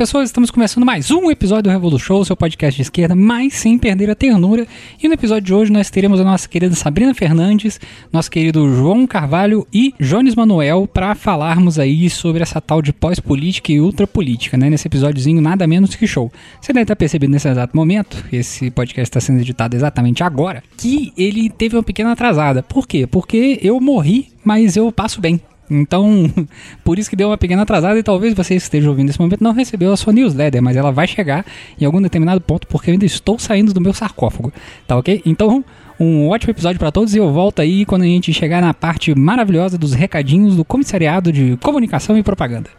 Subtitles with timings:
[0.00, 3.76] Pessoas, estamos começando mais um episódio do Revolu Show, seu podcast de esquerda, mas sem
[3.76, 4.66] perder a ternura.
[4.98, 7.78] E no episódio de hoje nós teremos a nossa querida Sabrina Fernandes,
[8.10, 13.72] nosso querido João Carvalho e Jones Manuel para falarmos aí sobre essa tal de pós-política
[13.72, 14.70] e ultrapolítica, né?
[14.70, 16.32] Nesse episódiozinho nada menos que show.
[16.58, 21.12] Você deve estar percebendo nesse exato momento, esse podcast está sendo editado exatamente agora, que
[21.14, 22.62] ele teve uma pequena atrasada.
[22.62, 23.06] Por quê?
[23.06, 25.38] Porque eu morri, mas eu passo bem.
[25.70, 26.30] Então,
[26.84, 29.52] por isso que deu uma pequena atrasada e talvez você esteja ouvindo nesse momento não
[29.52, 31.44] recebeu a sua newsletter, mas ela vai chegar
[31.80, 34.52] em algum determinado ponto porque eu ainda estou saindo do meu sarcófago,
[34.86, 35.22] tá ok?
[35.24, 35.64] Então,
[35.98, 39.14] um ótimo episódio para todos e eu volto aí quando a gente chegar na parte
[39.14, 42.70] maravilhosa dos recadinhos do Comissariado de Comunicação e Propaganda.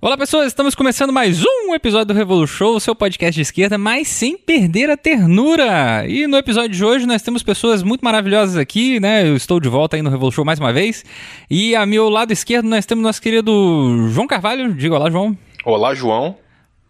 [0.00, 4.06] Olá pessoas, estamos começando mais um episódio do Revolu Show, seu podcast de esquerda, mas
[4.06, 6.06] sem perder a ternura.
[6.06, 9.28] E no episódio de hoje nós temos pessoas muito maravilhosas aqui, né?
[9.28, 11.04] Eu estou de volta aí no Revolu Show mais uma vez.
[11.50, 14.72] E a meu lado esquerdo nós temos nosso querido João Carvalho.
[14.72, 15.36] Diga olá, João.
[15.64, 16.36] Olá, João.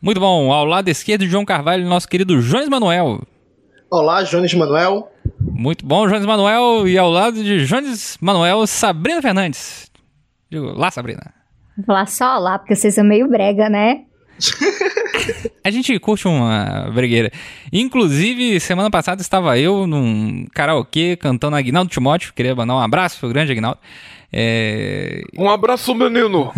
[0.03, 0.53] Muito bom.
[0.53, 3.23] Ao lado esquerdo de João Carvalho, nosso querido Jones Manuel.
[3.91, 5.11] Olá, Jones Manuel.
[5.41, 6.87] Muito bom, Jones Manuel.
[6.87, 9.91] E ao lado de Jones Manuel, Sabrina Fernandes.
[10.51, 11.38] Digo, lá, Sabrina.
[11.79, 14.01] Vou falar só lá, porque vocês são meio brega, né?
[15.63, 17.31] A gente curte uma bregueira.
[17.73, 22.33] Inclusive, semana passada estava eu num karaokê cantando Agnaldo Timóteo.
[22.35, 23.79] Queria mandar um abraço pro grande Agnaldo.
[24.33, 25.23] É...
[25.39, 26.53] Um abraço, menino!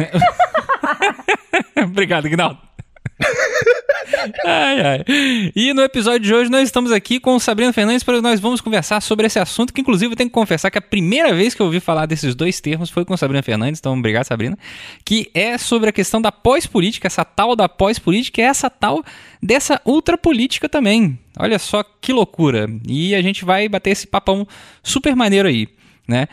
[1.84, 2.58] Obrigado, Agnaldo.
[4.44, 5.04] ai, ai.
[5.54, 9.00] E no episódio de hoje nós estamos aqui com Sabrina Fernandes para nós vamos conversar
[9.00, 11.66] sobre esse assunto que inclusive eu tenho que confessar que a primeira vez que eu
[11.66, 14.58] ouvi falar desses dois termos foi com Sabrina Fernandes, então obrigado Sabrina,
[15.04, 19.02] que é sobre a questão da pós-política, essa tal da pós-política, é essa tal
[19.42, 21.18] dessa ultrapolítica também.
[21.38, 22.66] Olha só que loucura.
[22.86, 24.46] E a gente vai bater esse papão
[24.82, 25.68] super maneiro aí,
[26.06, 26.28] né?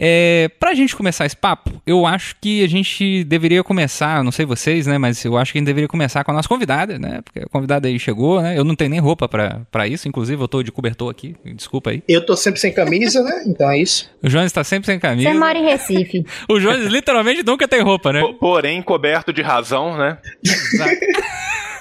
[0.00, 4.46] É, pra gente começar esse papo, eu acho que a gente deveria começar, não sei
[4.46, 7.20] vocês, né, mas eu acho que a gente deveria começar com a nossa convidada, né,
[7.22, 10.42] porque a convidada aí chegou, né, eu não tenho nem roupa pra, pra isso, inclusive
[10.42, 12.02] eu tô de cobertor aqui, desculpa aí.
[12.08, 14.10] Eu tô sempre sem camisa, né, então é isso.
[14.22, 15.28] O Jones tá sempre sem camisa.
[15.28, 16.24] Você mora em Recife.
[16.48, 18.22] o Jones literalmente nunca tem roupa, né?
[18.40, 20.16] Porém, coberto de razão, né?
[20.42, 20.96] Exato.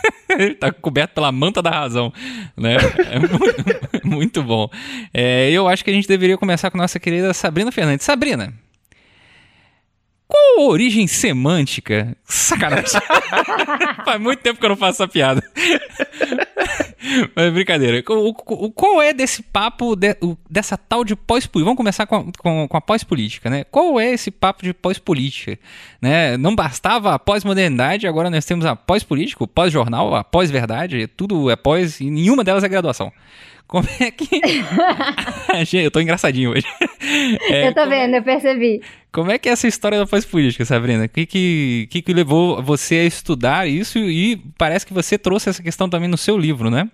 [0.37, 2.13] Ele tá coberto pela manta da razão,
[2.55, 2.77] né?
[3.09, 4.69] É muito, muito bom.
[5.13, 8.05] É, eu acho que a gente deveria começar com nossa querida Sabrina Fernandes.
[8.05, 8.53] Sabrina,
[10.29, 12.15] qual a origem semântica?
[12.23, 13.01] Sacanagem.
[14.05, 15.41] Faz muito tempo que eu não faço essa piada.
[17.35, 18.03] Mas brincadeira.
[18.07, 21.65] O, o, qual é desse papo, de, o, dessa tal de pós-política?
[21.65, 23.63] Vamos começar com, a, com, com a pós-política, né?
[23.63, 25.57] Qual é esse papo de pós-política?
[25.99, 26.37] Né?
[26.37, 31.55] Não bastava a pós-modernidade, agora nós temos a pós-política, o pós-jornal, a pós-verdade, tudo é
[31.55, 33.11] pós e nenhuma delas é graduação.
[33.69, 34.41] Como é que.
[35.77, 36.65] eu tô engraçadinho hoje.
[37.49, 38.17] É, eu tô vendo, é...
[38.17, 38.81] eu percebi.
[39.11, 41.05] Como é que é essa história da pós-política, Sabrina?
[41.05, 45.49] O que que, que que levou você a estudar isso e parece que você trouxe
[45.49, 46.89] essa questão também no seu livro, né?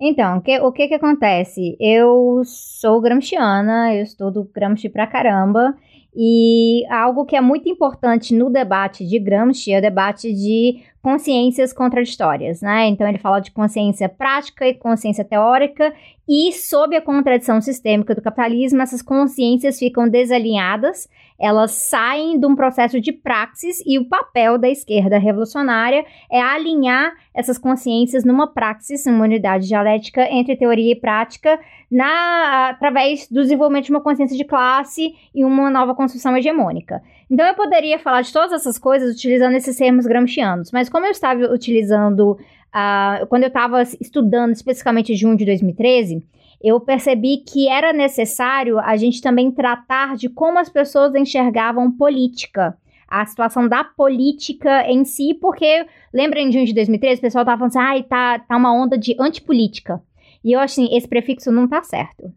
[0.00, 1.76] Então, que, o que que acontece?
[1.78, 5.76] Eu sou gramsciana, eu estudo Gramsci pra caramba,
[6.16, 11.70] e algo que é muito importante no debate de Gramsci é o debate de consciências
[11.70, 12.86] contraditórias, né?
[12.88, 15.92] Então ele fala de consciência prática e consciência teórica,
[16.26, 21.06] e sob a contradição sistêmica do capitalismo, essas consciências ficam desalinhadas,
[21.38, 27.12] elas saem de um processo de praxis e o papel da esquerda revolucionária é alinhar
[27.34, 31.60] essas consciências numa praxis, uma unidade dialética entre teoria e prática,
[31.90, 37.02] na, através do desenvolvimento de uma consciência de classe e uma nova construção hegemônica.
[37.30, 41.10] Então eu poderia falar de todas essas coisas utilizando esses termos gramscianos, mas como eu
[41.10, 46.22] estava utilizando, uh, quando eu estava estudando especificamente junho de 2013,
[46.62, 52.76] eu percebi que era necessário a gente também tratar de como as pessoas enxergavam política
[53.06, 57.58] a situação da política em si, porque lembrem de junho de 2013, o pessoal estava
[57.58, 60.02] falando assim, ai, ah, tá, tá uma onda de antipolítica.
[60.42, 62.32] E eu acho assim, esse prefixo não tá certo.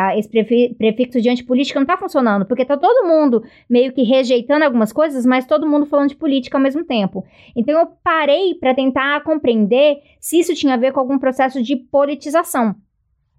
[0.00, 4.64] Ah, esse prefixo de antipolítica não tá funcionando, porque tá todo mundo meio que rejeitando
[4.64, 7.26] algumas coisas, mas todo mundo falando de política ao mesmo tempo.
[7.56, 11.74] Então eu parei para tentar compreender se isso tinha a ver com algum processo de
[11.74, 12.76] politização.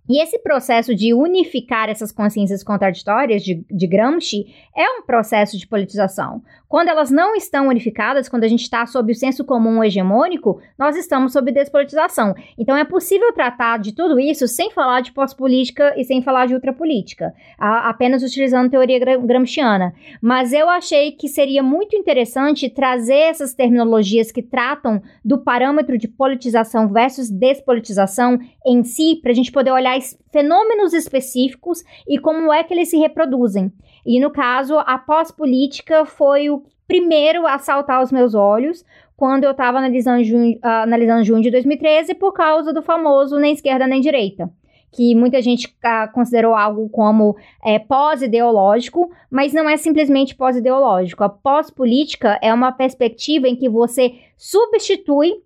[0.09, 5.65] E esse processo de unificar essas consciências contraditórias de, de, Gramsci é um processo de
[5.65, 6.41] politização.
[6.69, 10.95] Quando elas não estão unificadas, quando a gente está sob o senso comum hegemônico, nós
[10.95, 12.35] estamos sob despolitização.
[12.59, 16.53] Então é possível tratar de tudo isso sem falar de pós-política e sem falar de
[16.53, 19.95] ultrapolítica, apenas utilizando teoria gramsciana.
[20.21, 26.07] Mas eu achei que seria muito interessante trazer essas terminologias que tratam do parâmetro de
[26.07, 29.99] politização versus despolitização em si, para a gente poder olhar
[30.31, 33.73] fenômenos específicos e como é que eles se reproduzem.
[34.05, 38.83] E no caso, a pós-política foi o primeiro a saltar aos meus olhos
[39.15, 43.53] quando eu estava analisando, junho, uh, analisando junho de 2013 por causa do famoso nem
[43.53, 44.49] esquerda nem direita
[44.91, 51.23] que muita gente uh, considerou algo como é, pós-ideológico, mas não é simplesmente pós-ideológico.
[51.23, 55.43] A pós-política é uma perspectiva em que você substitui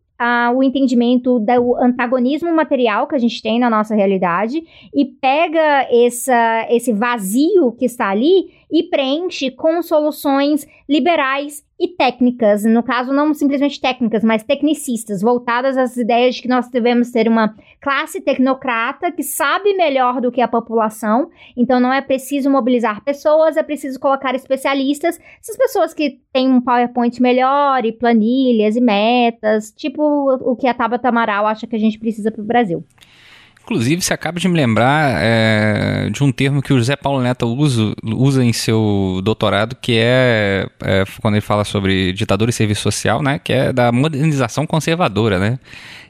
[0.55, 4.63] o entendimento do antagonismo material que a gente tem na nossa realidade
[4.93, 12.63] e pega essa, esse vazio que está ali e preenche com soluções liberais e técnicas,
[12.63, 17.27] no caso não simplesmente técnicas, mas tecnicistas, voltadas às ideias de que nós devemos ter
[17.27, 23.03] uma classe tecnocrata que sabe melhor do que a população, então não é preciso mobilizar
[23.03, 28.81] pessoas, é preciso colocar especialistas, essas pessoas que têm um PowerPoint melhor e planilhas e
[28.81, 32.85] metas, tipo o que a Tabata Amaral acha que a gente precisa para o Brasil.
[33.63, 37.47] Inclusive, você acaba de me lembrar é, de um termo que o José Paulo Neto
[37.47, 42.81] usa, usa em seu doutorado, que é, é, quando ele fala sobre ditadura e serviço
[42.81, 43.39] social, né?
[43.39, 45.59] Que é da modernização conservadora, né?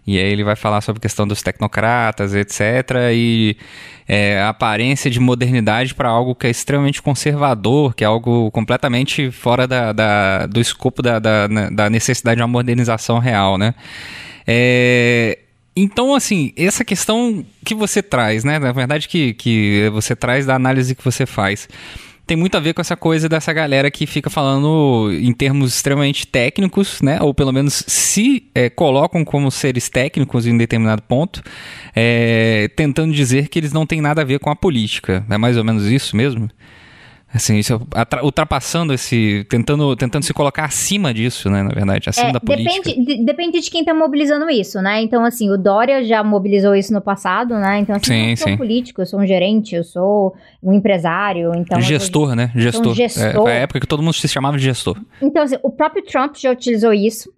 [0.05, 2.59] E aí ele vai falar sobre a questão dos tecnocratas, etc.
[3.13, 3.55] E
[4.07, 9.29] é, a aparência de modernidade para algo que é extremamente conservador, que é algo completamente
[9.29, 13.75] fora da, da do escopo da, da, da necessidade de uma modernização real, né?
[14.45, 15.37] É,
[15.75, 18.59] então, assim, essa questão que você traz, né?
[18.59, 21.67] Na verdade, que, que você traz da análise que você faz,
[22.25, 26.25] tem muito a ver com essa coisa dessa galera que fica falando em termos extremamente
[26.25, 27.19] técnicos, né?
[27.21, 31.41] Ou pelo menos se é, colocam como seres técnicos em determinado ponto,
[31.95, 35.25] é, tentando dizer que eles não têm nada a ver com a política.
[35.29, 36.49] É mais ou menos isso mesmo?
[37.33, 37.81] Assim, isso,
[38.21, 39.43] ultrapassando esse.
[39.49, 41.63] Tentando, tentando se colocar acima disso, né?
[41.63, 42.89] Na verdade, acima é, da política.
[42.89, 45.01] Depende, de, depende de quem está mobilizando isso, né?
[45.01, 47.79] Então, assim, o Dória já mobilizou isso no passado, né?
[47.79, 48.57] Então, assim, sim, eu sou sim.
[48.57, 51.51] político, eu sou um gerente, eu sou um empresário.
[51.55, 52.51] Então, gestor, né?
[52.55, 52.91] Gestor.
[52.91, 53.47] Um gestor.
[53.47, 55.01] É, é a época que todo mundo se chamava de gestor.
[55.19, 57.33] Então, assim, o próprio Trump já utilizou isso.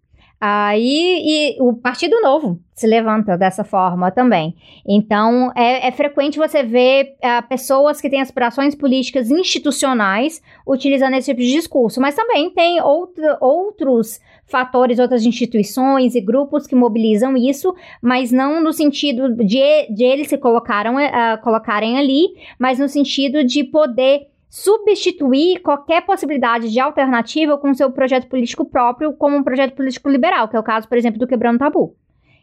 [0.47, 4.55] Aí e o Partido Novo se levanta dessa forma também.
[4.87, 11.31] Então, é, é frequente você ver uh, pessoas que têm aspirações políticas institucionais utilizando esse
[11.31, 17.35] tipo de discurso, mas também tem outra, outros fatores, outras instituições e grupos que mobilizam
[17.35, 22.87] isso, mas não no sentido de, de eles se colocaram, uh, colocarem ali, mas no
[22.87, 29.43] sentido de poder substituir qualquer possibilidade de alternativa com seu projeto político próprio como um
[29.43, 31.95] projeto político liberal, que é o caso, por exemplo, do Quebrando Tabu.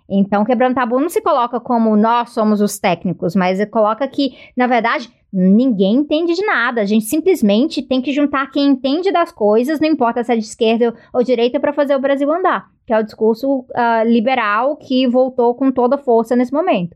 [0.09, 4.67] Então, Quebrando Tabu não se coloca como nós somos os técnicos, mas coloca que, na
[4.67, 6.83] verdade, ninguém entende de nada.
[6.83, 10.43] A gente simplesmente tem que juntar quem entende das coisas, não importa se é de
[10.43, 12.67] esquerda ou direita, para fazer o Brasil andar.
[12.87, 16.95] Que é o discurso uh, liberal que voltou com toda força nesse momento.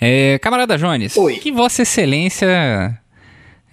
[0.00, 1.36] É, camarada Jones, Oi.
[1.36, 3.00] que Vossa Excelência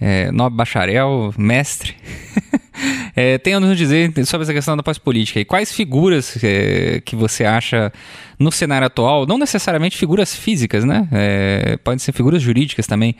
[0.00, 1.96] é, nobre bacharel, mestre,
[3.14, 5.40] é, tem a nos dizer sobre essa questão da pós-política.
[5.40, 7.92] E quais figuras é, que você acha
[8.38, 11.08] no cenário atual, não necessariamente figuras físicas, né?
[11.10, 13.16] É, podem ser figuras jurídicas também,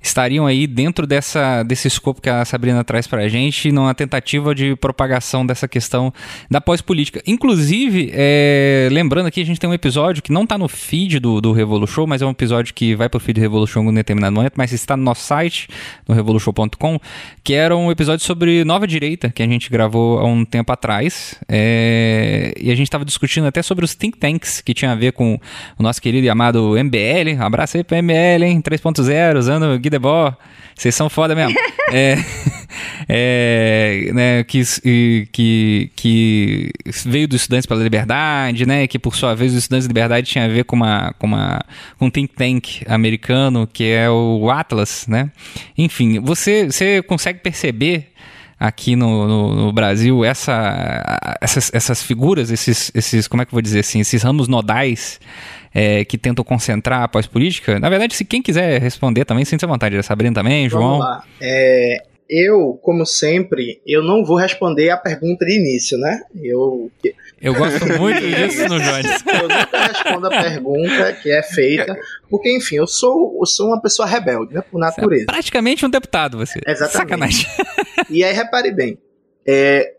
[0.00, 4.54] estariam aí dentro dessa, desse escopo que a Sabrina traz para a gente, numa tentativa
[4.54, 6.12] de propagação dessa questão
[6.50, 7.22] da pós-política.
[7.26, 11.40] Inclusive, é, lembrando aqui, a gente tem um episódio que não está no feed do,
[11.40, 13.94] do Revolution, mas é um episódio que vai para o feed do Revolution em um
[13.94, 15.68] determinado momento, mas está no nosso site,
[16.08, 16.98] no revolution.com,
[17.44, 19.01] que era um episódio sobre nova direita,
[19.34, 23.62] que a gente gravou há um tempo atrás, é, e a gente estava discutindo até
[23.62, 25.38] sobre os think tanks que tinha a ver com
[25.78, 27.40] o nosso querido e amado MBL.
[27.40, 28.60] Abraço aí pro MBL, hein?
[28.60, 30.36] 3.0, usando Guy Debord.
[30.74, 31.54] Vocês são foda mesmo.
[31.92, 32.16] é,
[33.08, 34.62] é, né, que,
[35.30, 36.70] que, que
[37.04, 38.86] veio dos Estudantes pela Liberdade, né?
[38.86, 41.60] Que por sua vez os Estudantes da Liberdade tinha a ver com, uma, com, uma,
[41.98, 45.30] com um think tank americano, que é o Atlas, né?
[45.76, 48.12] Enfim, você, você consegue perceber
[48.62, 53.56] aqui no, no, no Brasil essa, essas, essas figuras, esses, esses, como é que eu
[53.56, 55.18] vou dizer assim, esses ramos nodais
[55.74, 57.80] é, que tentam concentrar a pós-política?
[57.80, 60.00] Na verdade, se quem quiser responder também, sinta vontade.
[60.04, 60.98] Sabrina também, João.
[60.98, 61.24] Vamos lá.
[61.40, 66.22] É, eu, como sempre, eu não vou responder a pergunta de início, né?
[66.34, 66.90] Eu,
[67.38, 69.22] eu gosto muito disso no Jones.
[69.42, 71.94] Eu nunca respondo a pergunta que é feita,
[72.30, 74.62] porque, enfim, eu sou, eu sou uma pessoa rebelde, né?
[74.62, 75.24] Por natureza.
[75.24, 76.60] Você é praticamente um deputado, você.
[76.66, 76.96] Exatamente.
[76.96, 77.46] Sacanagem.
[78.08, 78.98] E aí, repare bem,
[79.46, 79.94] é,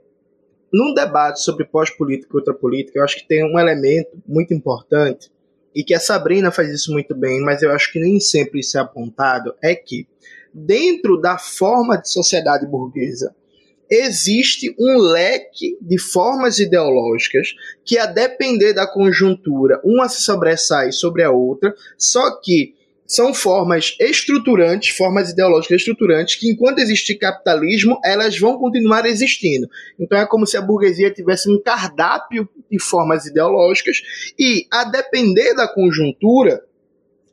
[0.73, 5.29] num debate sobre pós-política e outra política, eu acho que tem um elemento muito importante
[5.75, 8.77] e que a Sabrina faz isso muito bem, mas eu acho que nem sempre isso
[8.77, 10.07] é apontado, é que
[10.53, 13.33] dentro da forma de sociedade burguesa
[13.89, 17.49] existe um leque de formas ideológicas
[17.85, 22.73] que, a depender da conjuntura, uma se sobressai sobre a outra, só que
[23.05, 29.67] são formas estruturantes, formas ideológicas estruturantes, que enquanto existe capitalismo, elas vão continuar existindo.
[29.99, 33.97] Então é como se a burguesia tivesse um cardápio de formas ideológicas
[34.39, 36.63] e, a depender da conjuntura,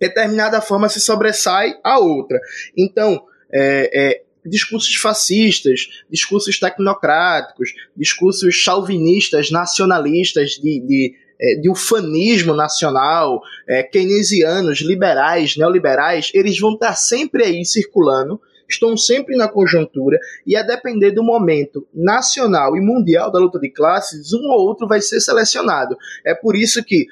[0.00, 2.40] determinada forma se sobressai a outra.
[2.76, 12.54] Então, é, é, discursos fascistas, discursos tecnocráticos, discursos chauvinistas, nacionalistas, de, de, é, de ufanismo
[12.54, 20.19] nacional, é, keynesianos, liberais, neoliberais, eles vão estar sempre aí circulando, estão sempre na conjuntura,
[20.47, 24.87] e a depender do momento nacional e mundial da luta de classes, um ou outro
[24.87, 25.97] vai ser selecionado.
[26.25, 27.07] É por isso que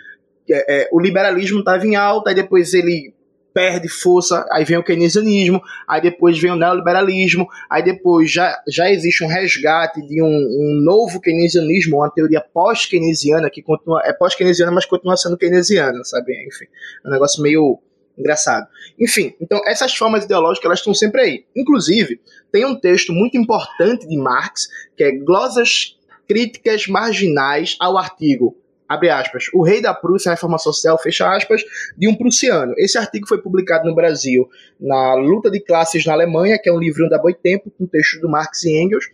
[0.53, 3.15] é, é, o liberalismo estava em alta, e depois ele
[3.53, 8.89] perde força, aí vem o keynesianismo, aí depois vem o neoliberalismo, aí depois já, já
[8.89, 14.71] existe um resgate de um, um novo keynesianismo, uma teoria pós-keynesiana, que continua, é pós-keynesiana,
[14.71, 16.35] mas continua sendo keynesiana, sabe?
[16.47, 16.67] Enfim,
[17.05, 17.81] é um negócio meio
[18.17, 18.67] engraçado.
[18.99, 21.45] Enfim, então essas formas ideológicas elas estão sempre aí.
[21.57, 22.21] Inclusive,
[22.53, 25.97] tem um texto muito importante de Marx, que é Glosas
[26.29, 28.57] Críticas Marginais ao artigo
[28.89, 31.63] abre aspas, o rei da Prússia, a reforma social, fecha aspas,
[31.97, 32.73] de um prussiano.
[32.79, 34.49] Esse artigo foi publicado no Brasil
[34.81, 38.29] na Luta de Classes na Alemanha, que é um livrinho da Boitempo, com texto do
[38.29, 39.05] Marx e Engels.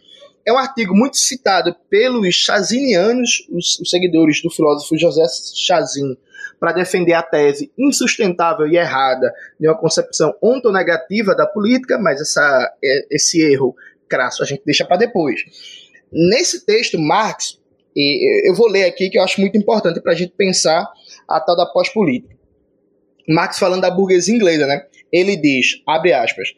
[0.47, 6.17] É um artigo muito citado pelos chazinianos, os, os seguidores do filósofo José Chazin,
[6.61, 12.73] para defender a tese insustentável e errada de uma concepção ontonegativa da política, mas essa,
[12.83, 13.75] é, esse erro
[14.09, 15.41] crasso a gente deixa para depois.
[16.13, 17.59] Nesse texto, Marx
[17.97, 20.87] e eu vou ler aqui que eu acho muito importante para a gente pensar
[21.29, 22.35] a tal da pós-política.
[23.29, 24.85] Marx falando da burguesia inglesa, né?
[25.13, 26.49] Ele diz, abre aspas,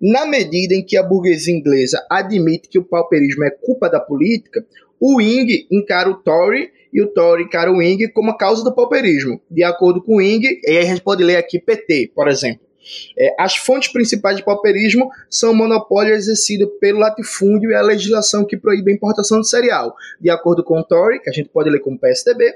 [0.00, 4.64] na medida em que a burguesia inglesa admite que o pauperismo é culpa da política,
[5.00, 8.74] o Ing encara o Tory e o Tory encara o Ing como a causa do
[8.74, 9.40] pauperismo.
[9.50, 12.71] De acordo com o Ing, e aí a gente pode ler aqui PT, por exemplo.
[13.18, 18.44] É, as fontes principais de pauperismo são o monopólio exercido pelo latifúndio e a legislação
[18.44, 19.94] que proíbe a importação de cereal.
[20.20, 22.52] De acordo com o Tory, que a gente pode ler como PSDB,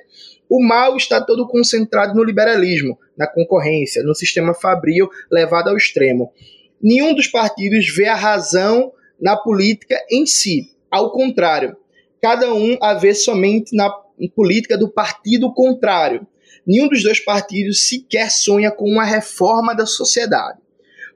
[0.48, 6.32] o mal está todo concentrado no liberalismo, na concorrência, no sistema fabril levado ao extremo.
[6.80, 10.70] Nenhum dos partidos vê a razão na política em si.
[10.90, 11.76] Ao contrário,
[12.22, 13.90] cada um a vê somente na
[14.34, 16.26] política do partido contrário
[16.66, 20.58] nenhum dos dois partidos sequer sonha com uma reforma da sociedade.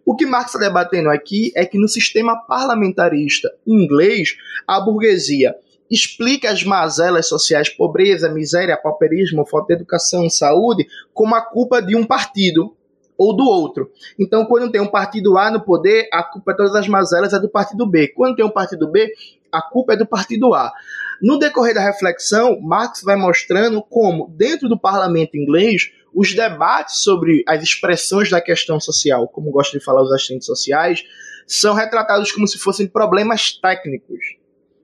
[0.05, 5.55] O que Marx está debatendo aqui é que no sistema parlamentarista inglês, a burguesia
[5.91, 11.97] explica as mazelas sociais, pobreza, miséria, pauperismo, falta de educação, saúde, como a culpa de
[11.97, 12.75] um partido
[13.19, 13.91] ou do outro.
[14.19, 17.39] Então, quando tem um partido A no poder, a culpa de todas as mazelas é
[17.39, 18.09] do partido B.
[18.09, 19.13] Quando tem um partido B,
[19.53, 20.73] a culpa é do partido A.
[21.23, 27.45] No decorrer da reflexão, Marx vai mostrando como, dentro do parlamento inglês, os debates sobre
[27.47, 31.03] as expressões da questão social, como gosto de falar os assistentes sociais,
[31.47, 34.21] são retratados como se fossem problemas técnicos.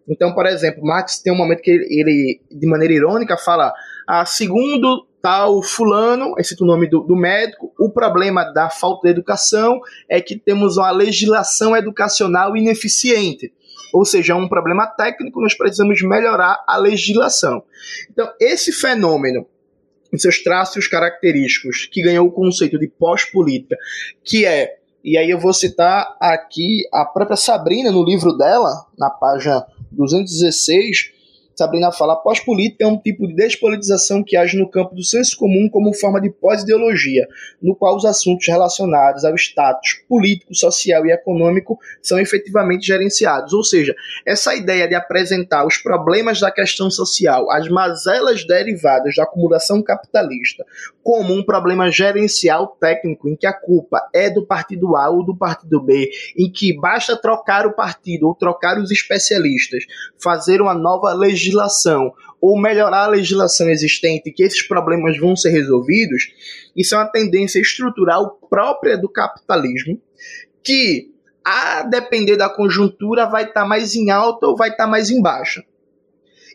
[0.08, 3.72] Então, por exemplo, Marx tem um momento que ele, ele de maneira irônica, fala:
[4.06, 9.08] ah, segundo tal fulano, esse é o nome do, do, médico, o problema da falta
[9.08, 13.52] de educação é que temos uma legislação educacional ineficiente
[13.92, 17.62] ou seja, é um problema técnico, nós precisamos melhorar a legislação.
[18.10, 19.46] Então, esse fenômeno,
[20.12, 23.76] em seus traços característicos, que ganhou o conceito de pós-política,
[24.24, 29.10] que é, e aí eu vou citar aqui a própria Sabrina no livro dela, na
[29.10, 31.12] página 216,
[31.56, 35.70] Sabrina fala: pós-política é um tipo de despolitização que age no campo do senso comum
[35.70, 37.26] como forma de pós-ideologia,
[37.62, 43.54] no qual os assuntos relacionados ao status político, social e econômico são efetivamente gerenciados.
[43.54, 43.94] Ou seja,
[44.26, 50.62] essa ideia de apresentar os problemas da questão social, as mazelas derivadas da acumulação capitalista,
[51.02, 55.34] como um problema gerencial técnico em que a culpa é do partido A ou do
[55.34, 59.84] partido B, em que basta trocar o partido ou trocar os especialistas,
[60.20, 65.50] fazer uma nova legislação legislação ou melhorar a legislação existente, que esses problemas vão ser
[65.50, 66.28] resolvidos,
[66.76, 70.00] isso é uma tendência estrutural própria do capitalismo,
[70.62, 71.10] que,
[71.44, 75.10] a depender da conjuntura, vai estar tá mais em alta ou vai estar tá mais
[75.10, 75.64] em baixa.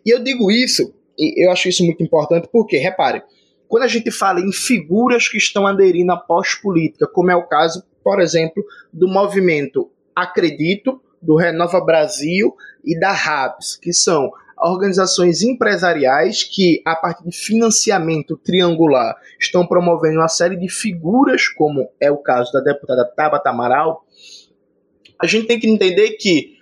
[0.05, 3.23] E eu digo isso, e eu acho isso muito importante, porque, repare,
[3.67, 7.83] quando a gente fala em figuras que estão aderindo à pós-política, como é o caso,
[8.03, 14.31] por exemplo, do movimento Acredito, do Renova Brasil e da RAPS, que são
[14.69, 21.89] organizações empresariais que, a partir de financiamento triangular, estão promovendo uma série de figuras, como
[21.99, 24.05] é o caso da deputada Tabata Amaral,
[25.19, 26.57] a gente tem que entender que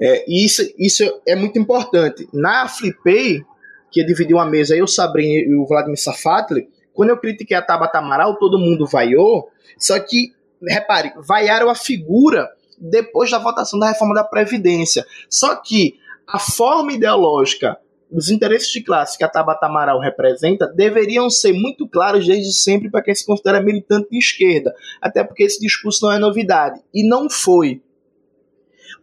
[0.00, 2.28] é, isso, isso é muito importante.
[2.32, 3.42] Na Flipei,
[3.90, 7.98] que dividiu a mesa, eu, Sabrina e o Vladimir Safatli, quando eu critiquei a Tabata
[7.98, 10.32] Amaral, todo mundo vaiou, só que,
[10.62, 15.04] repare, vaiaram a figura depois da votação da reforma da Previdência.
[15.28, 15.97] Só que
[16.28, 17.78] a forma ideológica
[18.10, 22.90] dos interesses de classe que a Tabata Amaral representa deveriam ser muito claros desde sempre
[22.90, 26.80] para quem se considera militante de esquerda, até porque esse discurso não é novidade.
[26.92, 27.82] E não foi.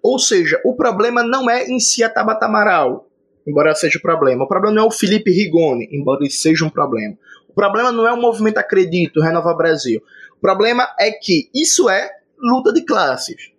[0.01, 3.07] Ou seja, o problema não é em si a Tabata Amaral,
[3.45, 4.45] embora seja o problema.
[4.45, 7.17] O problema não é o Felipe Rigoni, embora ele seja um problema.
[7.49, 10.01] O problema não é o movimento Acredito, Renova Brasil.
[10.37, 13.54] O problema é que isso é luta de classes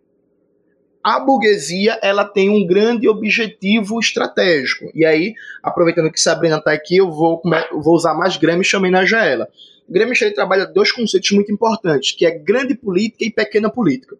[1.07, 4.91] a burguesia ela tem um grande objetivo estratégico.
[4.93, 7.41] E aí, aproveitando que Sabrina está aqui, eu vou,
[7.81, 9.49] vou usar mais Gramsci e homenagear ela.
[9.89, 14.17] Gramsci ele trabalha dois conceitos muito importantes, que é grande política e pequena política.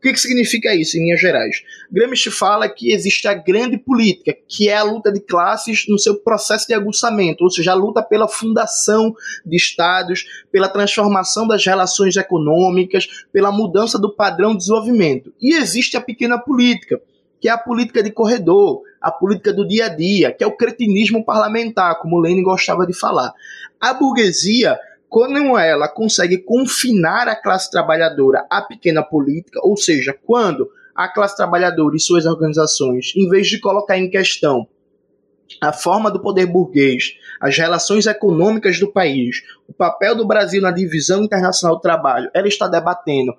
[0.00, 1.62] O que, que significa isso, em linhas gerais?
[1.92, 6.16] Gramsci fala que existe a grande política, que é a luta de classes no seu
[6.16, 9.14] processo de aguçamento, ou seja, a luta pela fundação
[9.44, 15.34] de estados, pela transformação das relações econômicas, pela mudança do padrão de desenvolvimento.
[15.38, 16.98] E existe a pequena política,
[17.38, 20.56] que é a política de corredor, a política do dia a dia, que é o
[20.56, 23.34] cretinismo parlamentar, como Lenin gostava de falar.
[23.78, 24.78] A burguesia
[25.10, 31.36] quando ela consegue confinar a classe trabalhadora à pequena política, ou seja, quando a classe
[31.36, 34.68] trabalhadora e suas organizações, em vez de colocar em questão
[35.60, 40.70] a forma do poder burguês, as relações econômicas do país, o papel do Brasil na
[40.70, 43.34] divisão internacional do trabalho, ela está debatendo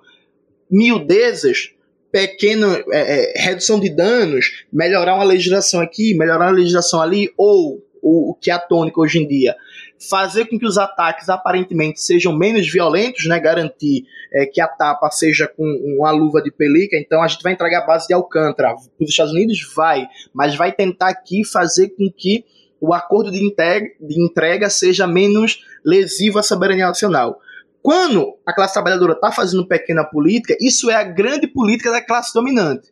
[0.70, 1.70] miudezas,
[2.10, 7.82] pequena é, é, redução de danos, melhorar uma legislação aqui, melhorar uma legislação ali, ou
[8.02, 9.56] o, o que é a tônica hoje em dia,
[10.08, 15.10] fazer com que os ataques aparentemente sejam menos violentos, né, garantir é, que a tapa
[15.10, 15.64] seja com
[15.96, 18.74] uma luva de pelica, então a gente vai entregar a base de Alcântara.
[19.00, 22.44] Os Estados Unidos vai, mas vai tentar aqui fazer com que
[22.80, 27.38] o acordo de de entrega seja menos lesivo à soberania nacional.
[27.80, 32.32] Quando a classe trabalhadora está fazendo pequena política, isso é a grande política da classe
[32.32, 32.91] dominante.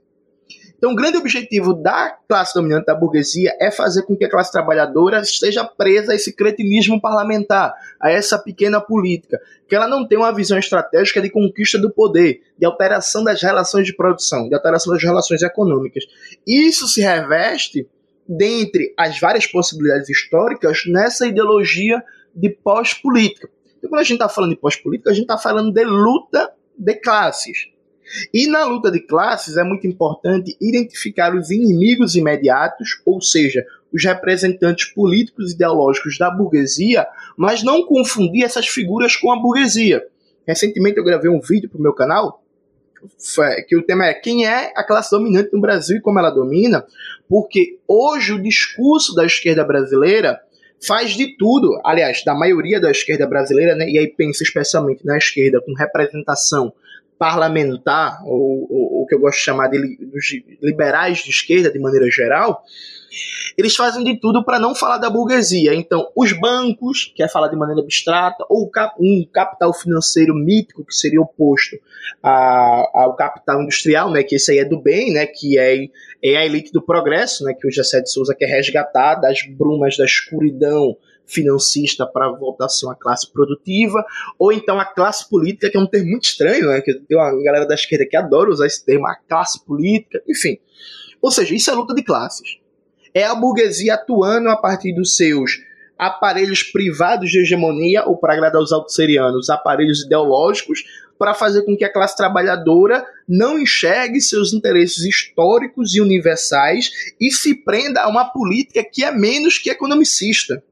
[0.81, 4.51] Então, o grande objetivo da classe dominante da burguesia é fazer com que a classe
[4.51, 9.39] trabalhadora esteja presa a esse cretinismo parlamentar, a essa pequena política,
[9.69, 13.85] que ela não tem uma visão estratégica de conquista do poder, de alteração das relações
[13.87, 16.05] de produção, de alteração das relações econômicas.
[16.47, 17.87] Isso se reveste,
[18.27, 22.03] dentre as várias possibilidades históricas, nessa ideologia
[22.35, 23.51] de pós-política.
[23.77, 26.95] Então, quando a gente está falando de pós-política, a gente está falando de luta de
[26.95, 27.69] classes.
[28.33, 34.05] E na luta de classes é muito importante identificar os inimigos imediatos, ou seja, os
[34.05, 40.05] representantes políticos e ideológicos da burguesia, mas não confundir essas figuras com a burguesia.
[40.47, 42.43] Recentemente eu gravei um vídeo para o meu canal
[43.67, 46.85] que o tema é quem é a classe dominante no Brasil e como ela domina,
[47.29, 50.39] porque hoje o discurso da esquerda brasileira
[50.87, 55.17] faz de tudo, aliás, da maioria da esquerda brasileira, né, e aí pensa especialmente na
[55.17, 56.73] esquerda com representação
[57.21, 59.79] parlamentar, ou, o que eu gosto de chamar de,
[60.63, 62.65] liberais de esquerda de maneira geral,
[63.59, 65.75] eles fazem de tudo para não falar da burguesia.
[65.75, 70.95] Então, os bancos, que é falar de maneira abstrata, ou um capital financeiro mítico, que
[70.95, 71.77] seria oposto
[72.23, 75.77] ao capital industrial, né, que esse aí é do bem, né, que é,
[76.25, 79.95] é a elite do progresso, né, que o José de Souza quer resgatar das brumas
[79.99, 80.97] da escuridão
[81.31, 84.05] financista para voltar a ser uma classe produtiva,
[84.39, 86.81] ou então a classe política, que é um termo muito estranho, né?
[86.81, 90.59] Que tem uma galera da esquerda que adora usar esse termo, a classe política, enfim.
[91.23, 92.59] Ou seja, isso é luta de classes.
[93.13, 95.59] É a burguesia atuando a partir dos seus
[95.99, 100.83] aparelhos privados de hegemonia, ou para agradar os autosserianos, aparelhos ideológicos,
[101.19, 106.91] para fazer com que a classe trabalhadora não enxergue seus interesses históricos e universais
[107.21, 110.65] e se prenda a uma política que é menos que economicista.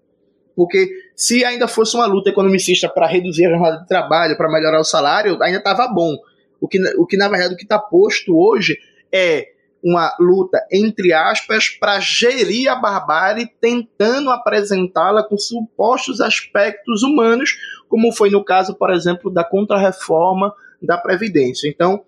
[0.58, 4.80] Porque se ainda fosse uma luta economicista para reduzir a jornada de trabalho, para melhorar
[4.80, 6.16] o salário, ainda estava bom.
[6.60, 8.76] O que, o que, na verdade, o que está posto hoje
[9.12, 17.56] é uma luta, entre aspas, para gerir a barbárie, tentando apresentá-la com supostos aspectos humanos,
[17.88, 21.68] como foi no caso, por exemplo, da contrarreforma da Previdência.
[21.68, 22.02] Então,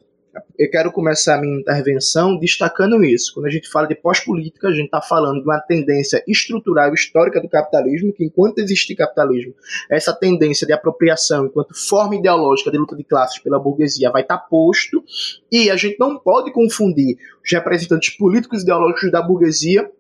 [0.59, 3.35] eu quero começar a minha intervenção destacando isso.
[3.35, 7.41] Quando a gente fala de pós-política, a gente está falando de uma tendência estrutural histórica
[7.41, 9.55] do capitalismo, que enquanto existir capitalismo,
[9.91, 14.39] essa tendência de apropriação enquanto forma ideológica de luta de classes pela burguesia vai estar
[14.39, 15.03] tá posto,
[15.51, 19.91] e a gente não pode confundir os representantes políticos e ideológicos da burguesia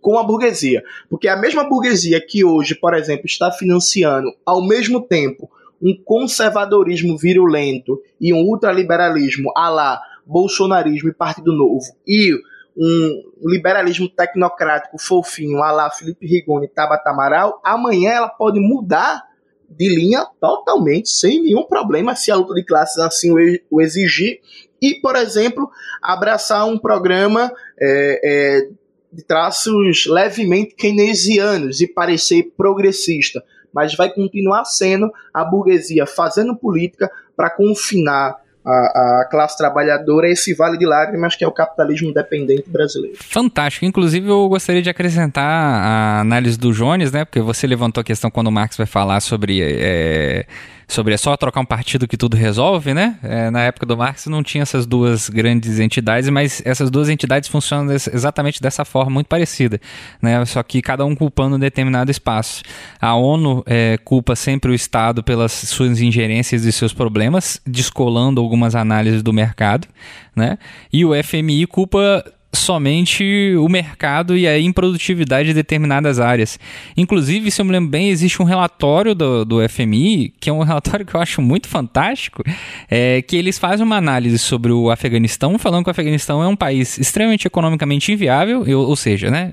[0.00, 0.84] com a burguesia.
[1.08, 5.50] Porque a mesma burguesia que hoje, por exemplo, está financiando ao mesmo tempo
[5.84, 11.84] um conservadorismo virulento e um ultraliberalismo a lá bolsonarismo e Partido Novo.
[12.06, 12.32] E
[12.76, 19.22] um liberalismo tecnocrático fofinho a lá Felipe Rigoni e Tabata Amaral, amanhã ela pode mudar
[19.68, 23.32] de linha totalmente, sem nenhum problema, se a luta de classes assim
[23.70, 24.40] o exigir,
[24.80, 25.70] e, por exemplo,
[26.02, 28.68] abraçar um programa é, é,
[29.12, 33.42] de traços levemente keynesianos e parecer progressista,
[33.74, 40.54] mas vai continuar sendo a burguesia fazendo política para confinar a, a, classe trabalhadora esse
[40.54, 43.16] vale de lágrimas que é o capitalismo dependente brasileiro.
[43.20, 43.84] Fantástico.
[43.84, 47.24] Inclusive, eu gostaria de acrescentar a análise do Jones, né?
[47.26, 49.60] Porque você levantou a questão quando o Marx vai falar sobre.
[49.62, 50.46] É
[50.86, 53.18] sobre é só trocar um partido que tudo resolve, né?
[53.22, 57.48] É, na época do Marx não tinha essas duas grandes entidades, mas essas duas entidades
[57.48, 59.80] funcionam exatamente dessa forma, muito parecida,
[60.20, 60.44] né?
[60.44, 62.62] Só que cada um culpando um determinado espaço.
[63.00, 68.74] A ONU é, culpa sempre o Estado pelas suas ingerências e seus problemas, descolando algumas
[68.74, 69.88] análises do mercado,
[70.34, 70.58] né?
[70.92, 76.58] E o FMI culpa somente o mercado e a improdutividade de determinadas áreas.
[76.96, 80.62] Inclusive, se eu me lembro bem, existe um relatório do, do FMI, que é um
[80.64, 82.42] relatório que eu acho muito fantástico,
[82.90, 86.56] é, que eles fazem uma análise sobre o Afeganistão, falando que o Afeganistão é um
[86.56, 89.52] país extremamente economicamente inviável, ou, ou seja, né?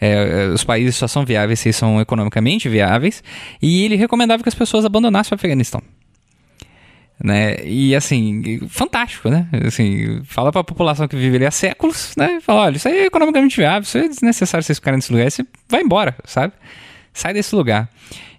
[0.00, 3.22] É, os países só são viáveis se são economicamente viáveis,
[3.60, 5.82] e ele recomendava que as pessoas abandonassem o Afeganistão
[7.22, 7.56] né?
[7.64, 9.48] E assim, fantástico, né?
[9.66, 12.40] Assim, fala para a população que vive ali há séculos, né?
[12.40, 15.44] Fala, olha, isso aí é economicamente viável, isso é desnecessário vocês ficarem nesse lugar, você
[15.68, 16.52] vai embora, sabe?
[17.12, 17.88] Sai desse lugar.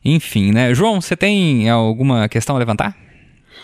[0.04, 0.74] Enfim, né?
[0.74, 2.96] João, você tem alguma questão a levantar?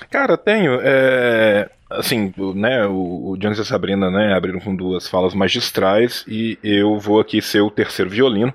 [0.10, 0.80] Cara, tenho.
[0.84, 6.26] É, assim, né, o, o Jones e a Sabrina, né, abriram com duas falas magistrais
[6.28, 8.54] e eu vou aqui ser o terceiro violino.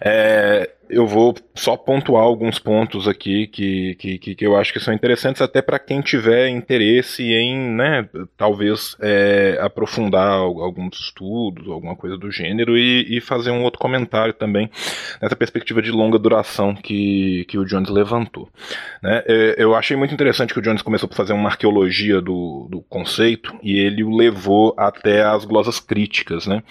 [0.00, 4.92] É, eu vou só pontuar alguns pontos aqui que, que, que eu acho que são
[4.92, 12.16] interessantes até para quem tiver interesse em, né, talvez é, aprofundar alguns estudos, alguma coisa
[12.16, 14.70] do gênero e, e, fazer um outro comentário também
[15.20, 18.48] nessa perspectiva de longa duração que, que o Jones levantou.
[19.02, 19.22] Né?
[19.26, 22.80] É, eu achei muito interessante que o Jones começou a fazer uma arqueologia do, do
[22.82, 26.46] conceito e ele o levou até as glosas críticas.
[26.46, 26.62] Né?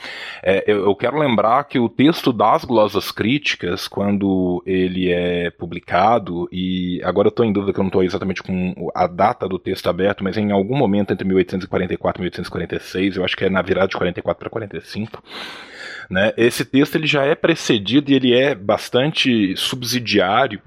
[0.44, 5.52] É, eu, eu quero lembrar que o texto das glosas críticas, quando quando ele é
[5.52, 9.48] publicado, e agora eu estou em dúvida que eu não estou exatamente com a data
[9.48, 13.50] do texto aberto, mas em algum momento entre 1844 e 1846, eu acho que é
[13.50, 15.24] na virada de 44 para 45,
[16.10, 20.60] né, esse texto ele já é precedido e ele é bastante subsidiário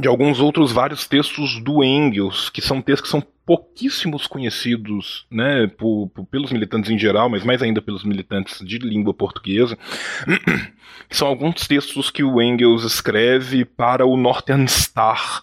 [0.00, 5.66] de alguns outros vários textos do Engels, que são textos que são pouquíssimos conhecidos né,
[5.66, 9.78] por, por, pelos militantes em geral, mas mais ainda pelos militantes de língua portuguesa.
[11.10, 15.42] São alguns textos que o Engels escreve para o Northern Star,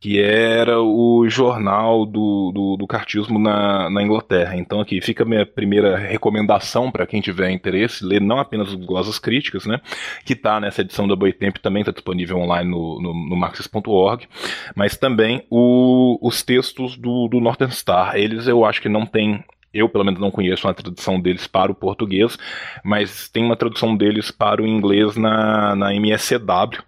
[0.00, 4.56] que era o jornal do, do, do cartismo na, na, Inglaterra.
[4.56, 8.74] Então aqui fica a minha primeira recomendação para quem tiver interesse, ler não apenas as
[8.74, 9.80] glosas críticas, né,
[10.24, 14.28] que está nessa edição da Boitempo, também está disponível online no, no, no marxist.org,
[14.74, 18.16] mas também o, os textos do, do Northern Star.
[18.16, 21.70] Eles eu acho que não tem eu pelo menos não conheço uma tradução deles para
[21.70, 22.38] o português,
[22.82, 26.82] mas tem uma tradução deles para o inglês na, na MSCW,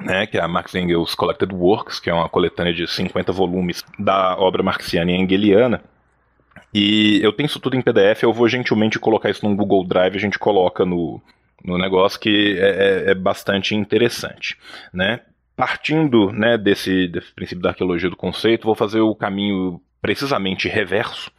[0.00, 3.82] né, que é a Marx Engels Collected Works, que é uma coletânea de 50 volumes
[3.98, 5.82] da obra marxiana e engeliana.
[6.72, 10.16] E eu tenho isso tudo em PDF, eu vou gentilmente colocar isso num Google Drive,
[10.16, 11.22] a gente coloca no,
[11.64, 14.56] no negócio que é, é, é bastante interessante,
[14.92, 15.20] né?
[15.56, 21.30] Partindo né, desse, desse princípio da arqueologia do conceito, vou fazer o caminho precisamente reverso,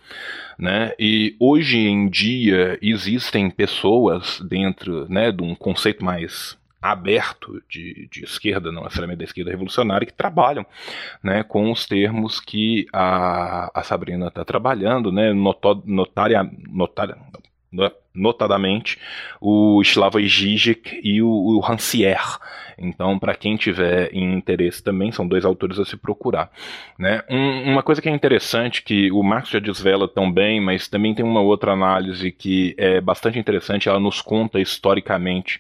[0.58, 0.92] né?
[0.98, 8.24] E hoje em dia existem pessoas dentro né, de um conceito mais aberto de, de
[8.24, 10.66] esquerda, não necessariamente da esquerda revolucionária, que trabalham
[11.24, 17.18] né, com os termos que a, a Sabrina está trabalhando, né, notária, notária,
[18.18, 18.98] notadamente
[19.40, 22.40] o Slavoj Žižek e o, o Rancière.
[22.80, 26.52] Então, para quem tiver interesse também, são dois autores a se procurar.
[26.98, 27.24] Né?
[27.28, 31.16] Um, uma coisa que é interessante, que o Marx já desvela tão bem, mas também
[31.16, 35.60] tem uma outra análise que é bastante interessante, ela nos conta historicamente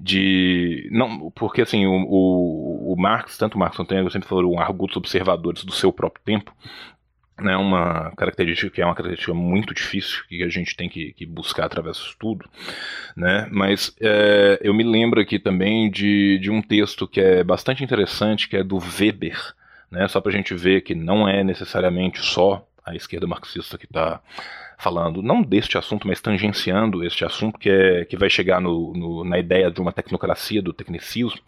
[0.00, 0.88] de...
[0.90, 4.58] não Porque assim, o, o, o Marx, tanto o Marx quanto o Engels sempre foram
[4.58, 6.52] argutos observadores do seu próprio tempo,
[7.40, 11.24] né, uma característica que é uma característica muito difícil que a gente tem que, que
[11.24, 12.48] buscar através do estudo,
[13.16, 17.84] né, mas é, eu me lembro aqui também de, de um texto que é bastante
[17.84, 19.38] interessante, que é do Weber,
[19.90, 23.86] né, só para a gente ver que não é necessariamente só a esquerda marxista que
[23.86, 24.20] está
[24.78, 29.24] falando não deste assunto, mas tangenciando este assunto, que, é, que vai chegar no, no,
[29.24, 31.40] na ideia de uma tecnocracia, do tecnicismo,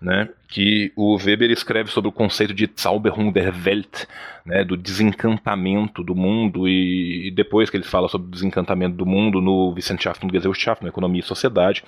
[0.00, 4.06] né, que o Weber escreve sobre o conceito de Zauberung der Welt,
[4.46, 9.04] né, do desencantamento do mundo, e, e, depois que ele fala sobre o desencantamento do
[9.04, 11.84] mundo no Wissenschaft und Gesellschaft, na Economia e Sociedade,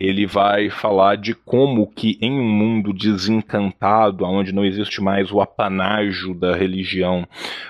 [0.00, 5.40] ele vai falar de como que em um mundo desencantado, onde não existe mais o
[5.40, 7.28] apanágio da religião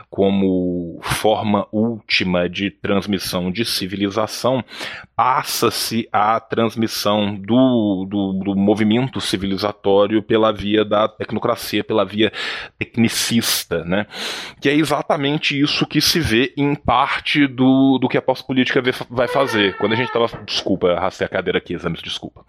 [0.09, 4.65] como forma última de transmissão de civilização,
[5.15, 12.33] passa-se a transmissão do, do, do movimento civilizatório pela via da tecnocracia, pela via
[12.79, 14.07] tecnicista, né?
[14.61, 19.29] Que é exatamente isso que se vê em parte do, do que a pós-política vai
[19.29, 19.77] fazer.
[19.77, 20.27] Quando a gente estava.
[20.45, 22.45] Desculpa, arrastei a cadeira aqui, exames, desculpa.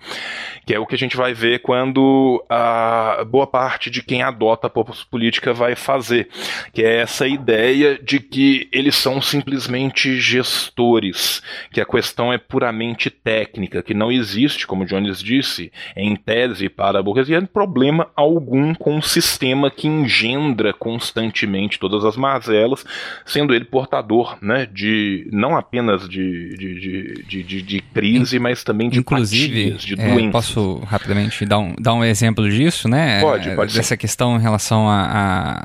[0.66, 4.68] Que é o que a gente vai ver quando a boa parte de quem adota
[4.68, 6.30] a pós-política vai fazer.
[6.74, 13.10] Que é essa ideia de que eles são simplesmente gestores, que a questão é puramente
[13.10, 18.96] técnica, que não existe, como Jones disse, em tese para a burguesia, problema algum com
[18.96, 22.86] um sistema que engendra constantemente todas as mazelas,
[23.26, 28.90] sendo ele portador né, de não apenas de, de, de, de, de crise, mas também
[28.90, 30.32] de Inclusive, de é, doenças.
[30.32, 33.22] Posso rapidamente dar um, dar um exemplo disso, né?
[33.22, 33.98] Pode, pode Dessa sim.
[33.98, 35.62] questão em relação a,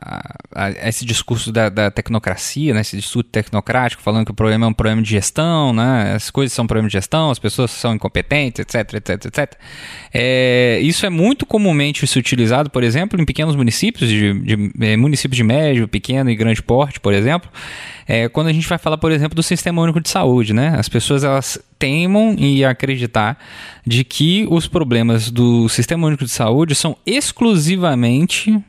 [0.55, 2.81] a, a, esse discurso da, da, tecnocracia, né?
[2.81, 6.14] esse discurso tecnocrático, falando que o problema é um problema de gestão, né?
[6.14, 9.54] as coisas são um problema de gestão, as pessoas são incompetentes, etc, etc, etc.
[10.12, 14.96] É, isso é muito comumente isso utilizado, por exemplo, em pequenos municípios, de, de, é,
[14.96, 17.50] municípios de médio, pequeno e grande porte, por exemplo,
[18.06, 20.74] é, quando a gente vai falar, por exemplo, do Sistema Único de Saúde, né?
[20.78, 23.38] As pessoas elas teimam em acreditar
[23.86, 28.62] de que os problemas do Sistema Único de Saúde são exclusivamente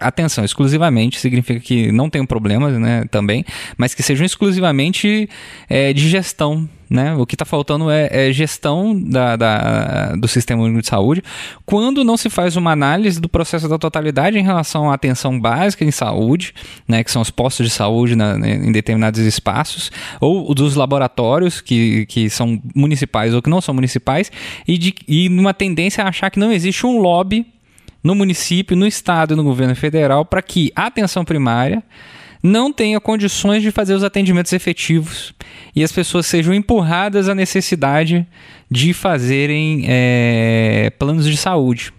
[0.00, 3.44] atenção, exclusivamente significa que não tem problemas, né, também,
[3.76, 5.28] mas que sejam exclusivamente
[5.68, 7.14] é, de gestão, né?
[7.14, 11.22] O que está faltando é, é gestão da, da, do sistema único de saúde,
[11.66, 15.84] quando não se faz uma análise do processo da totalidade em relação à atenção básica
[15.84, 16.54] em saúde,
[16.88, 22.06] né, que são os postos de saúde na, em determinados espaços, ou dos laboratórios que,
[22.06, 24.32] que são municipais ou que não são municipais,
[24.66, 27.46] e, de, e numa tendência a achar que não existe um lobby
[28.04, 31.82] no município, no estado e no governo federal para que a atenção primária
[32.42, 35.34] não tenha condições de fazer os atendimentos efetivos
[35.74, 38.26] e as pessoas sejam empurradas à necessidade
[38.70, 41.90] de fazerem é, planos de saúde.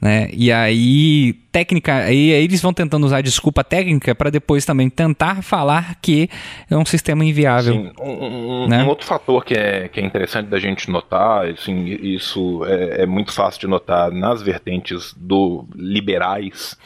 [0.00, 0.30] Né?
[0.32, 5.42] E aí, técnica, aí, aí eles vão tentando usar desculpa técnica para depois também tentar
[5.42, 6.28] falar que
[6.70, 7.72] é um sistema inviável.
[7.72, 8.84] Sim, um, um, né?
[8.84, 13.06] um, outro fator que é, que é interessante da gente notar, assim, isso é, é
[13.06, 16.76] muito fácil de notar nas vertentes do liberais,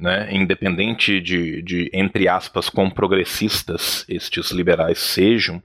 [0.00, 0.30] né?
[0.32, 5.62] independente de, de, entre aspas, com progressistas estes liberais sejam,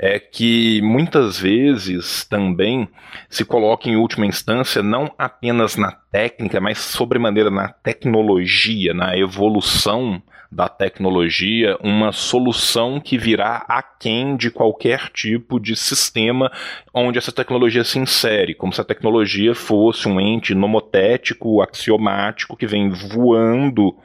[0.00, 2.88] é que muitas vezes também
[3.28, 10.20] se coloca em última instância não apenas na técnica, mas sobremaneira na tecnologia, na evolução
[10.54, 16.50] da tecnologia uma solução que virá aquém de qualquer tipo de sistema
[16.92, 22.66] onde essa tecnologia se insere, como se a tecnologia fosse um ente nomotético, axiomático, que
[22.66, 23.96] vem voando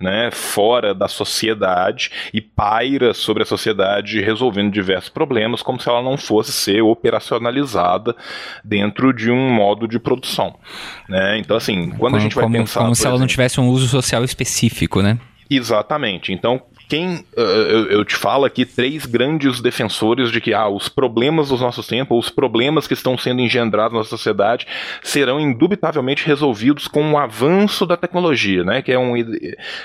[0.00, 6.02] né, fora da sociedade e paira sobre a sociedade resolvendo diversos problemas, como se ela
[6.02, 8.16] não fosse ser operacionalizada
[8.64, 10.58] dentro de um modo de produção.
[11.06, 11.38] Né?
[11.38, 12.80] Então, assim, quando como, a gente vai como, pensar.
[12.80, 15.18] Como se exemplo, ela não tivesse um uso social específico, né?
[15.50, 16.32] Exatamente.
[16.32, 20.88] Então, quem uh, eu, eu, te falo aqui três grandes defensores de que ah, os
[20.88, 24.66] problemas dos nossos tempos, os problemas que estão sendo engendrados na sociedade,
[25.02, 28.80] serão indubitavelmente resolvidos com o avanço da tecnologia, né?
[28.80, 29.12] Que é um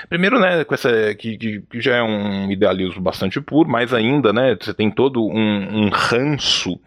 [0.08, 4.32] primeiro, né, com essa que, que, que já é um idealismo bastante puro, mas ainda,
[4.32, 6.80] né, você tem todo um, um ranço,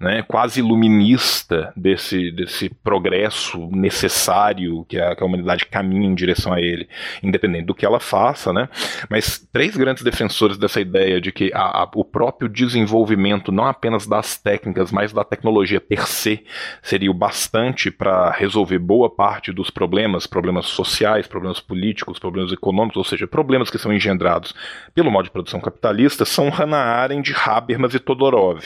[0.00, 6.52] né, quase iluminista desse desse progresso necessário que a, que a humanidade caminha em direção
[6.52, 6.88] a ele,
[7.22, 8.68] independente do que ela faça, né?
[9.10, 14.06] Mas três grandes defensores dessa ideia de que a, a, o próprio desenvolvimento, não apenas
[14.06, 16.44] das técnicas, mas da tecnologia per se,
[16.80, 22.98] seria o bastante para resolver boa parte dos problemas, problemas sociais, problemas políticos, problemas econômicos,
[22.98, 24.54] ou seja, problemas que são engendrados
[24.94, 28.62] pelo modo de produção capitalista, são Hannah Arendt, Habermas e Todorov.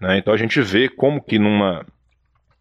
[0.00, 0.18] Né?
[0.18, 1.84] Então a gente vê como que numa.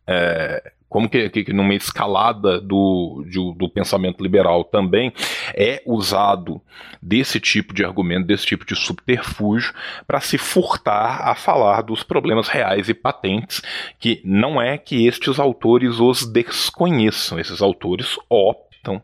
[0.08, 5.14] É, como que, que, numa escalada do, de, do pensamento liberal também
[5.54, 6.62] é usado
[7.02, 9.74] desse tipo de argumento, desse tipo de subterfúgio,
[10.06, 13.62] para se furtar a falar dos problemas reais e patentes,
[14.00, 19.02] que não é que estes autores os desconheçam, esses autores optam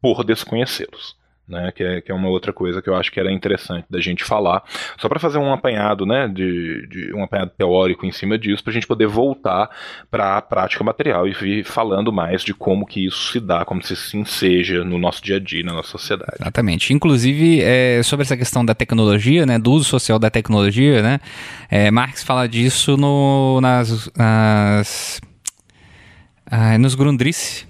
[0.00, 1.15] por desconhecê-los.
[1.48, 4.00] Né, que, é, que é uma outra coisa que eu acho que era interessante da
[4.00, 4.62] gente falar,
[4.98, 8.72] só para fazer um apanhado, né, de, de, um apanhado teórico em cima disso, para
[8.72, 9.70] a gente poder voltar
[10.10, 13.82] para a prática material e vir falando mais de como que isso se dá, como
[13.82, 16.36] se se enseja no nosso dia a dia, na nossa sociedade.
[16.40, 16.92] Exatamente.
[16.92, 21.20] Inclusive, é, sobre essa questão da tecnologia, né, do uso social da tecnologia, né,
[21.70, 25.20] é, Marx fala disso no, nas, nas
[26.50, 27.66] ah, nos Grundrisse,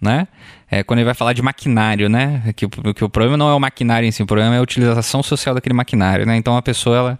[0.00, 0.28] né,
[0.70, 2.42] é, quando ele vai falar de maquinário, né?
[2.54, 5.22] Que, que o problema não é o maquinário em si, o problema é a utilização
[5.22, 6.36] social daquele maquinário, né?
[6.36, 7.18] Então a pessoa, ela,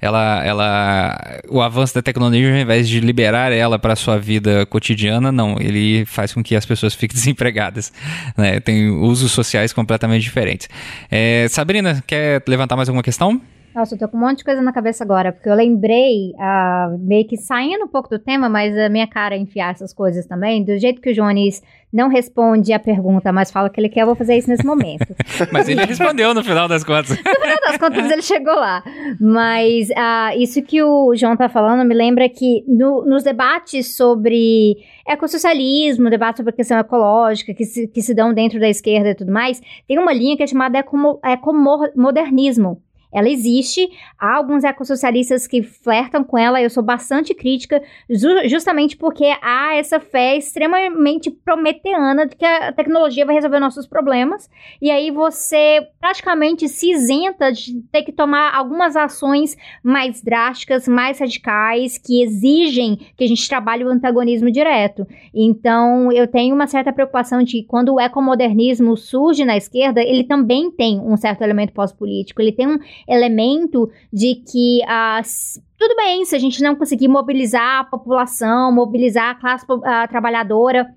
[0.00, 4.66] ela, ela, o avanço da tecnologia, ao invés de liberar ela para a sua vida
[4.66, 7.92] cotidiana, não, ele faz com que as pessoas fiquem desempregadas,
[8.36, 8.58] né?
[8.58, 10.68] Tem usos sociais completamente diferentes.
[11.10, 13.40] É, Sabrina, quer levantar mais alguma questão?
[13.78, 16.98] Nossa, eu tô com um monte de coisa na cabeça agora, porque eu lembrei, uh,
[16.98, 20.26] meio que saindo um pouco do tema, mas a minha cara é enfiar essas coisas
[20.26, 21.62] também, do jeito que o Jones
[21.92, 25.06] não responde a pergunta, mas fala que ele quer, eu vou fazer isso nesse momento.
[25.52, 27.10] mas ele respondeu no final das contas.
[27.16, 28.82] no final das contas, ele chegou lá.
[29.20, 34.76] Mas uh, isso que o João tá falando me lembra que no, nos debates sobre
[35.06, 39.30] ecossocialismo, debates sobre questão ecológica, que se, que se dão dentro da esquerda e tudo
[39.30, 46.22] mais, tem uma linha que é chamada ecomodernismo ela existe, há alguns ecossocialistas que flertam
[46.22, 47.82] com ela, eu sou bastante crítica,
[48.46, 54.48] justamente porque há essa fé extremamente prometeana de que a tecnologia vai resolver nossos problemas,
[54.80, 61.18] e aí você praticamente se isenta de ter que tomar algumas ações mais drásticas, mais
[61.18, 65.06] radicais, que exigem que a gente trabalhe o antagonismo direto.
[65.34, 70.24] Então, eu tenho uma certa preocupação de que quando o ecomodernismo surge na esquerda, ele
[70.24, 76.24] também tem um certo elemento pós-político, ele tem um elemento de que as tudo bem
[76.24, 80.92] se a gente não conseguir mobilizar a população, mobilizar a classe a trabalhadora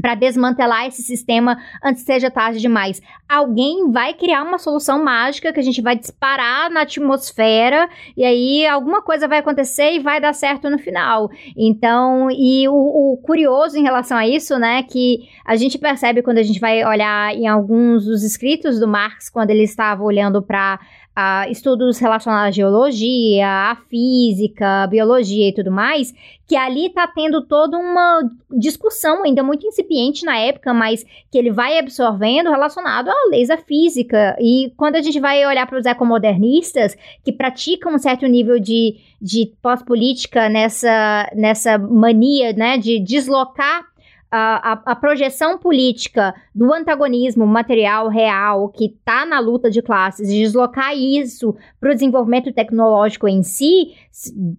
[0.00, 3.00] para desmantelar esse sistema antes seja tarde demais.
[3.28, 8.66] Alguém vai criar uma solução mágica que a gente vai disparar na atmosfera e aí
[8.66, 11.30] alguma coisa vai acontecer e vai dar certo no final.
[11.56, 12.74] Então, e o,
[13.12, 16.84] o curioso em relação a isso, né, que a gente percebe quando a gente vai
[16.84, 20.78] olhar em alguns dos escritos do Marx, quando ele estava olhando para
[21.20, 26.14] a estudos relacionados à geologia, à física, à biologia e tudo mais,
[26.46, 28.20] que ali está tendo toda uma
[28.56, 33.56] discussão ainda muito incipiente na época, mas que ele vai absorvendo relacionado a leis da
[33.56, 34.36] física.
[34.38, 38.94] E quando a gente vai olhar para os ecomodernistas, que praticam um certo nível de,
[39.20, 43.84] de pós-política nessa, nessa mania né, de deslocar
[44.30, 50.28] a, a, a, projeção política do antagonismo material real que está na luta de classes
[50.28, 53.94] deslocar isso para o desenvolvimento tecnológico em si,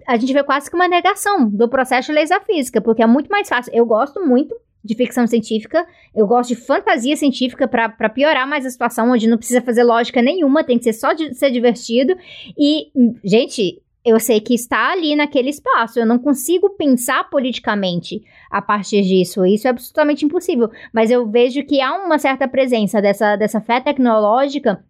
[0.08, 3.08] a gente vê quase que uma negação do processo de leis da física, porque é
[3.08, 3.72] muito mais fácil.
[3.74, 8.70] Eu gosto muito de ficção científica, eu gosto de fantasia científica para piorar mais a
[8.70, 12.16] situação, onde não precisa fazer lógica nenhuma, tem que ser só de ser divertido.
[12.58, 12.92] E,
[13.24, 16.00] gente, eu sei que está ali naquele espaço.
[16.00, 19.46] Eu não consigo pensar politicamente a partir disso.
[19.46, 20.70] Isso é absolutamente impossível.
[20.94, 24.84] Mas eu vejo que há uma certa presença dessa, dessa fé tecnológica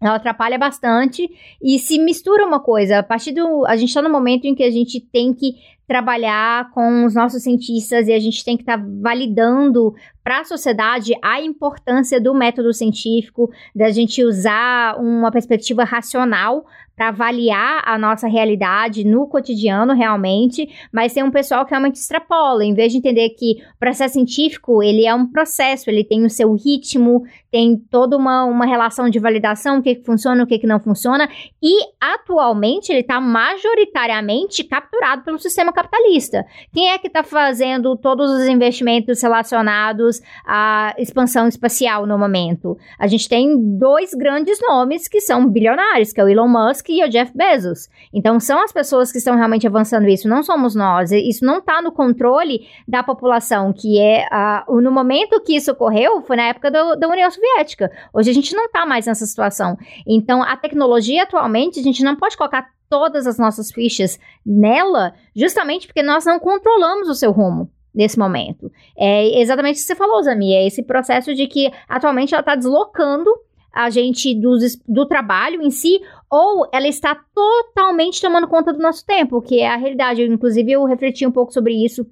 [0.00, 1.28] ela atrapalha bastante
[1.60, 3.00] e se mistura uma coisa.
[3.00, 3.66] A partir do.
[3.66, 5.56] A gente está no momento em que a gente tem que
[5.88, 10.44] trabalhar com os nossos cientistas e a gente tem que estar tá validando para a
[10.44, 16.64] sociedade a importância do método científico, da gente usar uma perspectiva racional
[16.98, 22.64] para avaliar a nossa realidade no cotidiano realmente, mas tem um pessoal que realmente extrapola,
[22.64, 26.30] em vez de entender que o processo científico, ele é um processo, ele tem o
[26.30, 30.58] seu ritmo, tem toda uma, uma relação de validação, o que, que funciona, o que,
[30.58, 31.28] que não funciona,
[31.62, 36.44] e atualmente ele está majoritariamente capturado pelo sistema capitalista.
[36.72, 42.76] Quem é que está fazendo todos os investimentos relacionados à expansão espacial no momento?
[42.98, 47.02] A gente tem dois grandes nomes que são bilionários, que é o Elon Musk e
[47.02, 47.88] o Jeff Bezos.
[48.12, 51.10] Então, são as pessoas que estão realmente avançando isso, não somos nós.
[51.12, 54.26] Isso não está no controle da população, que é.
[54.68, 57.90] Uh, no momento que isso ocorreu, foi na época do, da União Soviética.
[58.12, 59.78] Hoje a gente não está mais nessa situação.
[60.06, 65.86] Então, a tecnologia atualmente, a gente não pode colocar todas as nossas fichas nela, justamente
[65.86, 68.70] porque nós não controlamos o seu rumo nesse momento.
[68.96, 72.54] É exatamente o que você falou, Zami, é esse processo de que atualmente ela está
[72.54, 73.30] deslocando
[73.72, 74.56] a gente do,
[74.88, 76.00] do trabalho em si,
[76.30, 80.22] ou ela está totalmente tomando conta do nosso tempo, que é a realidade.
[80.22, 82.06] Eu, inclusive, eu refleti um pouco sobre isso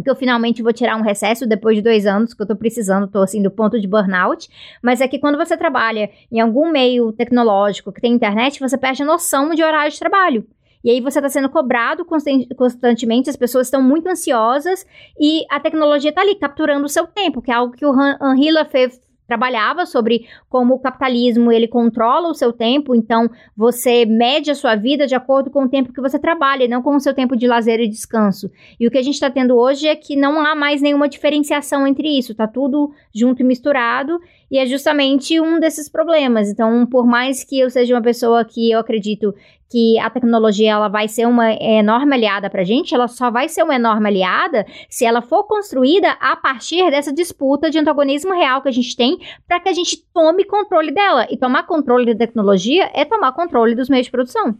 [0.00, 3.08] que eu finalmente vou tirar um recesso depois de dois anos, que eu tô precisando,
[3.08, 4.48] tô assim, do ponto de burnout,
[4.82, 9.02] mas é que quando você trabalha em algum meio tecnológico que tem internet, você perde
[9.02, 10.46] a noção de horário de trabalho.
[10.84, 14.84] E aí você está sendo cobrado constantemente, as pessoas estão muito ansiosas
[15.18, 18.50] e a tecnologia está ali capturando o seu tempo, que é algo que o Henri
[18.50, 18.98] Lefebvre
[19.32, 24.76] trabalhava sobre como o capitalismo ele controla o seu tempo, então você mede a sua
[24.76, 27.34] vida de acordo com o tempo que você trabalha, e não com o seu tempo
[27.34, 28.50] de lazer e descanso.
[28.78, 31.86] E o que a gente está tendo hoje é que não há mais nenhuma diferenciação
[31.86, 34.20] entre isso, tá tudo junto e misturado,
[34.52, 36.50] e é justamente um desses problemas.
[36.50, 39.34] Então, por mais que eu seja uma pessoa que eu acredito
[39.70, 43.48] que a tecnologia ela vai ser uma enorme aliada para a gente, ela só vai
[43.48, 48.60] ser uma enorme aliada se ela for construída a partir dessa disputa de antagonismo real
[48.60, 51.26] que a gente tem para que a gente tome controle dela.
[51.30, 54.54] E tomar controle da tecnologia é tomar controle dos meios de produção.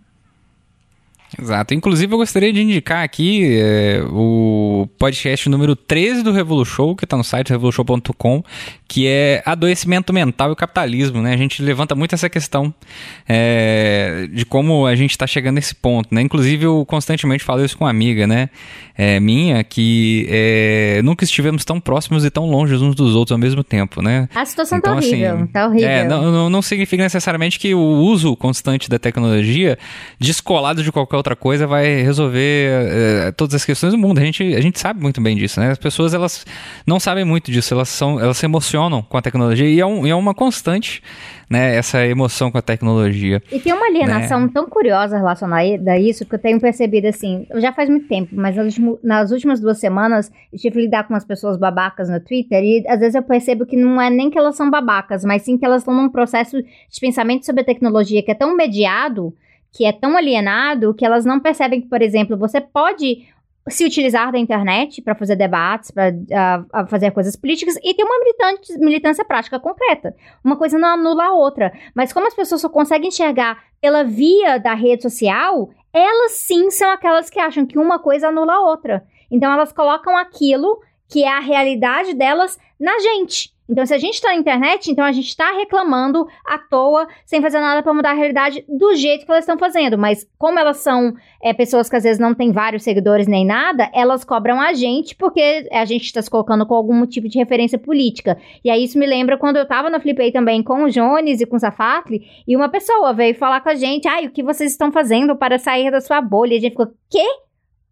[1.41, 1.73] Exato.
[1.73, 7.05] Inclusive, eu gostaria de indicar aqui é, o podcast número 13 do Revolu Show, que
[7.05, 8.45] está no site revolution.com,
[8.87, 11.33] que é adoecimento mental e capitalismo, né?
[11.33, 12.75] A gente levanta muito essa questão
[13.27, 16.21] é, de como a gente está chegando nesse ponto, né?
[16.21, 18.51] Inclusive, eu constantemente falo isso com uma amiga, né?
[18.95, 20.29] É, minha, que
[21.03, 24.29] nunca estivemos tão próximos e tão longe uns dos outros ao mesmo tempo, né?
[24.35, 25.89] A situação tá então, tá horrível, assim, tá horrível.
[25.89, 29.79] É, não, não, não significa necessariamente que o uso constante da tecnologia,
[30.21, 34.19] descolado de qualquer outra coisa vai resolver é, todas as questões do mundo.
[34.19, 35.71] A gente, a gente sabe muito bem disso, né?
[35.71, 36.45] As pessoas elas
[36.87, 40.07] não sabem muito disso, elas, são, elas se emocionam com a tecnologia e é, um,
[40.07, 41.03] é uma constante,
[41.49, 41.77] né?
[41.77, 43.41] Essa emoção com a tecnologia.
[43.51, 44.51] E tem uma alienação né?
[44.53, 48.57] tão curiosa relacionada a isso que eu tenho percebido assim, já faz muito tempo, mas
[49.03, 52.85] nas últimas duas semanas eu tive que lidar com umas pessoas babacas no Twitter e
[52.89, 55.65] às vezes eu percebo que não é nem que elas são babacas, mas sim que
[55.65, 59.33] elas estão num processo de pensamento sobre a tecnologia que é tão mediado
[59.73, 63.27] que é tão alienado que elas não percebem que, por exemplo, você pode
[63.69, 68.19] se utilizar da internet para fazer debates, para fazer coisas políticas e ter uma
[68.79, 70.17] militância prática concreta.
[70.45, 71.73] Uma coisa não anula a outra.
[71.95, 76.91] Mas como as pessoas só conseguem enxergar pela via da rede social, elas sim são
[76.91, 79.05] aquelas que acham que uma coisa anula a outra.
[79.31, 83.52] Então elas colocam aquilo que é a realidade delas na gente.
[83.69, 87.41] Então, se a gente está na internet, então a gente está reclamando à toa, sem
[87.41, 89.97] fazer nada para mudar a realidade do jeito que elas estão fazendo.
[89.97, 93.89] Mas, como elas são é, pessoas que às vezes não têm vários seguidores nem nada,
[93.95, 97.79] elas cobram a gente porque a gente está se colocando com algum tipo de referência
[97.79, 98.37] política.
[98.65, 101.47] E aí, isso me lembra quando eu estava no Flipei também com o Jones e
[101.47, 104.73] com o Safatli, e uma pessoa veio falar com a gente: ai, o que vocês
[104.73, 106.55] estão fazendo para sair da sua bolha?
[106.55, 107.27] E a gente ficou: quê?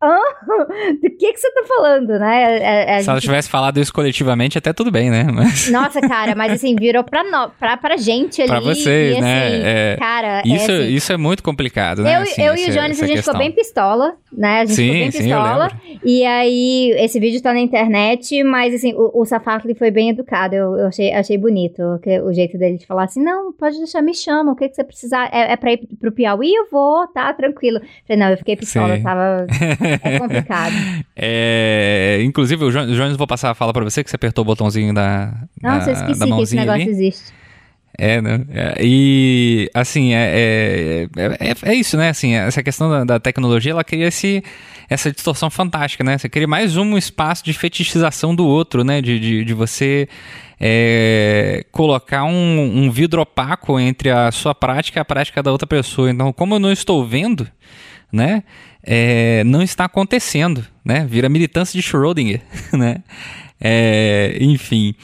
[1.03, 2.45] do que, que você tá falando, né?
[2.45, 3.11] A, é, é, a Se gente...
[3.11, 5.25] ela tivesse falado isso coletivamente, até tudo bem, né?
[5.31, 5.71] Mas...
[5.71, 7.51] Nossa, cara, mas assim, virou pra, no...
[7.51, 8.51] pra, pra gente ali.
[8.51, 9.47] Pra vocês, e, né?
[9.47, 9.97] Assim, é...
[9.99, 10.89] Cara, isso, é assim...
[10.95, 12.17] isso é muito complicado, né?
[12.17, 13.35] Eu, assim, eu e o Jones, a gente questão.
[13.35, 14.61] ficou bem pistola, né?
[14.61, 15.71] A gente sim, ficou bem pistola.
[15.71, 20.11] Sim, e aí, esse vídeo tá na internet, mas assim, o, o Safatli foi bem
[20.11, 20.55] educado.
[20.55, 21.83] Eu, eu achei, achei bonito
[22.25, 24.85] o jeito dele de falar assim: não, pode deixar, me chama, o que, que você
[24.85, 25.29] precisar.
[25.33, 26.55] É, é pra ir pro Piauí?
[26.55, 27.81] Eu vou, tá, tranquilo.
[28.07, 29.03] Falei, não, eu fiquei pistola, sim.
[29.03, 29.47] tava.
[30.03, 30.75] É complicado.
[31.17, 34.95] é, inclusive, o Jones, vou passar a fala pra você, que você apertou o botãozinho
[34.95, 35.33] da.
[35.63, 36.91] Nossa, da, eu esqueci que esse negócio ali.
[36.91, 37.41] existe.
[37.99, 38.41] É, né?
[38.55, 42.09] É, e, assim, é, é, é, é, isso, né?
[42.09, 44.43] Assim, essa questão da, da, tecnologia, ela cria esse,
[44.89, 46.17] essa distorção fantástica, né?
[46.17, 49.03] Você cria mais um espaço de fetichização do outro, né?
[49.03, 50.09] De, de, de você
[50.59, 55.67] é, colocar um, um vidro opaco entre a sua prática e a prática da outra
[55.67, 56.11] pessoa.
[56.11, 57.47] Então, como eu não estou vendo,
[58.13, 58.45] né?
[58.93, 61.07] É, não está acontecendo, né?
[61.09, 62.41] Vira militância de Schrödinger,
[62.77, 63.05] né?
[63.61, 64.97] É, enfim.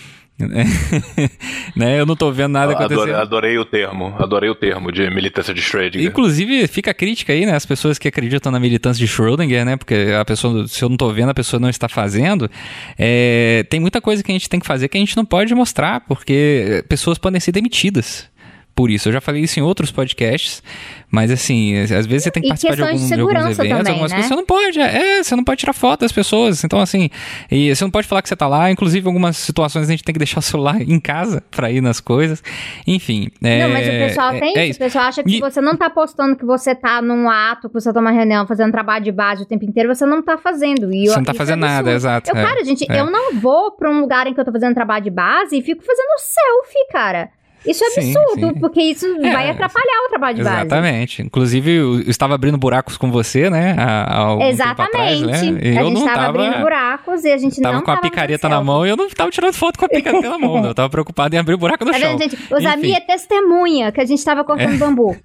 [1.76, 2.00] né?
[2.00, 3.02] Eu não estou vendo nada acontecendo.
[3.02, 6.04] Adorei, adorei, o termo, adorei o termo de militância de Schrödinger.
[6.04, 7.54] Inclusive, fica a crítica aí, né?
[7.54, 9.76] As pessoas que acreditam na militância de Schrödinger, né?
[9.76, 12.50] Porque a pessoa, se eu não estou vendo, a pessoa não está fazendo.
[12.98, 15.54] É, tem muita coisa que a gente tem que fazer que a gente não pode
[15.54, 18.28] mostrar, porque pessoas podem ser demitidas
[18.76, 19.08] por isso.
[19.08, 20.62] Eu já falei isso em outros podcasts,
[21.10, 23.72] mas assim, às vezes você tem que e participar de, algum, de, alguns eventos, também,
[23.72, 24.16] algumas né?
[24.16, 24.28] coisas.
[24.28, 26.62] Você não pode, é, você não pode tirar foto das pessoas.
[26.62, 27.08] Então, assim,
[27.50, 28.70] e você não pode falar que você tá lá.
[28.70, 32.00] Inclusive, algumas situações a gente tem que deixar o celular em casa pra ir nas
[32.00, 32.42] coisas.
[32.86, 33.28] Enfim.
[33.42, 34.76] É, não, mas o pessoal é, tem é isso.
[34.76, 35.40] O pessoal acha que e...
[35.40, 38.72] você não tá postando que você tá num ato, que você tá numa reunião, fazendo
[38.72, 40.92] trabalho de base o tempo inteiro, você não tá fazendo.
[40.92, 42.30] E você não tá é fazendo nada, exato.
[42.30, 44.74] Eu, é, cara, gente, eu não vou pra um lugar em que eu tô fazendo
[44.74, 47.30] trabalho de base e fico fazendo selfie, cara.
[47.66, 48.60] Isso é absurdo, sim, sim.
[48.60, 50.56] porque isso é, vai atrapalhar o trabalho de base.
[50.56, 51.22] Exatamente.
[51.22, 53.74] Inclusive, eu estava abrindo buracos com você, né?
[53.78, 54.96] Há, há exatamente.
[54.96, 55.32] Atrás, né?
[55.32, 58.86] a gente estava abrindo buracos e a gente tava não com a picareta na mão
[58.86, 60.64] e eu não estava tirando foto com a picareta na mão.
[60.64, 62.16] Eu estava preocupado em abrir o buraco no tá chão.
[62.16, 62.54] Vendo, gente?
[62.54, 64.78] O Zami é testemunha que a gente estava cortando é.
[64.78, 65.16] bambu.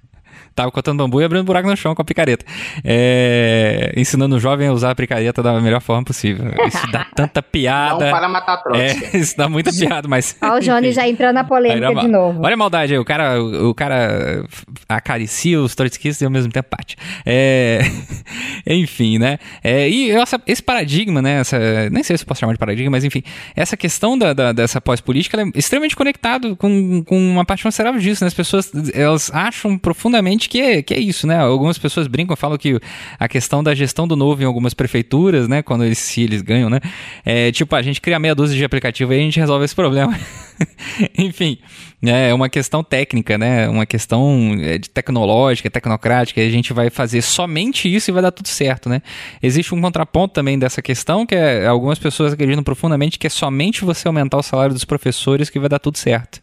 [0.54, 2.44] Tava cortando bambu e abrindo buraco no chão com a picareta.
[2.84, 6.52] É, ensinando o jovem a usar a picareta da melhor forma possível.
[6.66, 8.04] Isso dá tanta piada.
[8.04, 9.16] Não para matar Trotsky.
[9.16, 10.36] É, isso dá muita piada, mas.
[10.42, 12.40] Ó, o Johnny já entrou na polêmica Aí, de novo.
[12.42, 14.44] Olha a maldade aí, o cara, o cara
[14.88, 16.96] acaricia os trotskistas e ao mesmo tempo bate.
[17.24, 17.80] É,
[18.66, 19.38] enfim, né?
[19.62, 21.40] É, e essa, esse paradigma, né?
[21.40, 21.58] Essa,
[21.90, 23.22] nem sei se posso chamar de paradigma, mas enfim,
[23.56, 28.24] essa questão da, da dessa pós-política é extremamente conectado com, com uma parte considerável disso,
[28.24, 28.28] né?
[28.28, 31.38] As pessoas, elas acham profundamente que é, que é isso, né?
[31.38, 32.78] Algumas pessoas brincam, falam que
[33.18, 35.62] a questão da gestão do novo em algumas prefeituras, né?
[35.62, 36.80] Quando eles, se eles ganham, né?
[37.24, 40.18] É tipo, a gente cria meia dúzia de aplicativo e a gente resolve esse problema.
[41.18, 41.58] Enfim,
[42.00, 43.68] né, é uma questão técnica, né?
[43.68, 48.32] Uma questão é, tecnológica, tecnocrática, e a gente vai fazer somente isso e vai dar
[48.32, 49.00] tudo certo, né?
[49.40, 53.84] Existe um contraponto também dessa questão, que é algumas pessoas acreditam profundamente que é somente
[53.84, 56.40] você aumentar o salário dos professores que vai dar tudo certo.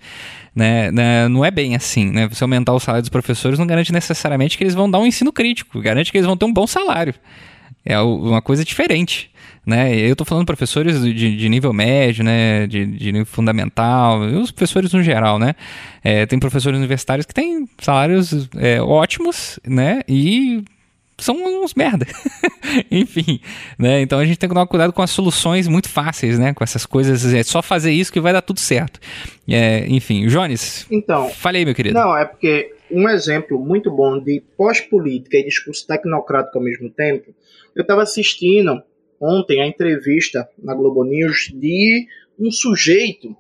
[0.55, 2.27] Né, né, não é bem assim, né?
[2.27, 5.31] Você aumentar o salário dos professores não garante necessariamente que eles vão dar um ensino
[5.31, 7.13] crítico, garante que eles vão ter um bom salário.
[7.85, 9.31] É uma coisa diferente
[9.69, 9.95] né?
[9.95, 12.65] Eu estou falando professores de, de, nível médio, né?
[12.67, 15.55] De, de, nível fundamental, os professores no geral, né?
[16.03, 20.01] É, tem professores universitários que têm salários é, ótimos, né?
[20.07, 20.63] E
[21.23, 22.05] são uns merda.
[22.89, 23.39] Enfim,
[23.77, 24.01] né?
[24.01, 26.53] Então a gente tem que tomar cuidado com as soluções muito fáceis, né?
[26.53, 28.99] Com essas coisas, é só fazer isso que vai dar tudo certo.
[29.47, 30.85] É, enfim, Jones.
[30.91, 31.29] Então.
[31.29, 31.97] Falei, meu querido.
[31.97, 37.33] Não, é porque um exemplo muito bom de pós-política e discurso tecnocrático ao mesmo tempo.
[37.75, 38.81] Eu estava assistindo
[39.19, 42.07] ontem a entrevista na Globo News de
[42.39, 43.35] um sujeito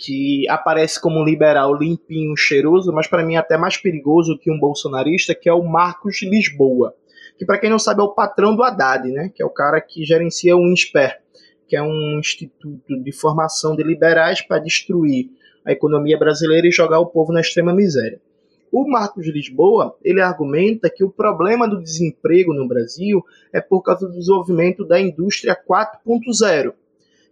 [0.00, 4.58] que aparece como um liberal limpinho, cheiroso, mas para mim até mais perigoso que um
[4.58, 6.94] bolsonarista, que é o Marcos Lisboa,
[7.40, 9.80] que para quem não sabe é o patrão do Haddad, né, que é o cara
[9.80, 11.22] que gerencia o INSPER,
[11.66, 15.30] que é um instituto de formação de liberais para destruir
[15.64, 18.20] a economia brasileira e jogar o povo na extrema miséria.
[18.70, 23.80] O Marcos de Lisboa, ele argumenta que o problema do desemprego no Brasil é por
[23.80, 26.74] causa do desenvolvimento da indústria 4.0,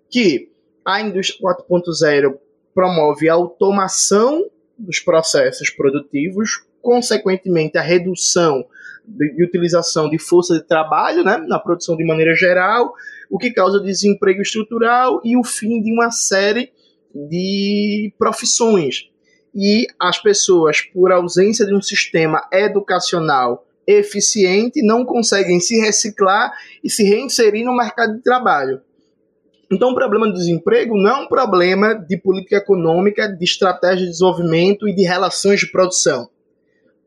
[0.08, 0.50] que
[0.86, 2.34] a indústria 4.0
[2.72, 4.48] promove a automação
[4.78, 8.64] dos processos produtivos, consequentemente a redução
[9.08, 12.92] de, utilização de força de trabalho né, na produção de maneira geral,
[13.30, 16.70] o que causa desemprego estrutural e o fim de uma série
[17.14, 19.08] de profissões
[19.54, 26.52] e as pessoas, por ausência de um sistema educacional eficiente, não conseguem se reciclar
[26.84, 28.82] e se reinserir no mercado de trabalho.
[29.70, 34.12] Então, o problema do desemprego não é um problema de política econômica, de estratégia de
[34.12, 36.28] desenvolvimento e de relações de produção.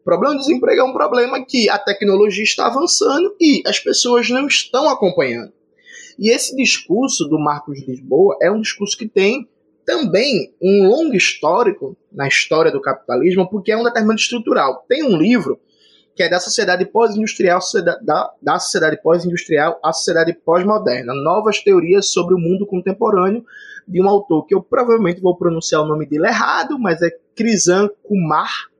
[0.01, 4.29] O problema do desemprego é um problema que a tecnologia está avançando e as pessoas
[4.29, 5.53] não estão acompanhando.
[6.17, 9.47] E esse discurso do Marcos Lisboa é um discurso que tem
[9.85, 14.85] também um longo histórico na história do capitalismo, porque é um determinado estrutural.
[14.87, 15.59] Tem um livro
[16.15, 17.59] que é da sociedade pós-industrial,
[18.03, 23.45] da, da sociedade pós-industrial à sociedade pós-moderna, novas teorias sobre o mundo contemporâneo,
[23.87, 27.89] de um autor que eu provavelmente vou pronunciar o nome dele errado, mas é Krisan
[28.03, 28.70] Kumar,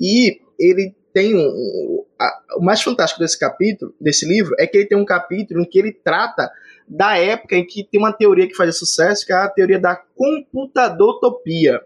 [0.00, 4.86] e ele tem um, a, o mais fantástico desse capítulo, desse livro, é que ele
[4.86, 6.50] tem um capítulo em que ele trata
[6.88, 9.96] da época em que tem uma teoria que faz sucesso, que é a teoria da
[9.96, 11.80] computadortopia.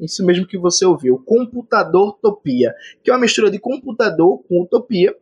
[0.00, 5.14] Isso mesmo que você ouviu, computadortopia, que é uma mistura de computador com utopia,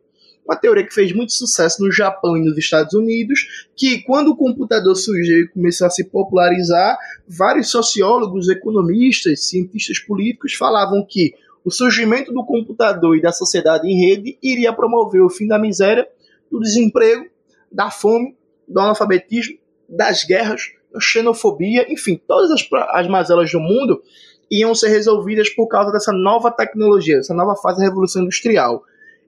[0.45, 4.35] uma teoria que fez muito sucesso no Japão e nos Estados Unidos, que quando o
[4.35, 11.33] computador surgiu e começou a se popularizar, vários sociólogos, economistas, cientistas políticos falavam que
[11.67, 16.07] o surgimento do computador e da sociedade em rede iria promover o fim da miséria,
[16.49, 17.25] do desemprego,
[17.69, 19.57] da fome do analfabetismo,
[19.89, 24.01] das guerras, da xenofobia, enfim, todas as, as mazelas do mundo
[24.49, 28.81] iam ser resolvidas por causa dessa nova tecnologia, dessa nova fase da Revolução Industrial.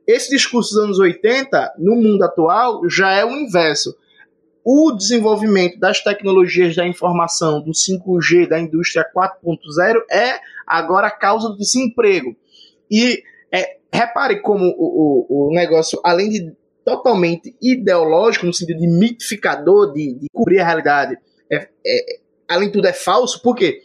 [0.08, 3.98] Esse discurso dos anos 80, no mundo atual, já é o inverso.
[4.72, 11.50] O desenvolvimento das tecnologias da informação, do 5G, da indústria 4.0, é agora a causa
[11.50, 12.36] do desemprego.
[12.88, 16.54] E é, repare como o, o, o negócio, além de
[16.86, 21.18] totalmente ideológico, no sentido de mitificador, de, de cobrir a realidade,
[21.52, 23.82] é, é, além de tudo é falso, porque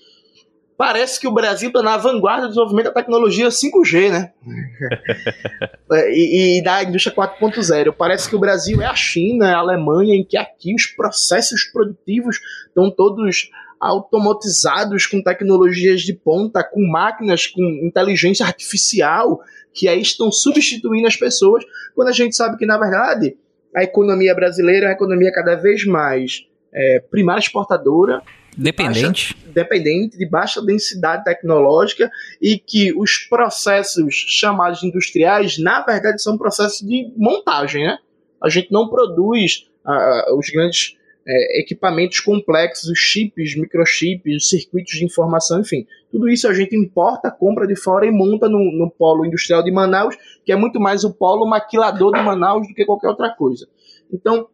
[0.76, 4.32] parece que o Brasil está na vanguarda do desenvolvimento da tecnologia 5G, né?
[6.10, 7.94] e, e, da indústria 4.0.
[7.96, 11.64] Parece que o Brasil é a China, é a Alemanha, em que aqui os processos
[11.64, 13.50] produtivos estão todos
[13.80, 19.40] automatizados com tecnologias de ponta, com máquinas, com inteligência artificial,
[19.72, 21.64] que aí estão substituindo as pessoas,
[21.94, 23.36] quando a gente sabe que, na verdade,
[23.74, 28.22] a economia brasileira é uma economia cada vez mais é, primária exportadora,
[28.56, 29.34] Dependente.
[29.34, 36.38] Baixa, dependente, de baixa densidade tecnológica e que os processos chamados industriais, na verdade, são
[36.38, 37.98] processos de montagem, né?
[38.42, 40.96] A gente não produz uh, os grandes
[41.26, 45.86] é, equipamentos complexos, os chips, microchips, os circuitos de informação, enfim.
[46.12, 49.70] Tudo isso a gente importa, compra de fora e monta no, no polo industrial de
[49.70, 53.66] Manaus, que é muito mais o polo maquilador de Manaus do que qualquer outra coisa.
[54.12, 54.48] Então,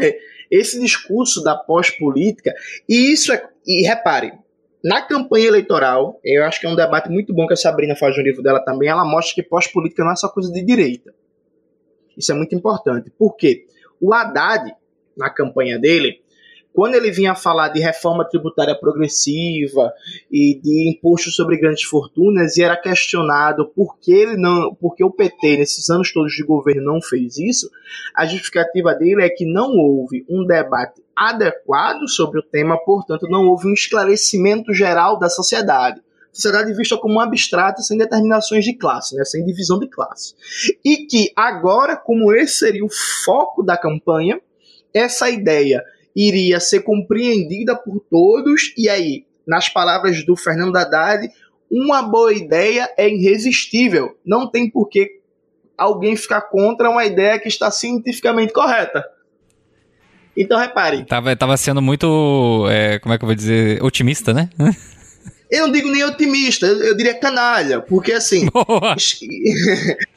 [0.00, 0.16] é,
[0.50, 2.54] esse discurso da pós-política,
[2.88, 3.48] e isso é.
[3.66, 4.32] E repare,
[4.82, 8.16] na campanha eleitoral, eu acho que é um debate muito bom que a Sabrina faz
[8.16, 11.12] no livro dela também, ela mostra que pós-política não é só coisa de direita.
[12.16, 13.10] Isso é muito importante.
[13.10, 13.66] Por quê?
[14.00, 14.74] O Haddad,
[15.16, 16.22] na campanha dele,
[16.76, 19.90] quando ele vinha falar de reforma tributária progressiva
[20.30, 25.10] e de imposto sobre grandes fortunas e era questionado por que ele não, porque o
[25.10, 27.70] PT nesses anos todos de governo não fez isso,
[28.14, 33.46] a justificativa dele é que não houve um debate adequado sobre o tema, portanto não
[33.46, 39.24] houve um esclarecimento geral da sociedade sociedade vista como abstrato sem determinações de classe, né,
[39.24, 40.34] sem divisão de classe.
[40.84, 42.90] E que agora, como esse seria o
[43.24, 44.38] foco da campanha,
[44.92, 45.82] essa ideia
[46.16, 51.28] iria ser compreendida por todos, e aí, nas palavras do Fernando Haddad,
[51.70, 54.16] uma boa ideia é irresistível.
[54.24, 55.20] Não tem por que
[55.76, 59.04] alguém ficar contra uma ideia que está cientificamente correta.
[60.34, 61.04] Então, repare.
[61.04, 64.48] Tava, tava sendo muito, é, como é que eu vou dizer, otimista, né?
[65.50, 68.48] Eu não digo nem otimista, eu diria canalha, porque assim.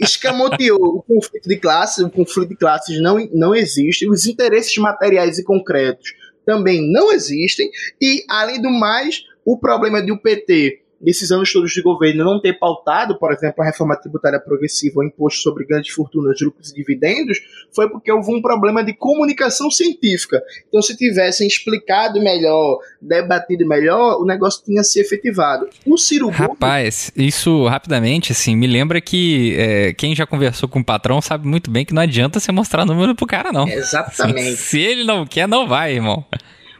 [0.00, 5.38] escamoteou o conflito de classes, o conflito de classes não, não existe, os interesses materiais
[5.38, 6.12] e concretos
[6.44, 7.68] também não existem,
[8.00, 12.40] e além do mais, o problema de o PT nesses anos todos de governo não
[12.40, 16.74] ter pautado, por exemplo, a reforma tributária progressiva ou imposto sobre grandes fortunas, lucros e
[16.74, 17.38] dividendos,
[17.72, 20.42] foi porque houve um problema de comunicação científica.
[20.68, 25.68] Então, se tivessem explicado melhor, debatido melhor, o negócio tinha se efetivado.
[25.86, 27.28] O Ciro Rapaz, Gomes...
[27.28, 31.70] isso rapidamente, assim, me lembra que é, quem já conversou com o patrão sabe muito
[31.70, 33.68] bem que não adianta você mostrar número pro cara, não.
[33.68, 34.56] Exatamente.
[34.56, 36.24] se ele não quer, não vai, irmão.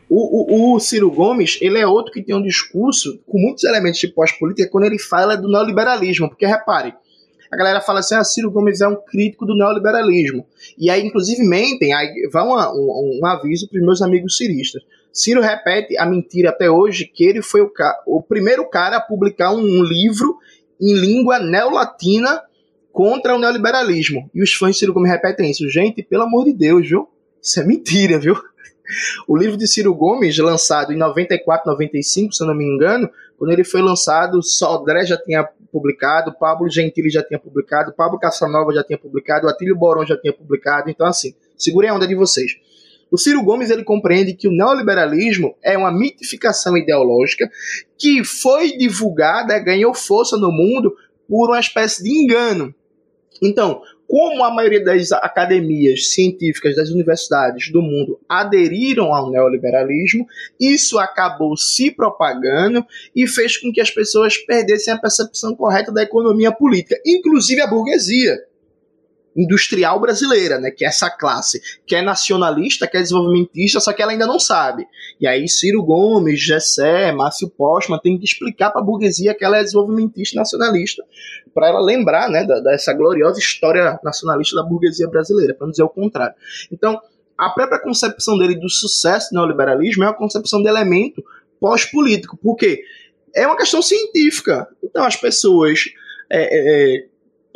[0.08, 3.98] O, o, o, Ciro Gomes, ele é outro que tem um discurso com muitos elementos
[3.98, 6.94] de pós-política quando ele fala do neoliberalismo, porque repare,
[7.50, 10.46] a galera fala assim, ah, Ciro Gomes é um crítico do neoliberalismo.
[10.78, 14.82] E aí, inclusive, mentem, aí vai um, um, um aviso para os meus amigos ciristas.
[15.12, 17.72] Ciro repete a mentira até hoje que ele foi o,
[18.06, 20.36] o primeiro cara a publicar um, um livro
[20.80, 22.42] em língua neolatina
[22.92, 24.30] contra o neoliberalismo.
[24.34, 25.68] E os fãs de Ciro Gomes repetem isso.
[25.70, 27.08] Gente, pelo amor de Deus, viu?
[27.42, 28.36] Isso é mentira, viu?
[29.26, 33.52] O livro de Ciro Gomes, lançado em 94, 95, se eu não me engano, quando
[33.52, 38.82] ele foi lançado, Sodré já tinha publicado, Pablo Gentili já tinha publicado, Pablo Casanova já
[38.82, 40.88] tinha publicado, Atílio Boron já tinha publicado.
[40.88, 42.52] Então, assim, segurem a onda de vocês.
[43.10, 47.48] O Ciro Gomes ele compreende que o neoliberalismo é uma mitificação ideológica
[47.98, 50.96] que foi divulgada, ganhou força no mundo
[51.28, 52.74] por uma espécie de engano.
[53.40, 60.26] Então, como a maioria das academias científicas das universidades do mundo aderiram ao neoliberalismo,
[60.60, 62.84] isso acabou se propagando
[63.14, 67.66] e fez com que as pessoas perdessem a percepção correta da economia política, inclusive a
[67.66, 68.38] burguesia
[69.36, 74.02] industrial brasileira, né, que é essa classe, que é nacionalista, que é desenvolvimentista, só que
[74.02, 74.86] ela ainda não sabe.
[75.20, 79.58] E aí Ciro Gomes, Gessé, Márcio Postman tem que explicar para a burguesia que ela
[79.58, 81.04] é desenvolvimentista nacionalista,
[81.52, 85.82] para ela lembrar, né, da, dessa gloriosa história nacionalista da burguesia brasileira, para não dizer
[85.82, 86.34] o contrário.
[86.72, 87.00] Então,
[87.36, 91.22] a própria concepção dele do sucesso do neoliberalismo é uma concepção de elemento
[91.60, 92.82] pós-político, porque
[93.34, 94.66] é uma questão científica.
[94.82, 95.84] Então, as pessoas
[96.30, 97.06] é, é,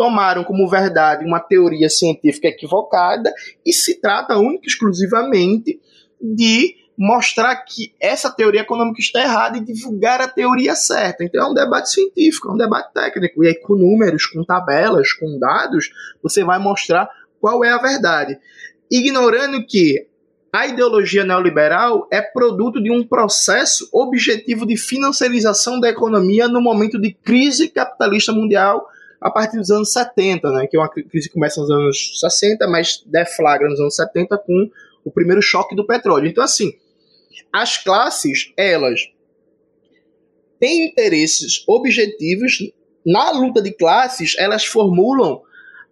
[0.00, 3.30] tomaram como verdade uma teoria científica equivocada
[3.66, 5.78] e se trata única e exclusivamente
[6.18, 11.22] de mostrar que essa teoria econômica está errada e divulgar a teoria certa.
[11.22, 13.44] Então é um debate científico, é um debate técnico.
[13.44, 15.90] E aí, com números, com tabelas, com dados,
[16.22, 17.06] você vai mostrar
[17.38, 18.38] qual é a verdade.
[18.90, 20.06] Ignorando que
[20.50, 26.98] a ideologia neoliberal é produto de um processo objetivo de financiarização da economia no momento
[26.98, 28.86] de crise capitalista mundial
[29.20, 32.66] a partir dos anos 70, né, que é uma crise que começa nos anos 60,
[32.68, 34.70] mas deflagra nos anos 70 com
[35.04, 36.26] o primeiro choque do petróleo.
[36.26, 36.72] Então, assim,
[37.52, 39.12] as classes, elas
[40.58, 42.72] têm interesses objetivos,
[43.04, 45.42] na luta de classes, elas formulam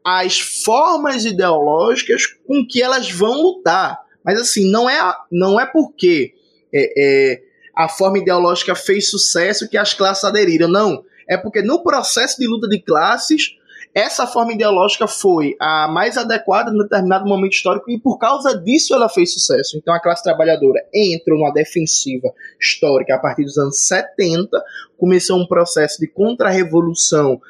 [0.04, 3.98] as formas ideológicas com que elas vão lutar.
[4.24, 6.34] Mas, assim, não é, não é porque
[6.72, 6.92] é,
[7.32, 7.42] é,
[7.74, 12.46] a forma ideológica fez sucesso que as classes aderiram, não é porque no processo de
[12.46, 13.56] luta de classes
[13.94, 18.94] essa forma ideológica foi a mais adequada em determinado momento histórico e por causa disso
[18.94, 19.76] ela fez sucesso.
[19.76, 24.62] Então a classe trabalhadora entrou numa defensiva histórica a partir dos anos 70,
[24.96, 27.40] começou um processo de contra-revolução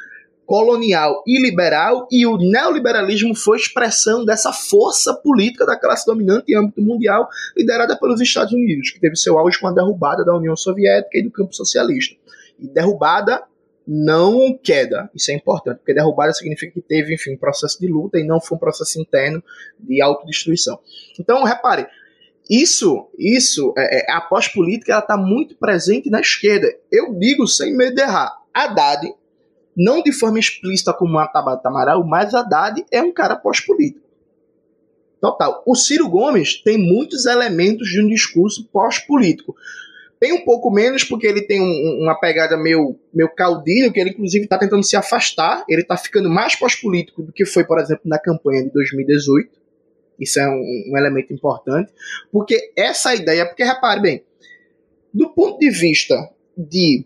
[0.47, 6.57] colonial e liberal, e o neoliberalismo foi expressão dessa força política da classe dominante em
[6.57, 10.57] âmbito mundial, liderada pelos Estados Unidos, que teve seu auge com a derrubada da União
[10.57, 12.16] Soviética e do campo socialista.
[12.59, 13.43] E derrubada
[13.91, 15.11] não queda.
[15.14, 18.39] Isso é importante, porque derrubada significa que teve, enfim, um processo de luta e não
[18.39, 19.43] foi um processo interno
[19.80, 20.78] de autodestruição.
[21.18, 21.86] Então, repare,
[22.51, 26.68] isso, isso, é, é, a pós-política, está muito presente na esquerda.
[26.93, 28.36] Eu digo sem medo de errar.
[28.53, 29.11] Haddad
[29.74, 34.07] não de forma explícita como a Tabata Amaral, mas Haddad é um cara pós-político.
[35.20, 35.62] Total.
[35.66, 39.55] O Ciro Gomes tem muitos elementos de um discurso pós-político.
[40.21, 44.11] Tem um pouco menos porque ele tem um, uma pegada meio, meio caudilho, que ele
[44.11, 45.64] inclusive está tentando se afastar.
[45.69, 49.51] Ele está ficando mais pós-político do que foi, por exemplo, na campanha de 2018.
[50.19, 51.93] Isso é um, um elemento importante.
[52.33, 54.25] Porque essa ideia, porque repare bem,
[55.14, 56.14] do ponto de vista
[56.57, 57.05] de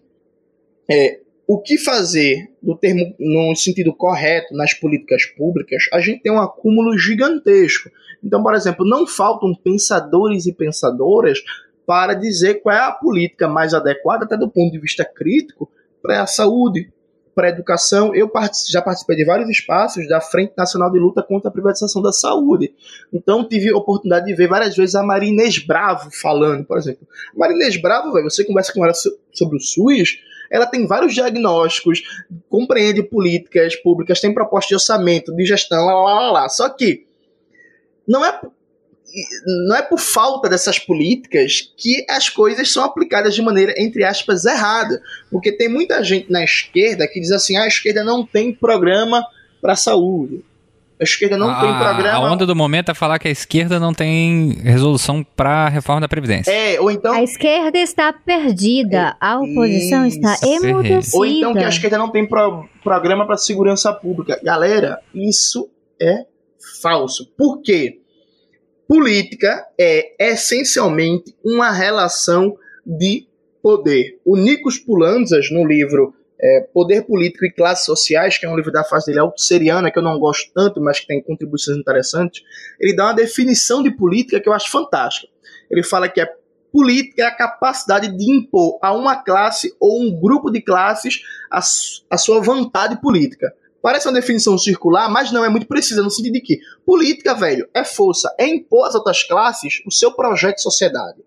[0.90, 2.50] é, o que fazer
[2.80, 7.90] termo no sentido correto nas políticas públicas, a gente tem um acúmulo gigantesco.
[8.22, 11.40] Então, por exemplo, não faltam pensadores e pensadoras
[11.86, 15.70] para dizer qual é a política mais adequada, até do ponto de vista crítico,
[16.00, 16.92] para a saúde,
[17.34, 18.14] para a educação.
[18.14, 18.30] Eu
[18.70, 22.74] já participei de vários espaços da Frente Nacional de Luta contra a Privatização da Saúde.
[23.12, 27.06] Então, tive a oportunidade de ver várias vezes a Marinês Bravo falando, por exemplo.
[27.34, 28.94] Marinês Bravo, véio, você conversa com ela
[29.32, 30.18] sobre o SUS,
[30.50, 32.02] ela tem vários diagnósticos,
[32.50, 36.48] compreende políticas públicas, tem proposta de orçamento, de gestão, lá, lá, lá, lá.
[36.50, 37.06] Só que
[38.06, 38.38] não é
[39.66, 44.44] não é por falta dessas políticas que as coisas são aplicadas de maneira, entre aspas,
[44.44, 45.00] errada.
[45.30, 49.24] Porque tem muita gente na esquerda que diz assim: ah, a esquerda não tem programa
[49.60, 50.42] para saúde.
[50.98, 52.28] A esquerda não a, tem programa.
[52.28, 56.00] A onda do momento é falar que a esquerda não tem resolução para a reforma
[56.00, 56.52] da Previdência.
[56.52, 57.12] É, ou então.
[57.12, 60.18] A esquerda está perdida, a oposição Isso.
[60.18, 61.16] está emudecida.
[61.16, 64.40] Ou então que a esquerda não tem pro, programa para segurança pública.
[64.44, 65.68] Galera, isso
[66.00, 66.24] é
[66.80, 67.32] falso.
[67.36, 68.01] Por quê?
[68.92, 73.26] Política é essencialmente uma relação de
[73.62, 74.20] poder.
[74.22, 78.70] O Nikos Pulantzas, no livro é, Poder Político e Classes Sociais, que é um livro
[78.70, 82.42] da fase dele autosseriana, que eu não gosto tanto, mas que tem contribuições interessantes,
[82.78, 85.32] ele dá uma definição de política que eu acho fantástica.
[85.70, 86.30] Ele fala que é
[86.70, 91.60] política é a capacidade de impor a uma classe ou um grupo de classes a,
[92.10, 93.54] a sua vontade política.
[93.82, 97.68] Parece uma definição circular, mas não é muito precisa, no sentido de que política, velho,
[97.74, 101.22] é força, é impor às outras classes o seu projeto de sociedade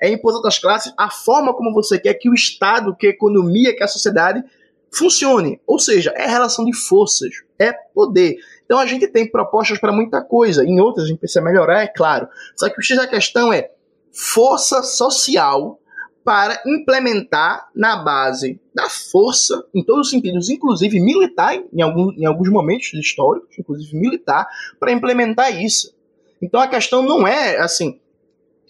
[0.00, 3.10] é impor às outras classes a forma como você quer que o Estado, que a
[3.10, 4.42] economia, que a sociedade
[4.92, 5.60] funcione.
[5.66, 8.36] Ou seja, é relação de forças, é poder.
[8.64, 11.88] Então a gente tem propostas para muita coisa, em outras a gente precisa melhorar, é
[11.88, 12.28] claro.
[12.56, 13.70] Só que o X da questão é
[14.12, 15.78] força social
[16.26, 22.26] para implementar na base da força, em todos os sentidos, inclusive militar, em, algum, em
[22.26, 24.44] alguns momentos históricos, inclusive militar,
[24.80, 25.94] para implementar isso.
[26.42, 28.00] Então a questão não é assim,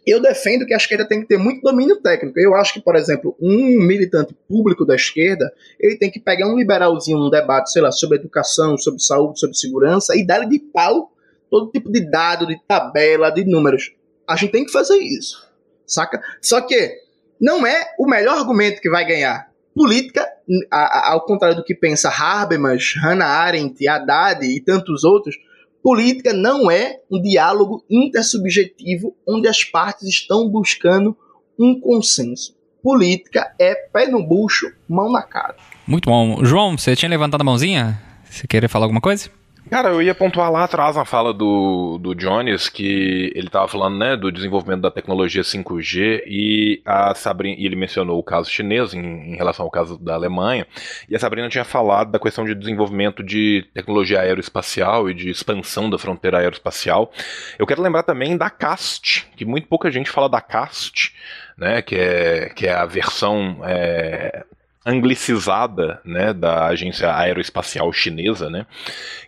[0.06, 2.38] eu defendo que a esquerda tem que ter muito domínio técnico.
[2.38, 5.50] Eu acho que, por exemplo, um militante público da esquerda,
[5.80, 9.56] ele tem que pegar um liberalzinho num debate, sei lá, sobre educação, sobre saúde, sobre
[9.56, 11.10] segurança, e dar-lhe de pau
[11.50, 13.94] todo tipo de dado, de tabela, de números.
[14.28, 15.48] A gente tem que fazer isso,
[15.86, 16.22] saca?
[16.42, 17.05] Só que
[17.40, 19.48] não é o melhor argumento que vai ganhar.
[19.74, 20.26] Política,
[20.70, 25.36] ao contrário do que pensa Habermas, Hannah Arendt, Haddad e tantos outros,
[25.82, 31.16] Política não é um diálogo intersubjetivo onde as partes estão buscando
[31.56, 32.56] um consenso.
[32.82, 35.54] Política é pé no bucho, mão na cara.
[35.86, 36.44] Muito bom.
[36.44, 38.02] João, você tinha levantado a mãozinha?
[38.28, 39.30] Você queria falar alguma coisa?
[39.68, 43.98] Cara, eu ia pontuar lá atrás na fala do, do Jones que ele estava falando,
[43.98, 48.94] né, do desenvolvimento da tecnologia 5G e a Sabrina, e ele mencionou o caso chinês
[48.94, 50.68] em, em, relação ao caso da Alemanha,
[51.08, 55.90] e a Sabrina tinha falado da questão de desenvolvimento de tecnologia aeroespacial e de expansão
[55.90, 57.10] da fronteira aeroespacial.
[57.58, 61.12] Eu quero lembrar também da CAST, que muito pouca gente fala da CAST,
[61.58, 64.44] né, que é, que é a versão é,
[64.86, 68.64] anglicizada, né, da agência aeroespacial chinesa, né,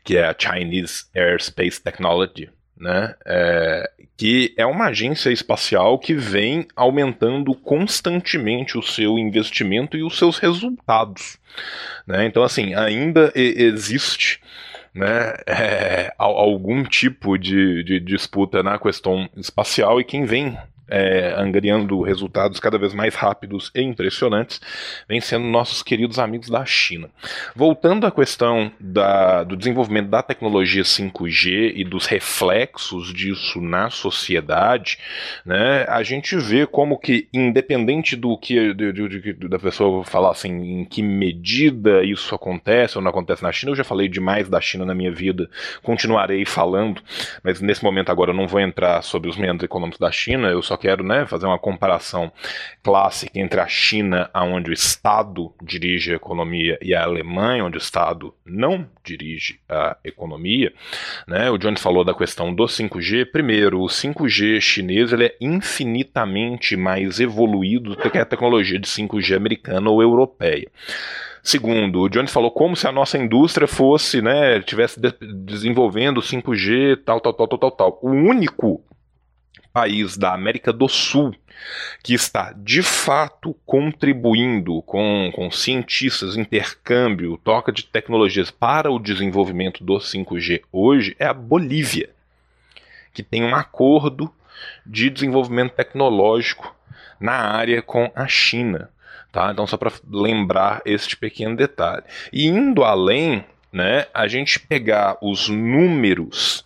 [0.04, 6.68] que é a Chinese Airspace Technology, né, é, que é uma agência espacial que vem
[6.76, 11.38] aumentando constantemente o seu investimento e os seus resultados,
[12.06, 14.40] né, então assim ainda existe
[14.94, 20.56] né, é, algum tipo de, de disputa na questão espacial e quem vem
[20.88, 24.60] é, angariando resultados cada vez mais rápidos e impressionantes,
[25.08, 27.10] vem sendo nossos queridos amigos da China.
[27.54, 34.98] Voltando à questão da, do desenvolvimento da tecnologia 5G e dos reflexos disso na sociedade,
[35.44, 40.30] né, a gente vê como que, independente do que de, de, de, da pessoa falar
[40.30, 44.48] assim, em que medida isso acontece ou não acontece na China, eu já falei demais
[44.48, 45.48] da China na minha vida,
[45.82, 47.02] continuarei falando,
[47.42, 50.62] mas nesse momento agora eu não vou entrar sobre os meandros econômicos da China, eu
[50.62, 52.32] só quero né, fazer uma comparação
[52.82, 57.78] clássica entre a China, onde o Estado dirige a economia, e a Alemanha, onde o
[57.78, 60.72] Estado não dirige a economia.
[61.26, 61.50] Né?
[61.50, 63.30] O Johnny falou da questão do 5G.
[63.30, 69.36] Primeiro, o 5G chinês ele é infinitamente mais evoluído do que a tecnologia de 5G
[69.36, 70.68] americana ou europeia.
[71.42, 76.98] Segundo, o Jones falou como se a nossa indústria fosse, né, tivesse de desenvolvendo 5G,
[77.04, 77.98] tal, tal, tal, tal, tal, tal.
[78.02, 78.82] O único
[79.78, 81.32] país da América do Sul
[82.02, 89.84] que está de fato contribuindo com, com cientistas, intercâmbio, toca de tecnologias para o desenvolvimento
[89.84, 92.10] do 5G hoje é a Bolívia,
[93.12, 94.32] que tem um acordo
[94.84, 96.74] de desenvolvimento tecnológico
[97.20, 98.90] na área com a China.
[99.30, 99.50] Tá?
[99.52, 102.02] Então, só para lembrar este pequeno detalhe.
[102.32, 106.64] E indo além, né, a gente pegar os números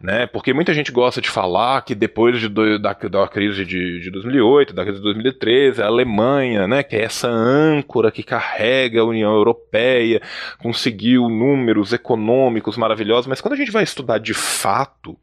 [0.00, 0.26] né?
[0.26, 4.72] Porque muita gente gosta de falar que depois de da, da crise de, de 2008,
[4.72, 9.32] da crise de 2013, a Alemanha, né, que é essa âncora que carrega a União
[9.34, 10.22] Europeia,
[10.58, 15.16] conseguiu números econômicos maravilhosos, mas quando a gente vai estudar de fato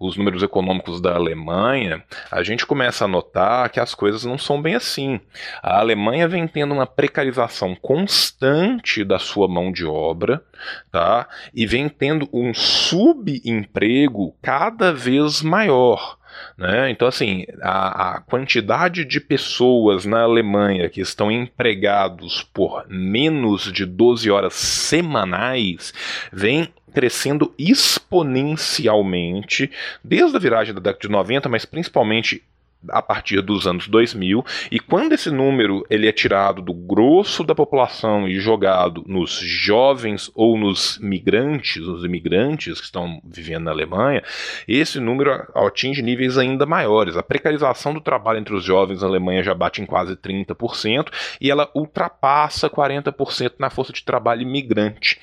[0.00, 4.60] os números econômicos da Alemanha, a gente começa a notar que as coisas não são
[4.60, 5.20] bem assim.
[5.62, 10.42] A Alemanha vem tendo uma precarização constante da sua mão de obra,
[10.90, 11.28] tá?
[11.54, 16.18] E vem tendo um subemprego cada vez maior.
[16.56, 16.90] Né?
[16.90, 23.86] Então, assim, a, a, quantidade de pessoas na Alemanha que estão empregados por menos de
[23.86, 25.92] 12 horas semanais
[26.32, 29.70] vem crescendo exponencialmente
[30.02, 32.42] desde a viragem da década de 90, mas principalmente
[32.88, 37.54] a partir dos anos 2000 e quando esse número ele é tirado do grosso da
[37.54, 44.22] população e jogado nos jovens ou nos migrantes, os imigrantes que estão vivendo na Alemanha,
[44.66, 47.16] esse número atinge níveis ainda maiores.
[47.16, 51.08] A precarização do trabalho entre os jovens na Alemanha já bate em quase 30%
[51.40, 55.20] e ela ultrapassa 40% na força de trabalho imigrante.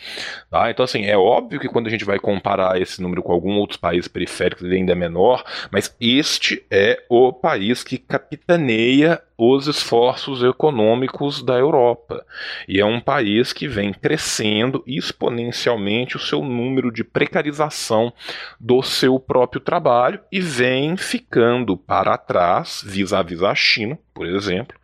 [0.49, 0.69] Tá?
[0.69, 3.77] Então assim, é óbvio que quando a gente vai comparar esse número com algum outros
[3.77, 9.65] países periféricos ele ainda é menor, mas este é o país país que capitaneia os
[9.65, 12.23] esforços econômicos da Europa.
[12.67, 18.13] E é um país que vem crescendo exponencialmente o seu número de precarização
[18.59, 24.77] do seu próprio trabalho e vem ficando para trás, vis-à-vis a China, por exemplo,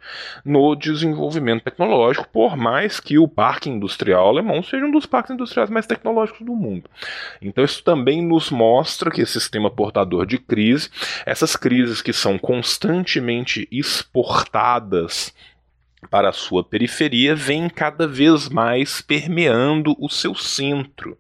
[0.44, 5.70] no desenvolvimento tecnológico, por mais que o parque industrial alemão seja um dos parques industriais
[5.70, 6.90] mais tecnológicos do mundo.
[7.42, 10.90] Então, isso também nos mostra que esse sistema portador de crise,
[11.26, 14.47] essas crises que são constantemente exportadas,
[16.10, 21.18] para a sua periferia vêm cada vez mais permeando o seu centro.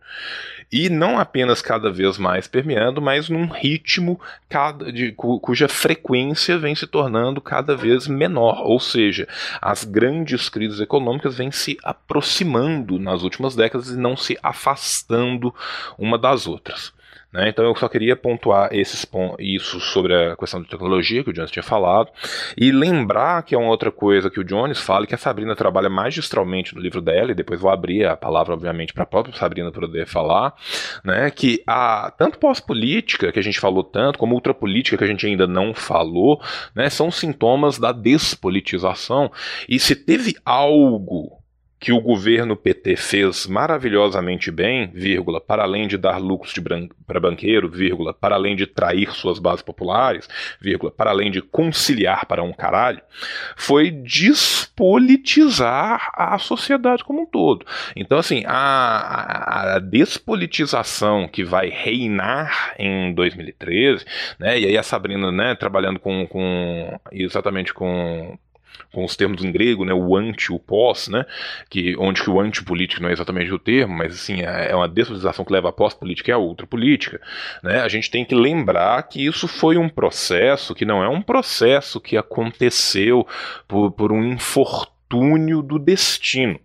[0.70, 4.20] E não apenas cada vez mais permeando, mas num ritmo
[4.50, 8.62] cada, de, cuja frequência vem se tornando cada vez menor.
[8.66, 9.28] Ou seja,
[9.62, 15.56] as grandes crises econômicas vêm se aproximando nas últimas décadas e não se afastando
[15.98, 16.92] uma das outras.
[17.38, 17.50] Né?
[17.50, 19.06] Então eu só queria pontuar esses
[19.38, 22.10] isso sobre a questão de tecnologia que o Jones tinha falado
[22.58, 25.88] e lembrar que é uma outra coisa que o Jones fala que a Sabrina trabalha
[25.88, 29.72] magistralmente no livro dela e depois vou abrir a palavra obviamente para a própria Sabrina
[29.72, 30.56] poder falar,
[31.04, 31.30] né?
[31.30, 35.46] Que a tanto pós-política que a gente falou tanto como ultrapolítica que a gente ainda
[35.46, 36.42] não falou,
[36.74, 36.90] né?
[36.90, 39.32] São sintomas da despolitização
[39.70, 41.37] e se teve algo
[41.80, 46.56] que o governo PT fez maravilhosamente bem, vírgula, para além de dar lucros
[47.06, 50.28] para banqueiro, vírgula, para além de trair suas bases populares,
[50.60, 53.02] vírgula, para além de conciliar para um caralho,
[53.56, 57.66] foi despolitizar a sociedade como um todo.
[57.96, 64.04] Então, assim, a, a despolitização que vai reinar em 2013,
[64.40, 68.38] né, e aí a Sabrina, né, trabalhando com, com exatamente com
[68.92, 71.26] com os termos em grego, né, o anti, o pós, né,
[71.70, 74.88] que, onde que o antipolítico não é exatamente o termo, mas assim, é, é uma
[74.88, 77.22] desvalorização que leva a pós-política e a outra política,
[77.64, 81.22] né, a gente tem que lembrar que isso foi um processo que não é um
[81.22, 83.28] processo que aconteceu
[83.68, 86.60] por, por um infortúnio do destino,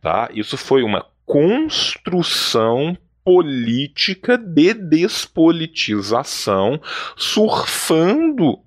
[0.00, 0.28] tá?
[0.32, 6.80] Isso foi uma construção política de despolitização
[7.16, 8.60] surfando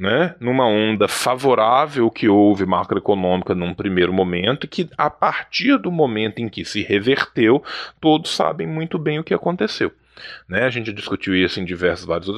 [0.00, 6.38] né, numa onda favorável que houve macroeconômica num primeiro momento, que a partir do momento
[6.38, 7.62] em que se reverteu,
[8.00, 9.92] todos sabem muito bem o que aconteceu.
[10.48, 10.64] Né?
[10.64, 12.28] A gente discutiu isso em diversos vários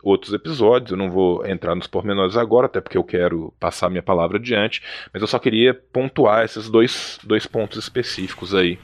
[0.00, 0.92] outros episódios.
[0.92, 4.80] Eu não vou entrar nos pormenores agora, até porque eu quero passar minha palavra adiante,
[5.12, 8.78] mas eu só queria pontuar esses dois, dois pontos específicos aí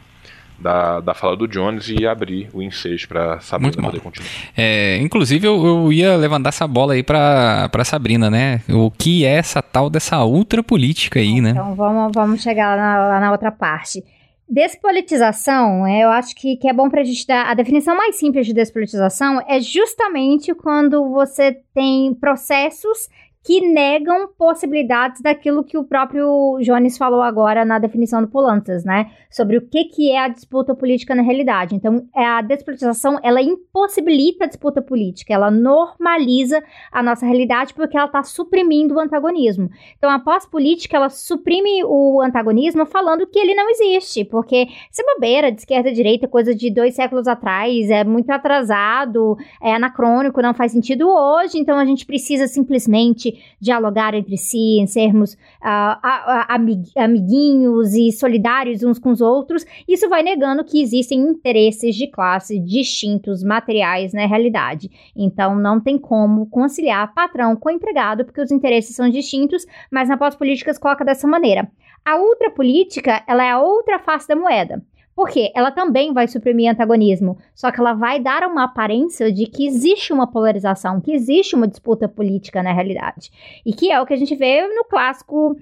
[0.58, 4.28] da, da fala do Jones e abrir o ensejo para Sabrina poder continuar.
[4.56, 8.60] É, inclusive, eu, eu, ia levantar essa bola aí para Sabrina, né?
[8.70, 11.50] O que é essa tal dessa ultra política aí, né?
[11.50, 14.02] Então vamos, vamos chegar lá na, lá na outra parte.
[14.46, 17.46] Despolitização, é, eu acho que, que é bom para a gente dar.
[17.46, 23.08] A definição mais simples de despolitização é justamente quando você tem processos
[23.44, 29.10] que negam possibilidades daquilo que o próprio Jones falou agora na definição do Polantas, né?
[29.30, 31.74] Sobre o que, que é a disputa política na realidade.
[31.74, 37.98] Então, é a despolitização, ela impossibilita a disputa política, ela normaliza a nossa realidade porque
[37.98, 39.68] ela está suprimindo o antagonismo.
[39.98, 44.68] Então, a pós-política, ela suprime o antagonismo falando que ele não existe, porque
[44.98, 49.74] é bobeira de esquerda e direita, coisa de dois séculos atrás, é muito atrasado, é
[49.74, 55.34] anacrônico, não faz sentido hoje, então a gente precisa simplesmente dialogar entre si, em sermos
[55.34, 62.06] uh, amiguinhos e solidários uns com os outros, isso vai negando que existem interesses de
[62.06, 64.90] classe distintos, materiais na realidade.
[65.16, 70.16] Então, não tem como conciliar patrão com empregado, porque os interesses são distintos, mas na
[70.16, 71.70] pós-políticas coloca dessa maneira.
[72.04, 74.82] A outra política, ela é a outra face da moeda.
[75.14, 79.66] Porque ela também vai suprimir antagonismo, só que ela vai dar uma aparência de que
[79.66, 83.30] existe uma polarização, que existe uma disputa política na realidade.
[83.64, 85.56] E que é o que a gente vê no clássico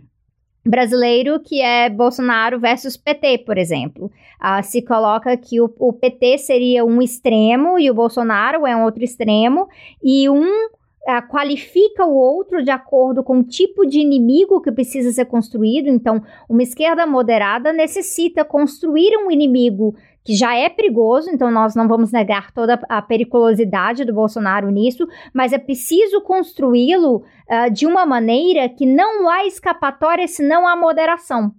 [0.65, 4.11] brasileiro, que é Bolsonaro versus PT, por exemplo.
[4.39, 8.85] Ah, se coloca que o, o PT seria um extremo e o Bolsonaro é um
[8.85, 9.69] outro extremo,
[10.03, 10.69] e um
[11.09, 15.89] uh, qualifica o outro de acordo com o tipo de inimigo que precisa ser construído.
[15.89, 19.95] Então, uma esquerda moderada necessita construir um inimigo
[20.25, 25.07] que já é perigoso, então nós não vamos negar toda a periculosidade do Bolsonaro nisso,
[25.35, 31.53] mas é preciso construí-lo uh, de uma maneira que não há escapatória senão a moderação.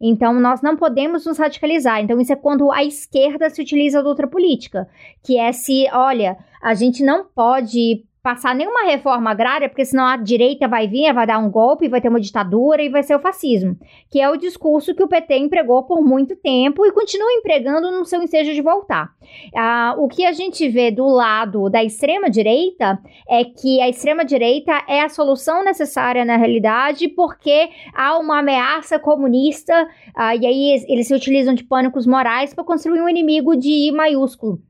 [0.00, 2.00] Então, nós não podemos nos radicalizar.
[2.02, 4.86] Então, isso é quando a esquerda se utiliza da outra política,
[5.24, 10.16] que é se, olha, a gente não pode passar nenhuma reforma agrária, porque senão a
[10.16, 13.20] direita vai vir, vai dar um golpe, vai ter uma ditadura e vai ser o
[13.20, 13.78] fascismo,
[14.10, 18.04] que é o discurso que o PT empregou por muito tempo e continua empregando no
[18.04, 19.10] seu ensejo de voltar.
[19.54, 22.98] Ah, o que a gente vê do lado da extrema direita
[23.28, 28.98] é que a extrema direita é a solução necessária na realidade, porque há uma ameaça
[28.98, 33.70] comunista ah, e aí eles se utilizam de pânicos morais para construir um inimigo de
[33.70, 34.60] I maiúsculo.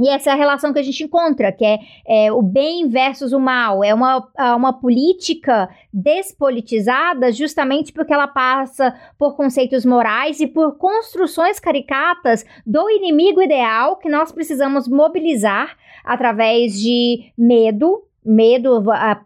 [0.00, 3.32] E essa é a relação que a gente encontra, que é, é, o bem versus
[3.32, 3.84] o mal.
[3.84, 4.26] É uma,
[4.56, 12.88] uma política despolitizada justamente porque ela passa por conceitos morais e por construções caricatas do
[12.88, 18.82] inimigo ideal que nós precisamos mobilizar através de medo, medo,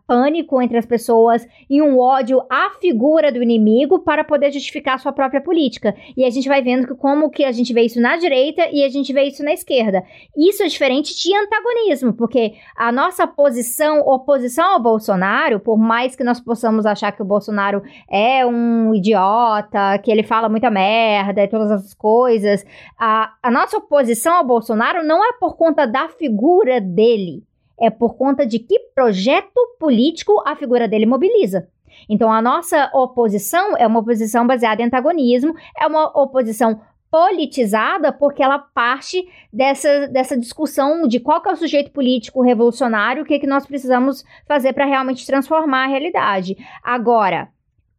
[0.07, 5.13] pânico entre as pessoas e um ódio à figura do inimigo para poder justificar sua
[5.13, 5.95] própria política.
[6.17, 8.85] E a gente vai vendo que como que a gente vê isso na direita e
[8.85, 10.03] a gente vê isso na esquerda.
[10.37, 16.25] Isso é diferente de antagonismo, porque a nossa posição, oposição ao Bolsonaro, por mais que
[16.25, 21.49] nós possamos achar que o Bolsonaro é um idiota, que ele fala muita merda e
[21.49, 22.65] todas essas coisas,
[22.99, 27.43] a, a nossa oposição ao Bolsonaro não é por conta da figura dele
[27.81, 31.69] é por conta de que projeto político a figura dele mobiliza.
[32.09, 38.43] Então, a nossa oposição é uma oposição baseada em antagonismo, é uma oposição politizada porque
[38.43, 43.39] ela parte dessa, dessa discussão de qual é o sujeito político revolucionário, o que, é
[43.39, 46.57] que nós precisamos fazer para realmente transformar a realidade.
[46.83, 47.49] Agora,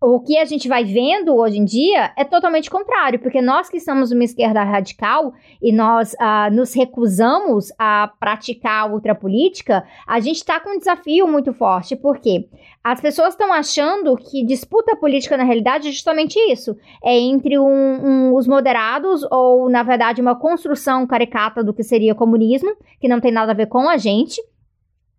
[0.02, 3.78] o que a gente vai vendo hoje em dia é totalmente contrário, porque nós que
[3.78, 10.38] estamos numa esquerda radical e nós uh, nos recusamos a praticar a ultrapolítica, a gente
[10.38, 12.48] está com um desafio muito forte, porque
[12.84, 17.66] as pessoas estão achando que disputa política na realidade é justamente isso: é entre um,
[17.66, 23.22] um, os moderados, ou na verdade uma construção caricata do que seria comunismo, que não
[23.22, 24.42] tem nada a ver com a gente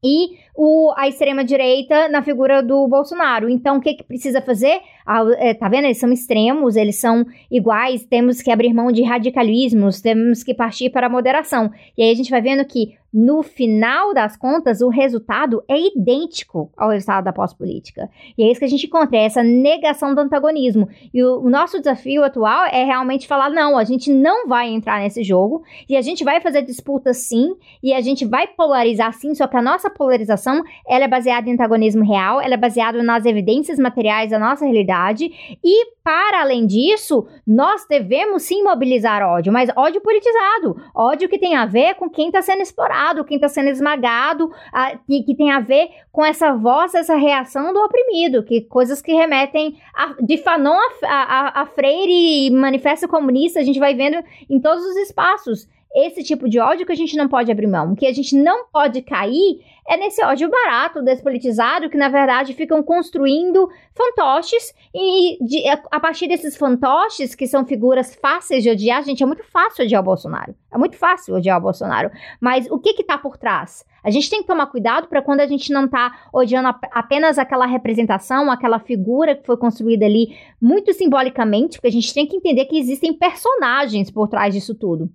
[0.06, 3.50] e o, a extrema-direita na figura do Bolsonaro.
[3.50, 4.80] Então, o que, que precisa fazer?
[5.04, 5.86] Ah, é, tá vendo?
[5.86, 10.90] Eles são extremos, eles são iguais, temos que abrir mão de radicalismos, temos que partir
[10.90, 11.70] para a moderação.
[11.98, 16.70] E aí a gente vai vendo que no final das contas, o resultado é idêntico
[16.76, 18.10] ao resultado da pós-política.
[18.36, 20.88] E é isso que a gente encontra, é essa negação do antagonismo.
[21.14, 25.00] E o, o, nosso desafio atual é realmente falar: não, a gente não vai entrar
[25.00, 29.34] nesse jogo, e a gente vai fazer disputa sim, e a gente vai polarizar sim,
[29.34, 33.24] só que a nossa polarização ela é baseada em antagonismo real, ela é baseada nas
[33.24, 39.68] evidências materiais da nossa realidade, e para além disso, nós devemos sim mobilizar ódio, mas
[39.74, 43.70] ódio politizado, ódio que tem a ver com quem está sendo explorado, quem está sendo
[43.70, 48.60] esmagado, a, que, que, tem a ver com essa voz, essa reação do oprimido, que
[48.60, 53.80] coisas que remetem a, de Fanon a, a, a Freire e Manifesto Comunista, a gente
[53.80, 57.50] vai vendo em todos os espaços esse tipo de ódio que a gente não pode
[57.50, 57.92] abrir mão.
[57.92, 62.52] O que a gente não pode cair é nesse ódio barato, despolitizado, que na verdade
[62.52, 69.02] ficam construindo fantoches e de, a partir desses fantoches, que são figuras fáceis de odiar,
[69.04, 70.54] gente, é muito fácil odiar o Bolsonaro.
[70.70, 72.10] É muito fácil odiar o Bolsonaro.
[72.38, 73.82] Mas o que que tá por trás?
[74.04, 77.64] A gente tem que tomar cuidado para quando a gente não tá odiando apenas aquela
[77.64, 82.66] representação, aquela figura que foi construída ali muito simbolicamente, porque a gente tem que entender
[82.66, 85.10] que existem personagens por trás disso tudo.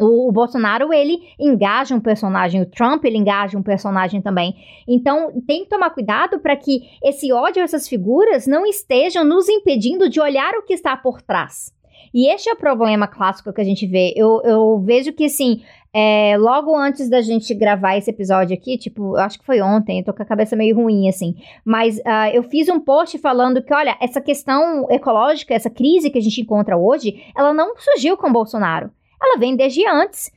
[0.00, 4.54] O, Bolsonaro, ele engaja um personagem, o Trump, ele engaja um personagem também.
[4.88, 9.48] Então, tem que tomar cuidado para que esse ódio a essas figuras não estejam nos
[9.48, 11.72] impedindo de olhar o que está por trás.
[12.12, 14.12] E este é o problema clássico que a gente vê.
[14.16, 19.16] Eu, eu vejo que, assim, é, logo antes da gente gravar esse episódio aqui, tipo,
[19.16, 22.42] acho que foi ontem, eu tô com a cabeça meio ruim, assim, mas uh, eu
[22.42, 26.76] fiz um post falando que, olha, essa questão ecológica, essa crise que a gente encontra
[26.76, 28.90] hoje, ela não surgiu com Bolsonaro
[29.22, 30.30] ela vem desde antes.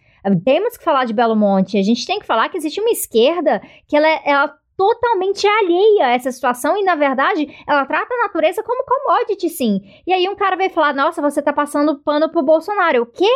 [0.46, 1.78] Temos que falar de Belo Monte.
[1.78, 6.08] A gente tem que falar que existe uma esquerda que ela, é, ela totalmente alheia
[6.08, 9.82] a essa situação e, na verdade, ela trata a natureza como commodity, sim.
[10.06, 13.04] E aí um cara vai falar, nossa, você tá passando pano pro Bolsonaro.
[13.04, 13.30] O quê?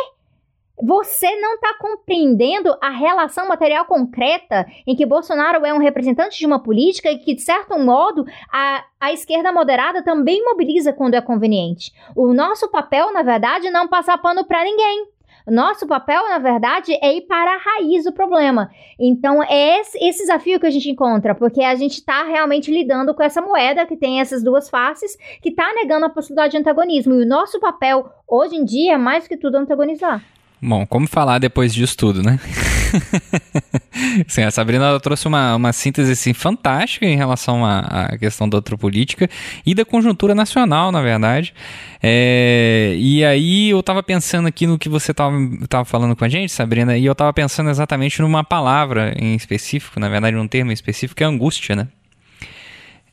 [0.80, 6.46] Você não está compreendendo a relação material concreta em que Bolsonaro é um representante de
[6.46, 11.20] uma política e que, de certo modo, a, a esquerda moderada também mobiliza quando é
[11.20, 11.92] conveniente.
[12.14, 15.08] O nosso papel, na verdade, é não passar pano para ninguém.
[15.50, 18.70] Nosso papel, na verdade, é ir para a raiz do problema.
[18.98, 23.22] Então, é esse, desafio que a gente encontra, porque a gente está realmente lidando com
[23.22, 27.14] essa moeda que tem essas duas faces, que está negando a possibilidade de antagonismo.
[27.14, 30.22] E o nosso papel, hoje em dia, é mais que tudo antagonizar.
[30.60, 32.38] Bom, como falar depois disso tudo, né?
[34.26, 38.56] Sim, a Sabrina trouxe uma, uma síntese assim, fantástica em relação à, à questão da
[38.56, 39.28] outra política
[39.64, 41.54] e da conjuntura nacional, na verdade.
[42.02, 46.52] É, e aí eu estava pensando aqui no que você estava falando com a gente,
[46.52, 51.16] Sabrina, e eu estava pensando exatamente numa palavra em específico, na verdade, num termo específico,
[51.16, 51.88] que é angústia, né?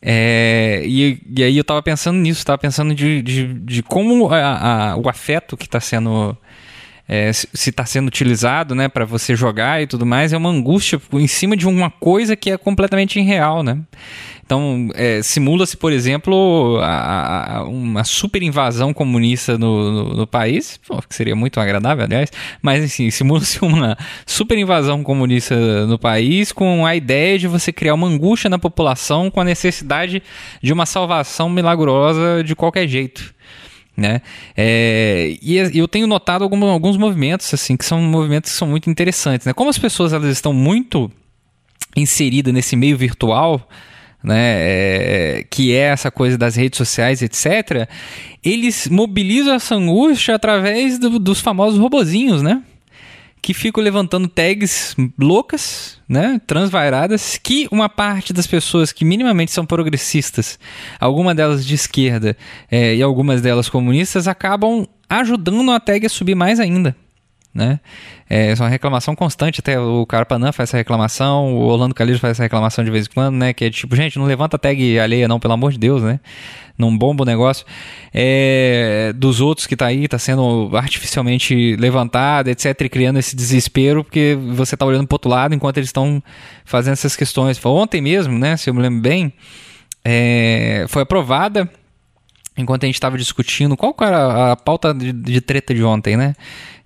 [0.08, 4.92] É, e, e, aí eu estava pensando nisso, estava pensando de, de, de como a,
[4.92, 6.38] a, o afeto que está sendo
[7.08, 11.00] é, se está sendo utilizado né, para você jogar e tudo mais, é uma angústia
[11.14, 13.80] em cima de uma coisa que é completamente irreal, né?
[14.46, 20.80] Então, é, simula-se, por exemplo, a, a, uma super invasão comunista no, no, no país,
[20.88, 22.32] pô, que seria muito agradável, aliás,
[22.62, 27.96] mas assim, simula-se uma super invasão comunista no país com a ideia de você criar
[27.96, 30.22] uma angústia na população com a necessidade
[30.62, 33.34] de uma salvação milagrosa de qualquer jeito
[33.96, 34.22] né?
[34.56, 38.90] É, e eu tenho notado alguns, alguns movimentos assim que são movimentos que são muito
[38.90, 39.54] interessantes, né?
[39.54, 41.12] Como as pessoas elas estão muito
[41.96, 43.68] inseridas nesse meio virtual,
[44.22, 47.88] né, é, que é essa coisa das redes sociais, etc.
[48.44, 52.62] Eles mobilizam essa angústia através do, dos famosos robozinhos, né?
[53.42, 59.66] Que ficam levantando tags loucas, né, transvairadas, que uma parte das pessoas que minimamente são
[59.66, 60.58] progressistas,
[61.00, 62.36] algumas delas de esquerda
[62.72, 66.96] é, e algumas delas comunistas, acabam ajudando a tag a subir mais ainda.
[67.56, 67.80] Né?
[68.30, 72.32] É, é uma reclamação constante, até o Carpanã faz essa reclamação, o Orlando Calixto faz
[72.32, 73.54] essa reclamação de vez em quando, né?
[73.54, 76.20] Que é tipo, gente, não levanta tag alheia não, pelo amor de Deus, né?
[76.78, 77.66] Não bomba o negócio.
[78.14, 84.04] É, dos outros que tá aí, tá sendo artificialmente levantado, etc, e criando esse desespero,
[84.04, 86.22] porque você tá olhando pro outro lado enquanto eles estão
[86.66, 87.64] fazendo essas questões.
[87.66, 88.58] Ontem mesmo, né?
[88.58, 89.32] Se eu me lembro bem,
[90.04, 91.70] é, foi aprovada
[92.58, 96.34] enquanto a gente estava discutindo qual era a pauta de, de treta de ontem, né?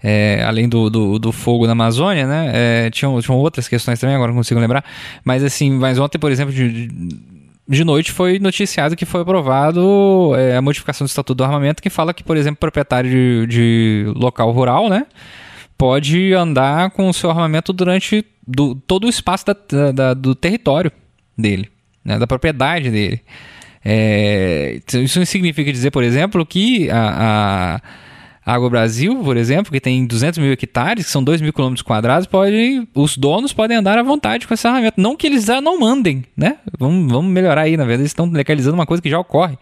[0.01, 2.51] É, além do, do, do, fogo na Amazônia, né?
[2.53, 4.84] É, tinham, tinham outras questões também, agora não consigo lembrar.
[5.24, 6.88] Mas assim, mas ontem, por exemplo, de,
[7.67, 11.89] de noite foi noticiado que foi aprovado é, a modificação do Estatuto do Armamento que
[11.89, 15.06] fala que, por exemplo, proprietário de, de local rural, né?
[15.77, 20.91] Pode andar com o seu armamento durante do, todo o espaço da, da, do território
[21.38, 21.69] dele,
[22.03, 22.18] né?
[22.18, 23.22] da propriedade dele.
[23.84, 27.80] É, isso significa dizer, por exemplo, que a,
[28.45, 31.84] a Água Brasil, por exemplo, que tem 200 mil hectares, que são 2 mil quilômetros
[31.84, 34.99] quadrados, pode, os donos podem andar à vontade com esse armamento.
[34.99, 36.57] Não que eles já não mandem, né?
[36.80, 39.57] Vamos, vamos melhorar aí, na verdade, eles estão legalizando uma coisa que já ocorre.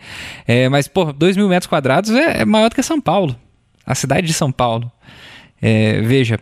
[0.47, 3.35] É, mas, pô, 2 mil metros quadrados é, é, maior do que São Paulo,
[3.85, 4.89] a cidade de São Paulo.
[5.61, 6.39] É, veja,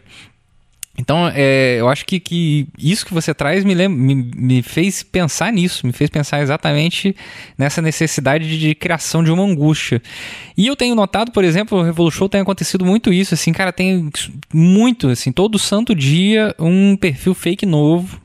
[0.98, 5.52] então, é, eu acho que, que isso que você traz me, me, me, fez pensar
[5.52, 7.16] nisso, me fez pensar exatamente
[7.58, 10.02] nessa necessidade de, de, criação de uma angústia.
[10.56, 14.10] E eu tenho notado, por exemplo, o Revolution tem acontecido muito isso, assim, cara, tem
[14.54, 18.22] muito, assim, todo santo dia um perfil fake novo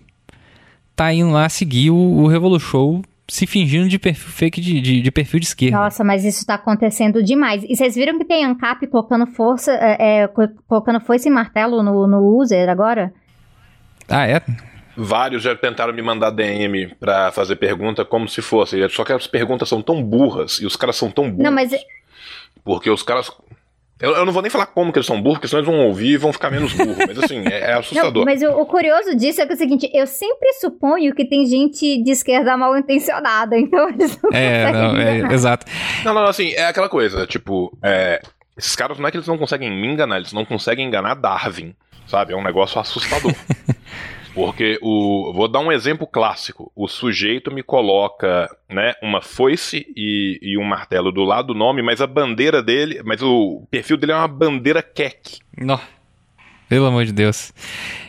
[0.94, 3.00] tá indo lá seguir o, o Revolution
[3.30, 5.78] se fingindo de perfil fake de, de, de, perfil de esquerda.
[5.78, 7.62] Nossa, mas isso tá acontecendo demais.
[7.62, 10.28] E vocês viram que tem ANCAP colocando força, é, é,
[10.66, 13.12] colocando foice e martelo no, no user agora?
[14.08, 14.42] Ah, é?
[14.96, 18.88] Vários já tentaram me mandar DM pra fazer pergunta como se fosse.
[18.88, 21.44] Só que as perguntas são tão burras e os caras são tão burros.
[21.44, 21.70] Não, mas.
[22.64, 23.30] Porque os caras
[24.00, 25.86] eu, eu, não vou nem falar como que eles são burros, porque senão eles vão
[25.86, 26.96] ouvir e vão ficar menos burros.
[26.96, 28.24] Mas assim, é, é assustador.
[28.24, 31.24] Não, mas o, o, curioso disso é, que é o seguinte: eu sempre suponho que
[31.24, 35.66] tem gente de esquerda mal intencionada, então eles não É, não, é exato.
[36.04, 38.22] Não, não, assim, é aquela coisa, tipo, é,
[38.56, 41.74] esses caras não é que eles não conseguem me enganar, eles não conseguem enganar Darwin,
[42.06, 42.32] sabe?
[42.32, 43.34] É um negócio assustador.
[44.34, 45.32] Porque o.
[45.34, 46.70] Vou dar um exemplo clássico.
[46.74, 51.82] O sujeito me coloca né, uma foice e, e um martelo do lado do nome,
[51.82, 53.02] mas a bandeira dele.
[53.04, 55.40] Mas o perfil dele é uma bandeira kek.
[55.58, 55.80] Não.
[56.68, 57.52] Pelo amor de Deus.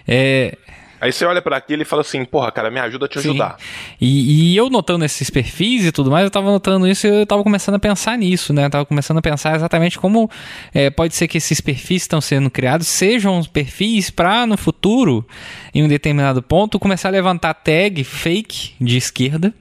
[0.08, 0.56] É,
[1.02, 3.58] Aí você olha para aquilo e fala assim, porra, cara, me ajuda a te ajudar.
[4.00, 7.26] E, e, eu notando esses perfis e tudo mais, eu tava notando isso e eu
[7.26, 8.66] tava começando a pensar nisso, né?
[8.66, 10.30] Eu tava começando a pensar exatamente como
[10.72, 15.28] é, pode ser que esses perfis estão sendo criados sejam perfis para no futuro,
[15.74, 19.52] em um determinado ponto, começar a levantar tag fake de esquerda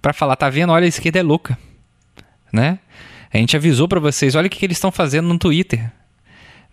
[0.00, 0.72] para falar, tá vendo?
[0.72, 1.58] Olha, a esquerda é louca,
[2.50, 2.78] né?
[3.30, 5.92] A gente avisou para vocês, olha o que, que eles estão fazendo no Twitter.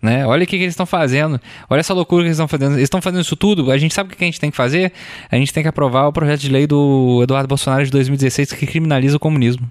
[0.02, 0.26] Né?
[0.26, 1.40] Olha o que, que eles estão fazendo.
[1.70, 2.72] Olha essa loucura que eles estão fazendo.
[2.72, 3.70] Eles estão fazendo isso tudo.
[3.70, 4.92] A gente sabe o que a gente tem que fazer?
[5.30, 8.66] A gente tem que aprovar o projeto de lei do Eduardo Bolsonaro de 2016 que
[8.66, 9.70] criminaliza o comunismo.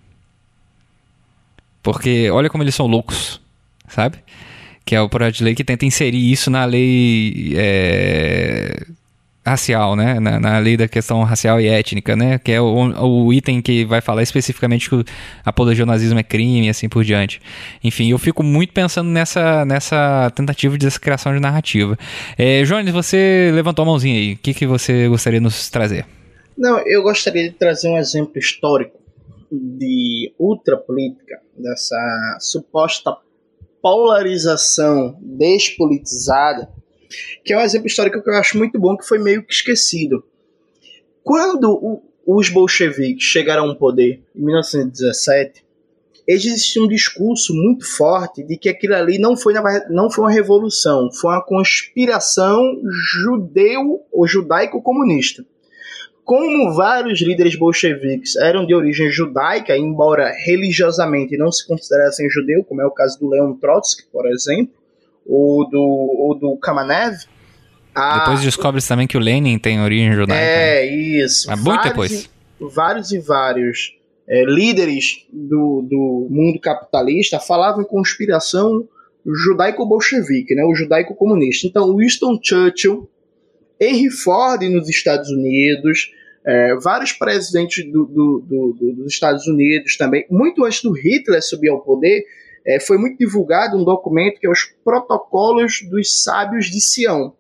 [1.83, 3.41] Porque olha como eles são loucos,
[3.89, 4.19] sabe?
[4.85, 8.85] Que é o projeto de lei que tenta inserir isso na lei é,
[9.45, 10.19] racial, né?
[10.19, 12.37] Na, na, lei da questão racial e étnica, né?
[12.37, 15.03] Que é o, o item que vai falar especificamente que
[15.43, 17.41] apologia ao nazismo é crime e assim por diante.
[17.83, 21.97] Enfim, eu fico muito pensando nessa, nessa tentativa de criação de narrativa.
[22.37, 24.33] É, Jones, você levantou a mãozinha aí.
[24.33, 26.05] O que, que você gostaria de nos trazer?
[26.57, 28.99] Não, eu gostaria de trazer um exemplo histórico
[29.51, 33.17] de ultrapolítica, dessa suposta
[33.81, 36.69] polarização despolitizada
[37.43, 40.23] que é um exemplo histórico que eu acho muito bom, que foi meio que esquecido.
[41.23, 45.63] Quando o, os bolcheviques chegaram ao poder, em 1917,
[46.27, 49.53] existia um discurso muito forte de que aquilo ali não foi,
[49.89, 52.61] não foi uma revolução, foi uma conspiração
[53.13, 55.45] judeu ou judaico-comunista.
[56.23, 62.81] Como vários líderes bolcheviques eram de origem judaica, embora religiosamente não se considerassem judeu, como
[62.81, 64.80] é o caso do Leon Trotsky, por exemplo,
[65.31, 67.15] ou do, ou do Kamenev.
[67.95, 68.19] A...
[68.19, 70.43] Depois descobre-se também que o Lenin tem origem judaica.
[70.43, 71.49] É, isso.
[71.49, 72.29] Mas muito depois.
[72.59, 73.97] Vários e vários
[74.27, 78.87] é, líderes do, do mundo capitalista falavam em conspiração
[79.25, 81.67] judaico-bolchevique, né, o judaico-comunista.
[81.67, 83.09] Então, Winston Churchill,
[83.79, 86.11] Henry Ford nos Estados Unidos,
[86.45, 91.69] é, vários presidentes do, do, do, dos Estados Unidos também, muito antes do Hitler subir
[91.69, 92.25] ao poder,
[92.65, 97.33] é, foi muito divulgado um documento que é os Protocolos dos Sábios de Sião,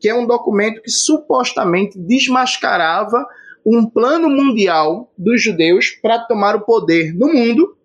[0.00, 3.24] que é um documento que supostamente desmascarava
[3.64, 7.76] um plano mundial dos judeus para tomar o poder no mundo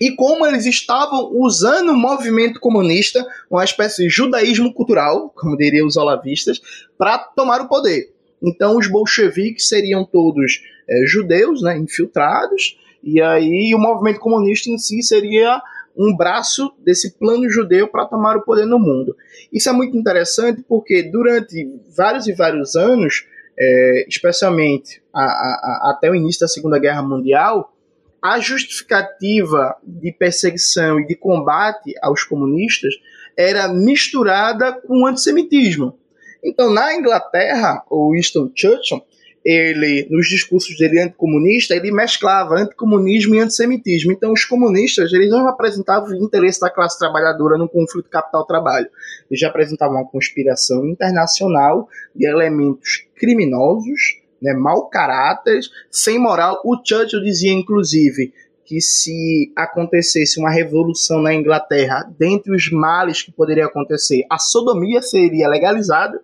[0.00, 5.86] e como eles estavam usando o movimento comunista, uma espécie de judaísmo cultural, como diriam
[5.86, 6.60] os olavistas,
[6.98, 8.12] para tomar o poder.
[8.42, 14.78] Então, os bolcheviques seriam todos é, judeus, né, infiltrados, e aí o movimento comunista em
[14.78, 15.62] si seria
[15.96, 19.16] um braço desse plano judeu para tomar o poder no mundo.
[19.52, 23.26] Isso é muito interessante porque durante vários e vários anos,
[23.58, 27.74] é, especialmente a, a, a, até o início da Segunda Guerra Mundial,
[28.22, 32.94] a justificativa de perseguição e de combate aos comunistas
[33.36, 35.98] era misturada com o antissemitismo.
[36.44, 39.02] Então, na Inglaterra, o Winston Churchill
[39.44, 44.12] ele, nos discursos dele anticomunista, ele mesclava anticomunismo e antissemitismo.
[44.12, 48.88] Então, os comunistas, eles não apresentavam o interesse da classe trabalhadora no conflito capital-trabalho.
[49.30, 55.60] Eles já apresentavam uma conspiração internacional de elementos criminosos, né, mau caráter,
[55.90, 56.60] sem moral.
[56.64, 58.32] O Churchill dizia, inclusive,
[58.64, 65.02] que se acontecesse uma revolução na Inglaterra, dentre os males que poderia acontecer, a sodomia
[65.02, 66.20] seria legalizada,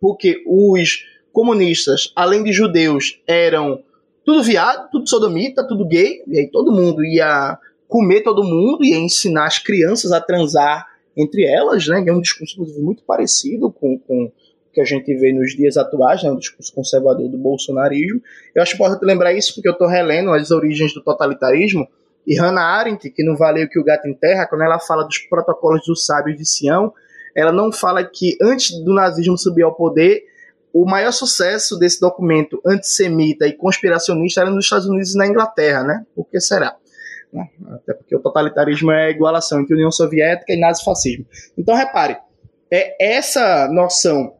[0.00, 1.04] porque os
[1.36, 3.82] comunistas, além de judeus, eram
[4.24, 8.96] tudo viado, tudo sodomita, tudo gay, e aí todo mundo ia comer todo mundo, ia
[8.96, 12.02] ensinar as crianças a transar entre elas, né?
[12.06, 14.32] É um discurso muito parecido com, com
[14.72, 18.22] que a gente vê nos dias atuais, né, o discurso conservador do bolsonarismo.
[18.54, 21.86] Eu acho importante lembrar isso porque eu estou relendo as origens do totalitarismo
[22.26, 25.82] e Hannah Arendt, que não valeu que o gato enterra, quando ela fala dos protocolos
[25.86, 26.94] dos sábios de Sião,
[27.34, 30.24] ela não fala que antes do nazismo subir ao poder,
[30.82, 35.82] o maior sucesso desse documento antissemita e conspiracionista era nos Estados Unidos e na Inglaterra,
[35.82, 36.06] né?
[36.14, 36.76] Por que será?
[37.32, 37.48] Né?
[37.70, 41.24] Até porque o totalitarismo é a igualação entre União Soviética e nazifascismo.
[41.56, 42.18] Então, repare,
[42.70, 44.34] é essa noção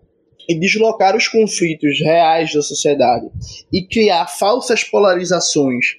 [0.46, 3.30] e deslocar os conflitos reais da sociedade
[3.72, 5.96] e criar falsas polarizações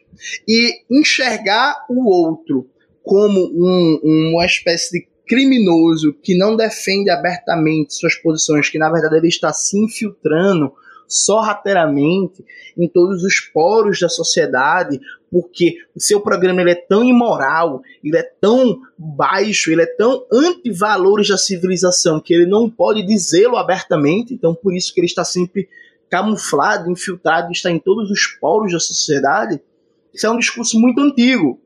[0.47, 2.69] e enxergar o outro
[3.03, 9.17] como um, uma espécie de criminoso que não defende abertamente suas posições, que na verdade
[9.17, 10.71] ele está se infiltrando
[11.07, 12.43] sorrateiramente
[12.77, 14.99] em todos os poros da sociedade,
[15.31, 20.25] porque o seu programa ele é tão imoral, ele é tão baixo, ele é tão
[20.31, 25.23] anti-valores da civilização que ele não pode dizê-lo abertamente, então por isso que ele está
[25.23, 25.69] sempre
[26.09, 29.61] camuflado, infiltrado, está em todos os poros da sociedade.
[30.13, 31.59] Isso é um discurso muito antigo.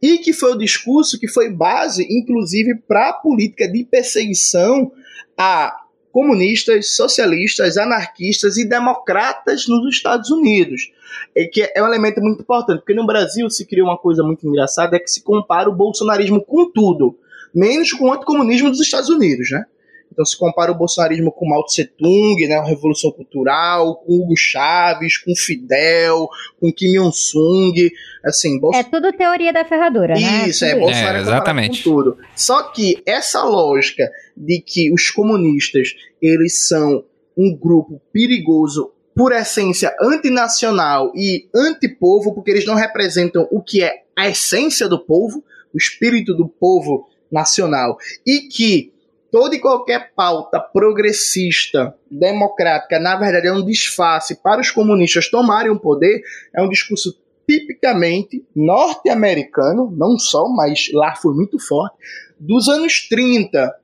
[0.00, 4.92] E que foi o discurso que foi base, inclusive, para a política de perseguição
[5.36, 5.84] a
[6.14, 10.92] comunistas, socialistas, anarquistas e democratas nos Estados Unidos.
[11.34, 14.46] É que é um elemento muito importante, porque no Brasil se cria uma coisa muito
[14.46, 17.18] engraçada, é que se compara o bolsonarismo com tudo,
[17.52, 19.64] menos com o anticomunismo dos Estados Unidos, né?
[20.12, 24.36] Então se compara o bolsonarismo com Mao Tse Tung, né, a Revolução Cultural, com Hugo
[24.36, 26.28] Chávez, com Fidel,
[26.60, 27.90] com Kim Il-sung,
[28.24, 28.60] assim...
[28.60, 28.78] Bolso...
[28.78, 30.48] É tudo teoria da ferradura, né?
[30.48, 31.82] Isso, é, Bolsonaro é, exatamente.
[31.82, 32.18] com tudo.
[32.36, 37.04] Só que essa lógica de que os comunistas, eles são
[37.36, 44.02] um grupo perigoso por essência antinacional e antipovo, porque eles não representam o que é
[44.16, 48.93] a essência do povo, o espírito do povo nacional, e que
[49.34, 55.72] toda e qualquer pauta progressista, democrática, na verdade é um disfarce para os comunistas tomarem
[55.72, 56.22] o poder,
[56.54, 61.96] é um discurso tipicamente norte-americano, não só, mas lá foi muito forte,
[62.38, 63.74] dos anos 30,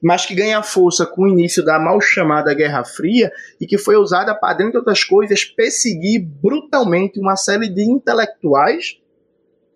[0.00, 3.96] mas que ganha força com o início da mal chamada Guerra Fria e que foi
[3.96, 9.00] usada para, dentre outras coisas, perseguir brutalmente uma série de intelectuais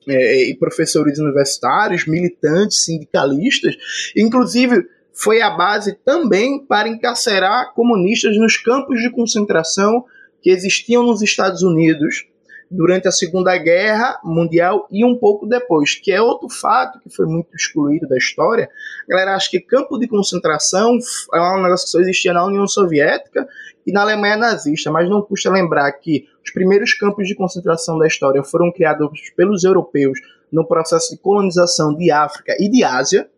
[0.06, 3.76] é, e professores universitários, militantes, sindicalistas,
[4.16, 10.04] inclusive foi a base também para encarcerar comunistas nos campos de concentração
[10.42, 12.26] que existiam nos Estados Unidos
[12.70, 17.26] durante a Segunda Guerra Mundial e um pouco depois, que é outro fato que foi
[17.26, 18.70] muito excluído da história.
[19.04, 20.96] A galera acha que campo de concentração
[21.34, 23.48] é um negócio que só existia na União Soviética
[23.84, 28.06] e na Alemanha nazista, mas não custa lembrar que os primeiros campos de concentração da
[28.06, 30.20] história foram criados pelos europeus
[30.52, 33.28] no processo de colonização de África e de Ásia,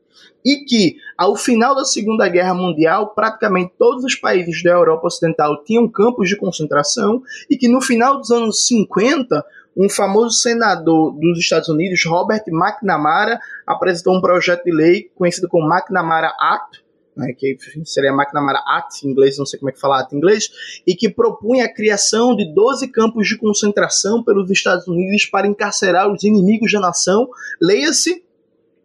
[0.44, 5.62] e que, ao final da Segunda Guerra Mundial, praticamente todos os países da Europa Ocidental
[5.64, 9.44] tinham campos de concentração, e que no final dos anos 50,
[9.76, 15.72] um famoso senador dos Estados Unidos, Robert McNamara, apresentou um projeto de lei conhecido como
[15.72, 16.82] McNamara Act,
[17.16, 20.50] né, que seria McNamara Act em inglês, não sei como é que fala em inglês,
[20.86, 26.10] e que propunha a criação de 12 campos de concentração pelos Estados Unidos para encarcerar
[26.10, 27.28] os inimigos da nação.
[27.60, 28.22] Leia-se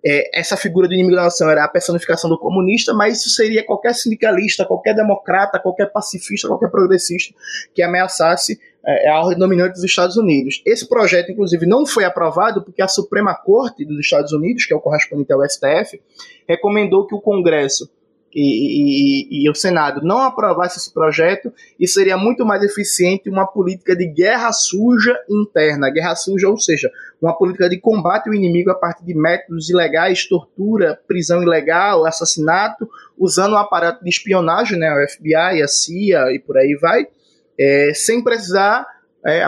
[0.08, 3.66] é, essa figura do inimigo da nação era a personificação do comunista, mas isso seria
[3.66, 7.34] qualquer sindicalista, qualquer democrata, qualquer pacifista, qualquer progressista
[7.74, 10.62] que ameaçasse é, a ordem dominante dos Estados Unidos.
[10.66, 14.78] Esse projeto, inclusive, não foi aprovado porque a Suprema Corte dos Estados Unidos, que é
[14.78, 16.02] o correspondente ao STF,
[16.48, 17.90] recomendou que o Congresso
[18.40, 23.48] e, e, e, o Senado não aprovasse esse projeto, e seria muito mais eficiente uma
[23.48, 25.90] política de guerra suja interna.
[25.90, 30.28] Guerra suja, ou seja, uma política de combate ao inimigo a partir de métodos ilegais,
[30.28, 32.88] tortura, prisão ilegal, assassinato,
[33.18, 37.08] usando o aparato de espionagem, né, o FBI, a CIA e por aí vai,
[37.60, 38.86] é, sem precisar
[39.26, 39.44] é,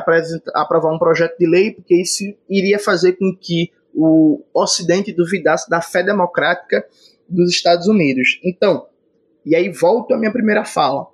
[0.55, 5.79] aprovar um projeto de lei, porque isso iria fazer com que o Ocidente duvidasse da
[5.79, 6.83] fé democrática
[7.29, 8.39] dos Estados Unidos.
[8.43, 8.87] Então,
[9.45, 11.07] e aí volto à minha primeira fala.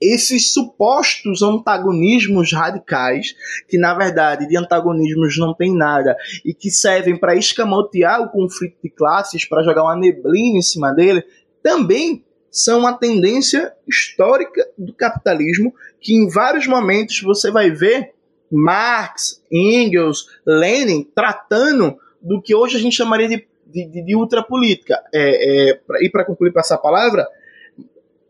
[0.00, 3.36] Esses supostos antagonismos radicais,
[3.68, 8.76] que na verdade de antagonismos não tem nada, e que servem para escamotear o conflito
[8.82, 11.22] de classes, para jogar uma neblina em cima dele,
[11.62, 18.12] também são uma tendência histórica do capitalismo que em vários momentos você vai ver
[18.50, 25.02] Marx, Engels, Lenin, tratando do que hoje a gente chamaria de, de, de ultrapolítica.
[25.12, 27.26] É, é, pra, e para concluir com essa palavra,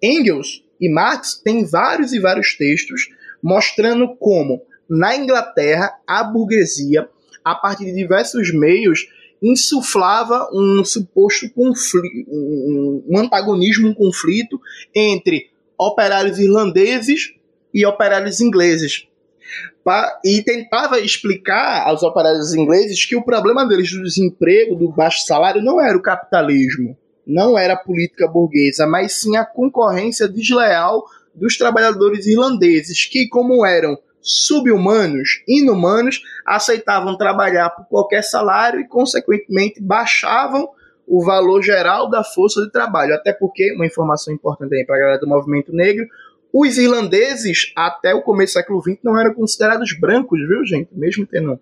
[0.03, 3.09] Engels e Marx têm vários e vários textos
[3.43, 7.09] mostrando como, na Inglaterra, a burguesia,
[7.45, 9.09] a partir de diversos meios,
[9.43, 14.61] insuflava um suposto conflito, um antagonismo, um conflito
[14.95, 17.35] entre operários irlandeses
[17.75, 19.09] e operários ingleses.
[20.25, 25.63] E tentava explicar aos operários ingleses que o problema deles do desemprego, do baixo salário,
[25.63, 26.97] não era o capitalismo,
[27.27, 31.05] não era a política burguesa, mas sim a concorrência desleal
[31.35, 39.83] dos trabalhadores irlandeses, que, como eram subhumanos, inumanos, aceitavam trabalhar por qualquer salário e, consequentemente,
[39.83, 40.69] baixavam
[41.07, 43.15] o valor geral da força de trabalho.
[43.15, 46.07] Até porque, uma informação importante aí para a galera do movimento negro,
[46.53, 50.91] os irlandeses, até o começo do século XX, não eram considerados brancos, viu, gente?
[50.93, 51.59] Mesmo tendo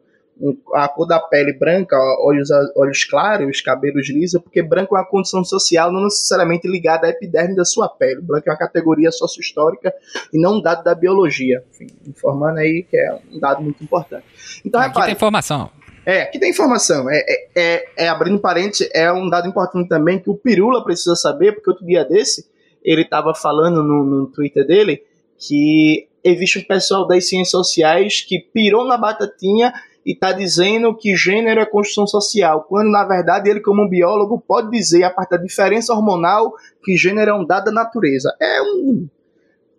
[0.74, 5.44] a cor da pele branca, olhos, olhos claros, cabelos lisos, porque branco é uma condição
[5.44, 8.22] social não necessariamente ligada à epiderme da sua pele.
[8.22, 9.92] Branco é uma categoria sociohistórica
[10.32, 11.62] e não um dado da biologia.
[11.70, 14.24] Enfim, informando aí que é um dado muito importante.
[14.64, 15.70] Então, aqui repare, tem informação.
[16.06, 17.10] É, aqui tem informação.
[17.10, 21.14] É, é, é, é, abrindo parênteses, é um dado importante também que o Pirula precisa
[21.14, 22.49] saber, porque outro dia desse
[22.82, 25.02] ele estava falando no, no Twitter dele
[25.38, 29.72] que existe um pessoal das ciências sociais que pirou na batatinha
[30.04, 34.40] e está dizendo que gênero é construção social, quando na verdade ele, como um biólogo,
[34.40, 38.34] pode dizer, a partir da diferença hormonal, que gênero é um dado da natureza.
[38.40, 39.08] É um,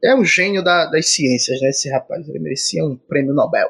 [0.03, 1.69] é um gênio da, das ciências, né?
[1.69, 3.69] Esse rapaz, ele merecia um prêmio Nobel.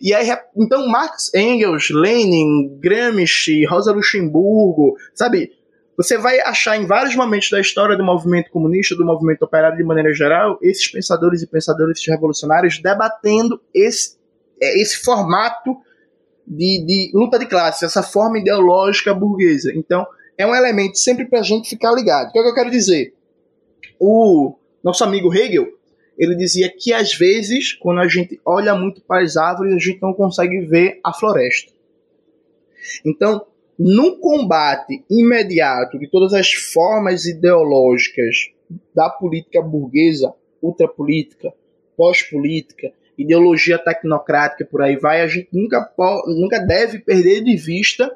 [0.00, 5.52] E aí, então, Marx, Engels, Lenin, Gramsci, Rosa Luxemburgo, sabe?
[5.96, 9.84] Você vai achar em vários momentos da história do movimento comunista, do movimento operário de
[9.84, 14.16] maneira geral, esses pensadores e pensadores revolucionários debatendo esse,
[14.60, 15.76] é, esse formato
[16.46, 19.72] de, de luta de classes, essa forma ideológica burguesa.
[19.74, 20.06] Então,
[20.36, 22.28] é um elemento sempre para a gente ficar ligado.
[22.28, 23.14] O que, é que eu quero dizer?
[23.98, 24.54] O
[24.84, 25.66] nosso amigo Hegel,
[26.18, 30.00] ele dizia que às vezes, quando a gente olha muito para as árvores, a gente
[30.02, 31.72] não consegue ver a floresta.
[33.04, 33.46] Então,
[33.78, 38.50] no combate imediato de todas as formas ideológicas
[38.94, 40.32] da política burguesa,
[40.62, 41.52] ultrapolítica,
[41.96, 45.90] pós-política, ideologia tecnocrática por aí vai, a gente nunca,
[46.26, 48.14] nunca deve perder de vista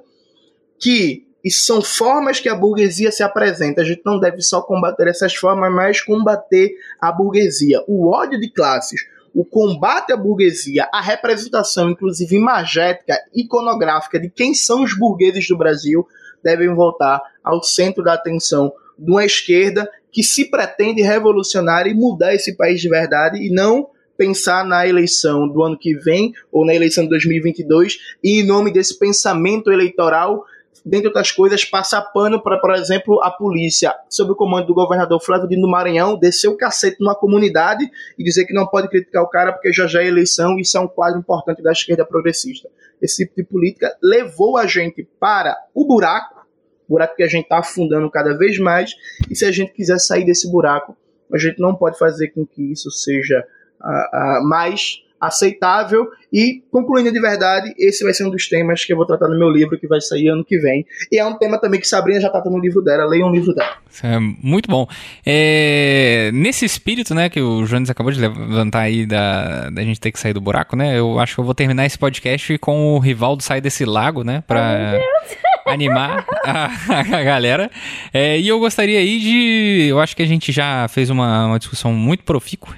[0.78, 3.80] que isso são formas que a burguesia se apresenta.
[3.80, 7.82] A gente não deve só combater essas formas, mas combater a burguesia.
[7.88, 9.00] O ódio de classes,
[9.34, 15.56] o combate à burguesia, a representação, inclusive imagética, iconográfica, de quem são os burgueses do
[15.56, 16.06] Brasil,
[16.42, 22.34] devem voltar ao centro da atenção de uma esquerda que se pretende revolucionar e mudar
[22.34, 26.74] esse país de verdade e não pensar na eleição do ano que vem ou na
[26.74, 30.44] eleição de 2022 e em nome desse pensamento eleitoral
[30.84, 35.20] dentre outras coisas, passar pano para, por exemplo, a polícia, sob o comando do governador
[35.22, 37.88] Flávio Dino do Maranhão, descer o cacete numa comunidade
[38.18, 40.76] e dizer que não pode criticar o cara porque já já é eleição e isso
[40.76, 42.68] é um quadro importante da esquerda progressista.
[43.00, 46.46] Esse tipo de política levou a gente para o buraco,
[46.88, 48.94] buraco que a gente está afundando cada vez mais,
[49.30, 50.96] e se a gente quiser sair desse buraco,
[51.32, 53.44] a gente não pode fazer com que isso seja
[53.80, 58.92] uh, uh, mais aceitável e, concluindo de verdade, esse vai ser um dos temas que
[58.92, 60.86] eu vou tratar no meu livro que vai sair ano que vem.
[61.10, 63.54] E é um tema também que Sabrina já trata no livro dela, leiam um livro
[63.54, 63.76] dela.
[64.02, 64.86] É muito bom.
[65.26, 70.12] É, nesse espírito, né, que o Jones acabou de levantar aí da, da gente ter
[70.12, 72.98] que sair do buraco, né, eu acho que eu vou terminar esse podcast com o
[72.98, 74.98] Rivaldo sair desse lago, né, pra...
[74.98, 76.70] Oh, animar a,
[77.18, 77.70] a galera.
[78.12, 79.86] É, e eu gostaria aí de.
[79.88, 82.74] Eu acho que a gente já fez uma, uma discussão muito profícua,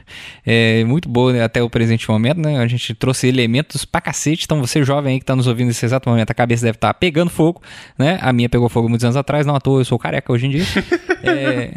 [0.46, 2.58] é, muito boa até o presente momento, né?
[2.58, 4.44] A gente trouxe elementos pra cacete.
[4.44, 6.92] Então, você jovem aí que tá nos ouvindo nesse exato momento, a cabeça deve estar
[6.92, 7.62] tá pegando fogo,
[7.98, 8.18] né?
[8.20, 10.50] A minha pegou fogo muitos anos atrás, não à toa, eu sou careca hoje em
[10.50, 10.64] dia.
[11.22, 11.70] é,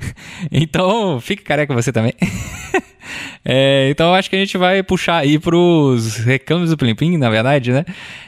[0.50, 2.12] então, fique careca você também.
[3.48, 7.30] É, então acho que a gente vai puxar aí pros reclames do Plim Plim, na
[7.30, 7.84] verdade, né?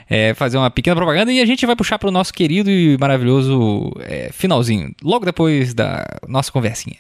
[0.09, 3.91] É, fazer uma pequena propaganda e a gente vai puxar pro nosso querido e maravilhoso
[3.99, 6.99] é, finalzinho, logo depois da nossa conversinha.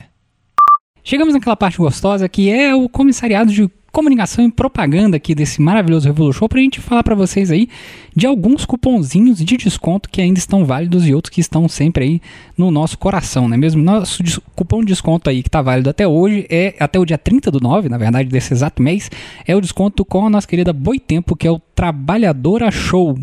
[1.04, 6.06] Chegamos naquela parte gostosa que é o comissariado de comunicação e propaganda aqui desse maravilhoso
[6.06, 7.68] Revolu Show para a gente falar para vocês aí
[8.14, 12.22] de alguns cupomzinhos de desconto que ainda estão válidos e outros que estão sempre aí
[12.56, 13.82] no nosso coração, né mesmo?
[13.82, 14.22] Nosso
[14.54, 17.58] cupom de desconto aí que está válido até hoje é até o dia 30 do
[17.58, 19.10] 9, na verdade, desse exato mês,
[19.44, 23.18] é o desconto com a nossa querida Boitempo, que é o Trabalhadora Show.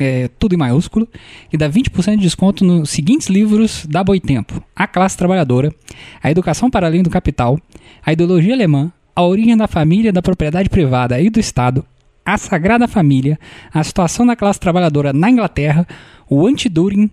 [0.00, 1.06] É, tudo em maiúsculo,
[1.52, 5.72] e dá 20% de desconto nos seguintes livros da Boitempo: A Classe Trabalhadora,
[6.20, 7.60] A Educação para Além do Capital,
[8.04, 11.84] A Ideologia Alemã, a origem da família, da propriedade privada e do Estado,
[12.24, 13.38] A Sagrada Família,
[13.72, 15.86] A Situação da Classe Trabalhadora na Inglaterra,
[16.28, 17.10] O Anti-During,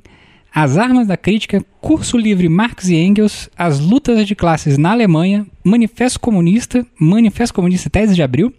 [0.54, 5.46] As Armas da Crítica, Curso Livre Marx e Engels, As Lutas de Classes na Alemanha,
[5.64, 8.54] Manifesto Comunista, Manifesto Comunista Tese de Abril,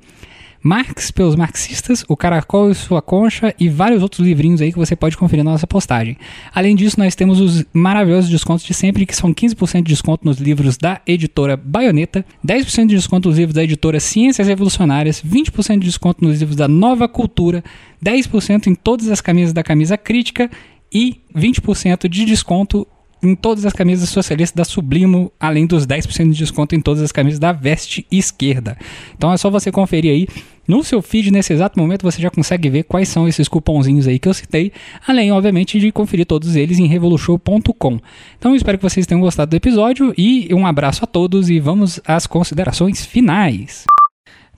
[0.63, 4.95] Marx pelos marxistas, o Caracol e sua concha e vários outros livrinhos aí que você
[4.95, 6.17] pode conferir na nossa postagem.
[6.55, 10.39] Além disso, nós temos os maravilhosos descontos de sempre, que são 15% de desconto nos
[10.39, 15.87] livros da editora Baioneta, 10% de desconto nos livros da editora Ciências Revolucionárias, 20% de
[15.87, 17.65] desconto nos livros da Nova Cultura,
[18.05, 20.49] 10% em todas as camisas da Camisa Crítica
[20.93, 22.87] e 20% de desconto
[23.23, 27.13] em todas as camisas socialistas da Sublimo, além dos 10% de desconto em todas as
[27.13, 28.77] camisas da Veste Esquerda.
[29.17, 30.27] Então é só você conferir aí
[30.67, 34.19] no seu feed, nesse exato momento, você já consegue ver quais são esses cupomzinhos aí
[34.19, 34.73] que eu citei,
[35.07, 38.01] além, obviamente, de conferir todos eles em revolution.com.
[38.39, 42.01] Então, espero que vocês tenham gostado do episódio e um abraço a todos e vamos
[42.07, 43.85] às considerações finais.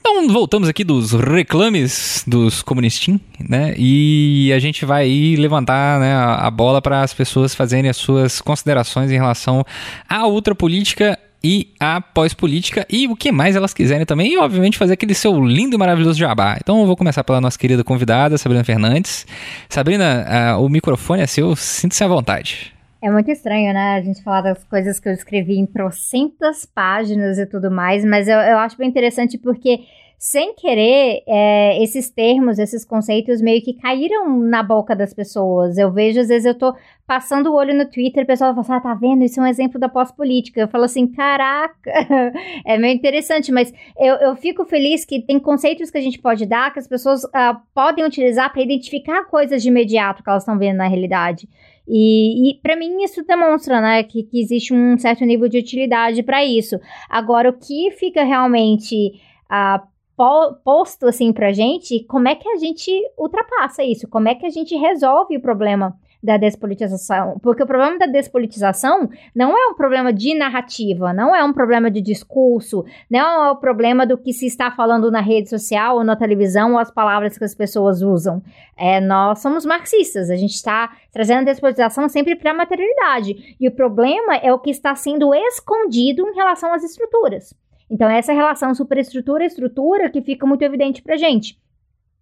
[0.06, 3.74] Então, voltamos aqui dos reclames dos comunistim, né?
[3.78, 5.08] E a gente vai
[5.38, 9.64] levantar né, a bola para as pessoas fazerem as suas considerações em relação
[10.06, 14.32] à ultrapolítica e a pós-política e o que mais elas quiserem também.
[14.32, 16.56] E, obviamente, fazer aquele seu lindo e maravilhoso jabá.
[16.58, 19.26] Então, eu vou começar pela nossa querida convidada, Sabrina Fernandes.
[19.68, 22.72] Sabrina, uh, o microfone é seu, sinta-se à vontade.
[23.02, 23.96] É muito estranho, né?
[23.96, 28.26] A gente falar das coisas que eu escrevi em trocentas páginas e tudo mais, mas
[28.26, 29.80] eu, eu acho bem interessante porque
[30.18, 35.76] sem querer, é, esses termos, esses conceitos meio que caíram na boca das pessoas.
[35.76, 36.74] Eu vejo, às vezes, eu tô
[37.06, 39.22] passando o olho no Twitter, o pessoal fala assim, ah, tá vendo?
[39.24, 40.60] Isso é um exemplo da pós-política.
[40.60, 41.90] Eu falo assim, caraca,
[42.64, 46.46] é meio interessante, mas eu, eu fico feliz que tem conceitos que a gente pode
[46.46, 50.58] dar, que as pessoas uh, podem utilizar para identificar coisas de imediato que elas estão
[50.58, 51.48] vendo na realidade.
[51.86, 56.22] E, e para mim isso demonstra, né, que, que existe um certo nível de utilidade
[56.22, 56.80] para isso.
[57.10, 59.12] Agora, o que fica realmente
[59.50, 64.08] uh, posto assim pra gente, como é que a gente ultrapassa isso?
[64.08, 67.38] Como é que a gente resolve o problema da despolitização?
[67.42, 71.90] Porque o problema da despolitização não é um problema de narrativa, não é um problema
[71.90, 76.04] de discurso, não é o problema do que se está falando na rede social ou
[76.04, 78.40] na televisão ou as palavras que as pessoas usam.
[78.76, 83.56] É, nós somos marxistas, a gente está trazendo a despolitização sempre para a materialidade.
[83.60, 87.52] E o problema é o que está sendo escondido em relação às estruturas.
[87.90, 91.58] Então, essa relação superestrutura-estrutura que fica muito evidente pra gente.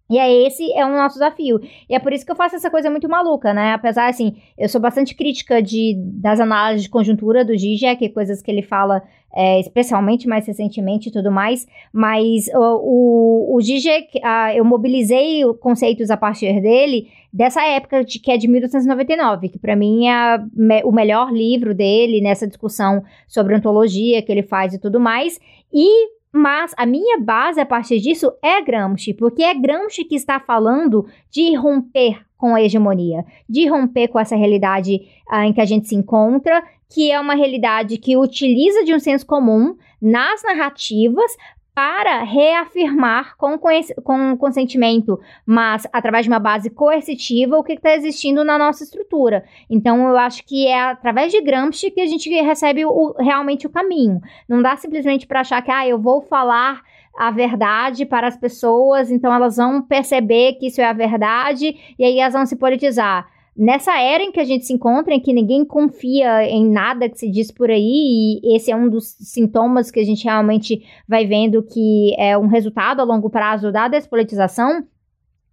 [0.09, 1.59] E é esse é o nosso desafio.
[1.89, 3.73] E é por isso que eu faço essa coisa muito maluca, né?
[3.73, 8.51] Apesar, assim, eu sou bastante crítica de, das análises de conjuntura do Zizek, coisas que
[8.51, 9.01] ele fala
[9.35, 15.41] é, especialmente mais recentemente e tudo mais, mas o, o, o Zizek, uh, eu mobilizei
[15.59, 20.37] conceitos a partir dele dessa época de, que é de 1899, que para mim é
[20.53, 25.39] me, o melhor livro dele nessa discussão sobre ontologia que ele faz e tudo mais,
[25.73, 30.39] e mas a minha base a partir disso é Gramsci, porque é Gramsci que está
[30.39, 35.65] falando de romper com a hegemonia, de romper com essa realidade uh, em que a
[35.65, 41.31] gente se encontra, que é uma realidade que utiliza de um senso comum nas narrativas
[41.73, 43.57] para reafirmar com,
[44.03, 49.43] com consentimento, mas através de uma base coercitiva, o que está existindo na nossa estrutura.
[49.69, 53.71] Então, eu acho que é através de Gramsci que a gente recebe o, realmente o
[53.71, 54.21] caminho.
[54.47, 56.83] Não dá simplesmente para achar que, ah, eu vou falar
[57.17, 62.03] a verdade para as pessoas, então elas vão perceber que isso é a verdade e
[62.03, 65.33] aí elas vão se politizar nessa era em que a gente se encontra, em que
[65.33, 69.91] ninguém confia em nada que se diz por aí, e esse é um dos sintomas
[69.91, 74.83] que a gente realmente vai vendo que é um resultado a longo prazo da despolitização,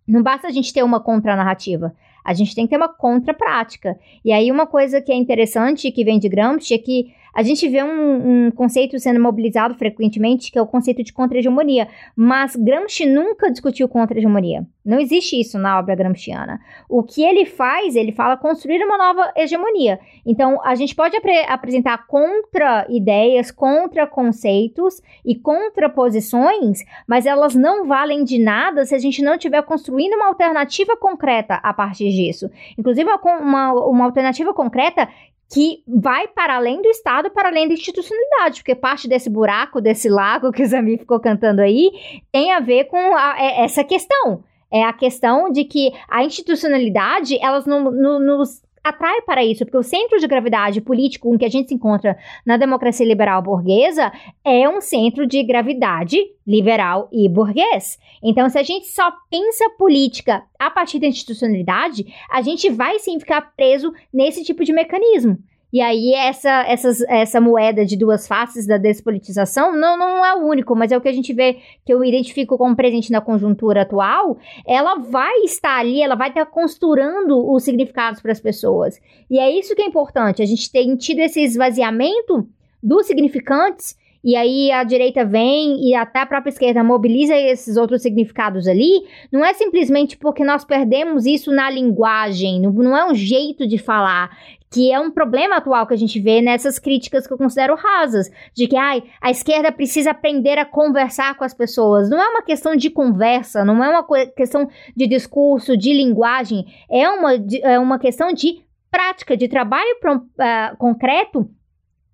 [0.07, 1.95] não basta a gente ter uma contranarrativa.
[2.25, 3.99] A gente tem que ter uma contraprática.
[4.25, 7.69] E aí, uma coisa que é interessante que vem de Gramsci é que a gente
[7.69, 13.07] vê um, um, conceito sendo mobilizado frequentemente, que é o conceito de contra-hegemonia, mas Gramsci
[13.07, 14.67] nunca discutiu contra-hegemonia.
[14.85, 16.59] Não existe isso na obra gramsciana.
[16.89, 20.01] O que ele faz, ele fala construir uma nova hegemonia.
[20.25, 28.39] Então, a gente pode ap apresentar contra-ideias, contra-conceitos e contraposições, mas elas não valem de
[28.39, 32.51] nada se a gente não estiver construindo uma alternativa concreta a partir disso.
[32.79, 35.09] Inclusive, uma, uma, uma alternativa concreta
[35.53, 40.09] que vai para além do Estado, para além da institucionalidade, porque parte desse buraco, desse
[40.09, 41.91] lago que o Zami ficou cantando aí,
[42.31, 44.45] tem a ver com a, é, essa questão.
[44.73, 49.77] É a questão de que a institucionalidade, elas não, não, nos atrai para isso, porque
[49.77, 54.13] o centro de gravidade político em que a gente se encontra na democracia liberal burguesa
[54.45, 57.99] é um centro de gravidade liberal e burguês.
[58.23, 63.19] Então, se a gente só pensa política a partir da institucionalidade, a gente vai sim
[63.19, 65.39] ficar preso nesse tipo de mecanismo.
[65.73, 70.47] E aí, essa, essas, essa moeda de duas faces da despolitização não, não é o
[70.47, 73.83] único, mas é o que a gente vê, que eu identifico como presente na conjuntura
[73.83, 74.37] atual.
[74.67, 79.01] Ela vai estar ali, ela vai estar costurando os significados para as pessoas.
[79.31, 82.49] E é isso que é importante, a gente tem tido esse esvaziamento
[82.83, 88.03] dos significantes e aí a direita vem e até a própria esquerda mobiliza esses outros
[88.03, 93.67] significados ali, não é simplesmente porque nós perdemos isso na linguagem, não, é um jeito
[93.67, 94.31] de falar,
[94.71, 98.31] que é um problema atual que a gente vê nessas críticas que eu considero rasas,
[98.55, 102.09] de que ai, a esquerda precisa aprender a conversar com as pessoas.
[102.09, 104.07] Não é uma questão de conversa, não é uma
[104.37, 107.33] questão de discurso, de linguagem, é uma,
[107.63, 111.51] é uma questão de prática, de trabalho uh, concreto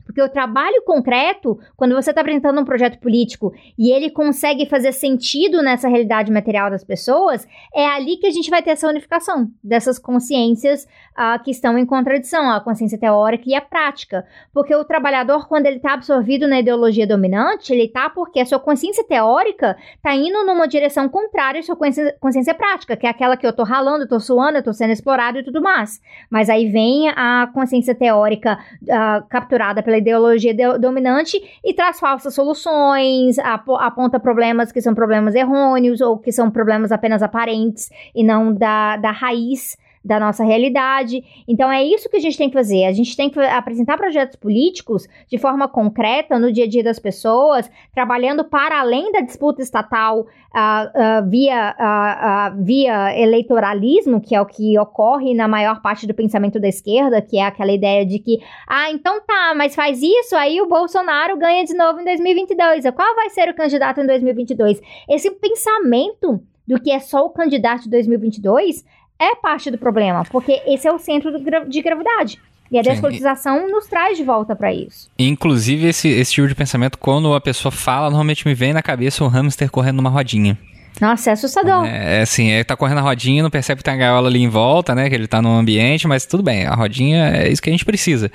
[0.07, 4.93] porque o trabalho concreto, quando você está apresentando um projeto político e ele consegue fazer
[4.93, 9.51] sentido nessa realidade material das pessoas, é ali que a gente vai ter essa unificação
[9.62, 14.24] dessas consciências uh, que estão em contradição, a consciência teórica e a prática.
[14.55, 18.61] Porque o trabalhador, quando ele está absorvido na ideologia dominante, ele está porque a sua
[18.61, 23.37] consciência teórica está indo numa direção contrária à sua consciência, consciência prática, que é aquela
[23.37, 26.01] que eu estou ralando, eu estou suando, eu estou sendo explorado e tudo mais.
[26.31, 32.35] Mas aí vem a consciência teórica uh, capturada pela ideologia de, dominante e traz falsas
[32.35, 38.23] soluções, ap aponta problemas que são problemas errôneos ou que são problemas apenas aparentes e
[38.23, 39.77] não da, da raiz
[40.07, 41.24] da nossa realidade.
[41.47, 42.85] Então é isso que a gente tem que fazer.
[42.85, 46.99] A gente tem que apresentar projetos políticos de forma concreta no dia a dia das
[46.99, 54.41] pessoas, trabalhando para além da disputa estatal uh, uh, via, uh, via eleitoralismo, que é
[54.41, 58.19] o que ocorre na maior parte do pensamento da esquerda, que é aquela ideia de
[58.19, 58.39] que,
[58.69, 62.85] ah, então tá, mas faz isso, aí o Bolsonaro ganha de novo em 2022.
[62.95, 64.81] Qual vai ser o candidato em 2022?
[65.09, 68.85] Esse pensamento do que é só o candidato de 2022
[69.18, 71.32] é parte do problema, porque esse é o centro
[71.68, 72.38] de gravidade.
[72.70, 75.09] E a despolitização nos traz de volta para isso.
[75.18, 79.22] Inclusive, esse, esse tipo de pensamento, quando a pessoa fala, normalmente me vem na cabeça
[79.22, 80.59] o hamster correndo numa rodinha.
[81.01, 81.84] Nossa, é assustador.
[81.84, 84.43] É, é assim, ele tá correndo a rodinha, não percebe que tem a gaiola ali
[84.43, 85.09] em volta, né?
[85.09, 87.84] Que ele tá no ambiente, mas tudo bem, a rodinha é isso que a gente
[87.84, 88.30] precisa,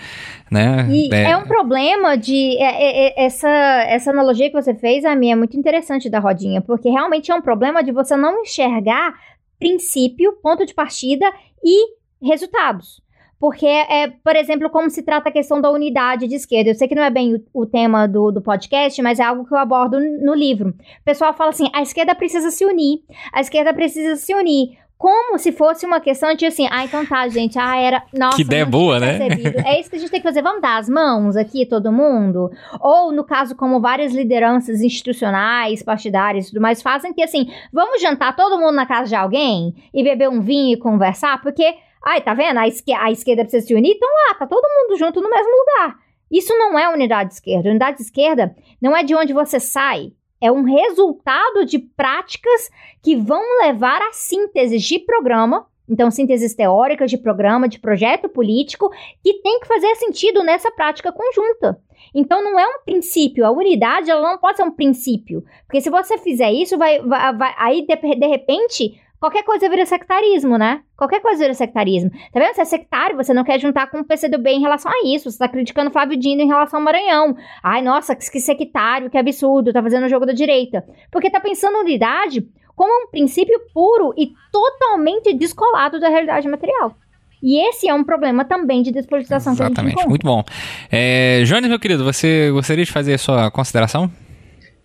[0.49, 0.87] né?
[0.89, 2.57] E é, é um problema de...
[2.59, 6.19] É, é, é essa, essa analogia que você fez, a minha, é muito interessante da
[6.19, 9.13] rodinha, porque realmente é um problema de você não enxergar
[9.61, 11.31] princípio, ponto de partida
[11.63, 12.99] e resultados.
[13.39, 16.71] Porque, é, por exemplo, como se trata a questão da unidade de esquerda.
[16.71, 19.45] Eu sei que não é bem o, o tema do, do podcast, mas é algo
[19.45, 20.69] que eu abordo no livro.
[20.69, 22.99] O pessoal fala assim: a esquerda precisa se unir,
[23.33, 27.27] a esquerda precisa se unir como se fosse uma questão de assim, ah, então tá,
[27.27, 28.03] gente, ah, era.
[28.13, 29.17] Nossa, que ideia boa, né?
[29.65, 30.43] É isso que a gente tem que fazer.
[30.43, 32.51] Vamos dar as mãos aqui, todo mundo?
[32.79, 37.99] Ou, no caso, como várias lideranças institucionais, partidárias e tudo mais, fazem que assim, vamos
[37.99, 41.73] jantar todo mundo na casa de alguém e beber um vinho e conversar, porque,
[42.05, 42.59] ai, tá vendo?
[42.59, 45.49] A, esque a esquerda precisa se unir, então lá, tá todo mundo junto no mesmo
[45.49, 45.95] lugar.
[46.29, 47.69] Isso não é unidade de esquerda.
[47.69, 50.11] Unidade de esquerda não é de onde você sai,
[50.41, 52.69] é um resultado de práticas
[53.01, 58.91] que vão levar a síntese de programa, então sínteses teóricas de programa, de projeto político,
[59.23, 61.79] que tem que fazer sentido nessa prática conjunta.
[62.13, 65.89] Então não é um princípio, a unidade ela não pode ser um princípio, porque se
[65.89, 70.81] você fizer isso, vai, vai, vai aí de, de repente Qualquer coisa vira sectarismo, né?
[70.97, 72.09] Qualquer coisa vira sectarismo.
[72.09, 72.55] Tá vendo?
[72.55, 75.29] Você é sectário, você não quer juntar com o PCdoB em relação a isso.
[75.29, 77.37] Você tá criticando Flávio Dino em relação ao Maranhão.
[77.61, 80.83] Ai, nossa, que sectário, que absurdo, tá fazendo o jogo da direita.
[81.11, 86.95] Porque tá pensando unidade como um princípio puro e totalmente descolado da realidade material.
[87.43, 90.43] E esse é um problema também de despolitização Exatamente, muito bom.
[90.91, 94.09] É, Jones, meu querido, você gostaria de fazer a sua consideração?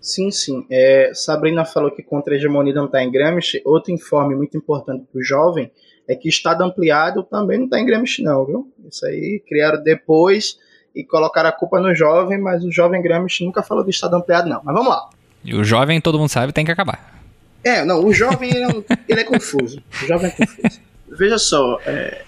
[0.07, 0.65] Sim, sim.
[0.70, 3.61] É, Sabrina falou que contra a hegemonia não está em Gramsci.
[3.65, 5.69] Outro informe muito importante para o jovem
[6.07, 8.73] é que Estado ampliado também não está em Gramsci, não, viu?
[8.89, 10.59] Isso aí criaram depois
[10.95, 14.49] e colocaram a culpa no jovem, mas o jovem Gramsci nunca falou de Estado ampliado,
[14.49, 14.61] não.
[14.62, 15.11] Mas vamos lá.
[15.45, 17.20] E o jovem, todo mundo sabe, tem que acabar.
[17.65, 19.83] É, não, o jovem ele é, um, ele é confuso.
[20.05, 20.81] O jovem é confuso.
[21.09, 22.23] Veja só, é,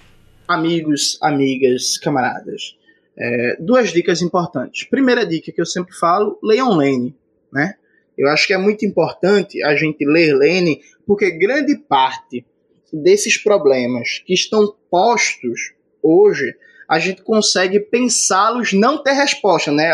[0.48, 2.76] amigos, amigas, camaradas.
[3.16, 4.82] É, duas dicas importantes.
[4.82, 7.14] Primeira dica que eu sempre falo: leiam Lane
[7.52, 7.74] né?
[8.16, 12.44] Eu acho que é muito importante a gente ler Lênin, porque grande parte
[12.92, 15.72] desses problemas que estão postos
[16.02, 16.54] hoje,
[16.88, 19.92] a gente consegue pensá-los não ter resposta, né?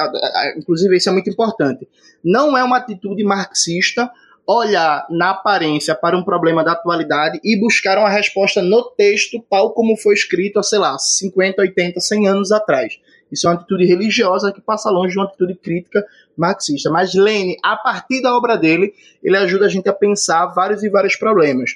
[0.56, 1.89] Inclusive isso é muito importante.
[2.24, 4.10] Não é uma atitude marxista
[4.47, 9.72] olhar na aparência para um problema da atualidade e buscar uma resposta no texto tal
[9.72, 12.98] como foi escrito sei lá, 50, 80, 100 anos atrás.
[13.35, 16.06] Isso é uma atitude religiosa que passa longe de uma atitude crítica
[16.36, 16.89] marxista.
[16.89, 20.89] Mas Lênin, a partir da obra dele, ele ajuda a gente a pensar vários e
[20.89, 21.73] vários problemas.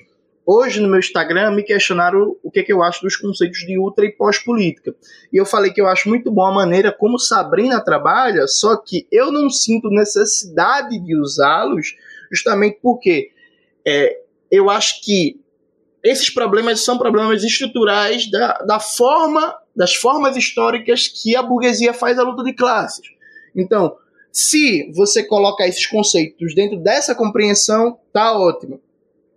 [0.46, 4.06] hoje no meu Instagram me questionaram o que, que eu acho dos conceitos de ultra
[4.06, 4.94] e pós-política.
[5.30, 9.06] E eu falei que eu acho muito bom a maneira como Sabrina trabalha, só que
[9.12, 11.96] eu não sinto necessidade de usá-los,
[12.32, 13.30] justamente porque
[13.86, 14.20] é,
[14.50, 15.38] eu acho que
[16.02, 22.18] esses problemas são problemas estruturais da, da forma, das formas históricas que a burguesia faz
[22.18, 23.06] a luta de classes.
[23.54, 23.96] Então,
[24.32, 28.80] se você coloca esses conceitos dentro dessa compreensão, tá ótimo.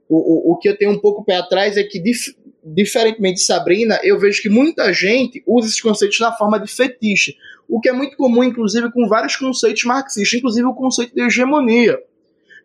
[0.09, 3.45] O, o, o que eu tenho um pouco pé atrás é que, dif, diferentemente de
[3.45, 7.37] Sabrina, eu vejo que muita gente usa esses conceitos na forma de fetiche,
[7.69, 11.99] o que é muito comum, inclusive, com vários conceitos marxistas, inclusive o conceito de hegemonia,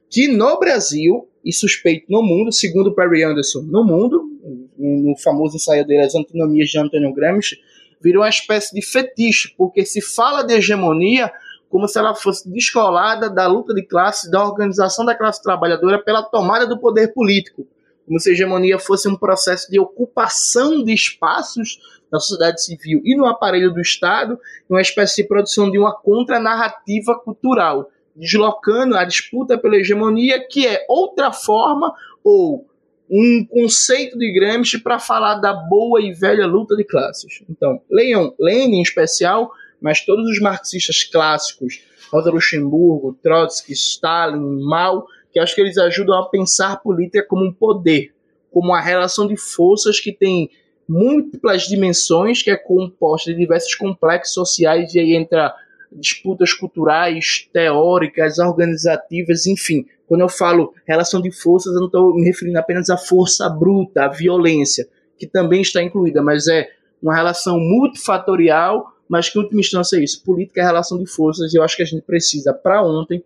[0.09, 4.36] que no Brasil, e suspeito no mundo, segundo Perry Anderson, no mundo,
[4.79, 7.59] no famoso ensaio dele, As Antinomias de Antônio Gramsci,
[8.01, 11.33] virou uma espécie de fetiche, porque se fala de hegemonia
[11.69, 16.23] como se ela fosse descolada da luta de classe, da organização da classe trabalhadora pela
[16.23, 17.67] tomada do poder político,
[18.07, 21.79] como se a hegemonia fosse um processo de ocupação de espaços
[22.11, 24.39] na sociedade civil e no aparelho do Estado,
[24.71, 30.87] uma espécie de produção de uma contranarrativa cultural, deslocando a disputa pela hegemonia, que é
[30.89, 31.93] outra forma
[32.23, 32.66] ou
[33.11, 37.43] um conceito de Gramsci para falar da boa e velha luta de classes.
[37.49, 39.51] Então, leiam Lenin em especial,
[39.81, 41.81] mas todos os marxistas clássicos,
[42.11, 47.53] Rosa Luxemburgo, Trotsky, Stalin, Mao, que acho que eles ajudam a pensar política como um
[47.53, 48.13] poder,
[48.51, 50.51] como uma relação de forças que tem
[50.89, 55.55] múltiplas dimensões, que é composta de diversos complexos sociais, e aí entra
[55.99, 59.87] disputas culturais, teóricas, organizativas, enfim.
[60.07, 64.05] Quando eu falo relação de forças, eu não estou me referindo apenas à força bruta,
[64.05, 66.69] à violência, que também está incluída, mas é
[67.03, 70.23] uma relação multifatorial mas que, em última instância, é isso.
[70.25, 73.23] Política é relação de forças, e eu acho que a gente precisa, para ontem,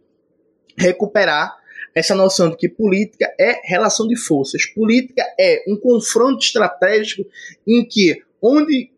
[0.76, 1.56] recuperar
[1.94, 4.64] essa noção de que política é relação de forças.
[4.66, 7.24] Política é um confronto estratégico
[7.66, 8.90] em que, onde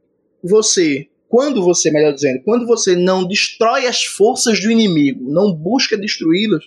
[0.43, 5.97] você, quando você, melhor dizendo, quando você não destrói as forças do inimigo, não busca
[5.97, 6.63] destruí-las,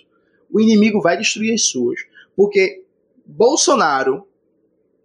[0.52, 2.00] o inimigo vai destruir as suas.
[2.36, 2.82] Porque
[3.24, 4.26] Bolsonaro,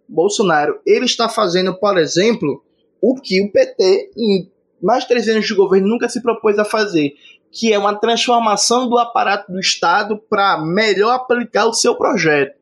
[0.08, 2.60] Bolsonaro, ele está fazendo, por exemplo,
[3.00, 4.50] o que o PT, em
[4.82, 7.14] mais de três anos de governo nunca se propôs a fazer,
[7.52, 12.58] que é uma transformação do aparato do Estado para melhor aplicar o seu projeto.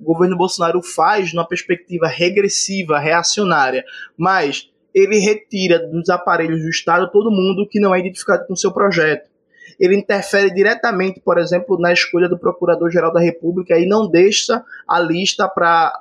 [0.00, 3.84] O governo Bolsonaro faz numa perspectiva regressiva, reacionária,
[4.16, 8.56] mas ele retira dos aparelhos do Estado todo mundo que não é identificado com o
[8.56, 9.28] seu projeto.
[9.78, 14.98] Ele interfere diretamente, por exemplo, na escolha do Procurador-Geral da República e não deixa a
[14.98, 15.92] lista para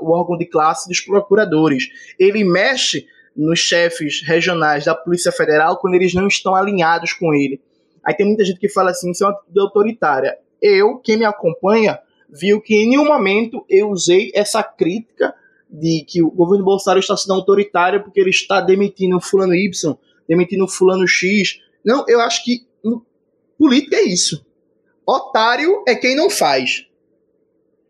[0.00, 1.84] o órgão de classe dos procuradores.
[2.18, 3.06] Ele mexe
[3.36, 7.60] nos chefes regionais da Polícia Federal quando eles não estão alinhados com ele.
[8.04, 10.36] Aí tem muita gente que fala assim, isso é uma atitude autoritária.
[10.60, 15.32] Eu, quem me acompanha, viu que em nenhum momento eu usei essa crítica
[15.74, 19.96] de que o governo Bolsonaro está sendo autoritário porque ele está demitindo fulano Y,
[20.28, 21.60] demitindo fulano X.
[21.84, 22.64] Não, eu acho que
[23.58, 24.46] política é isso.
[25.06, 26.86] Otário é quem não faz.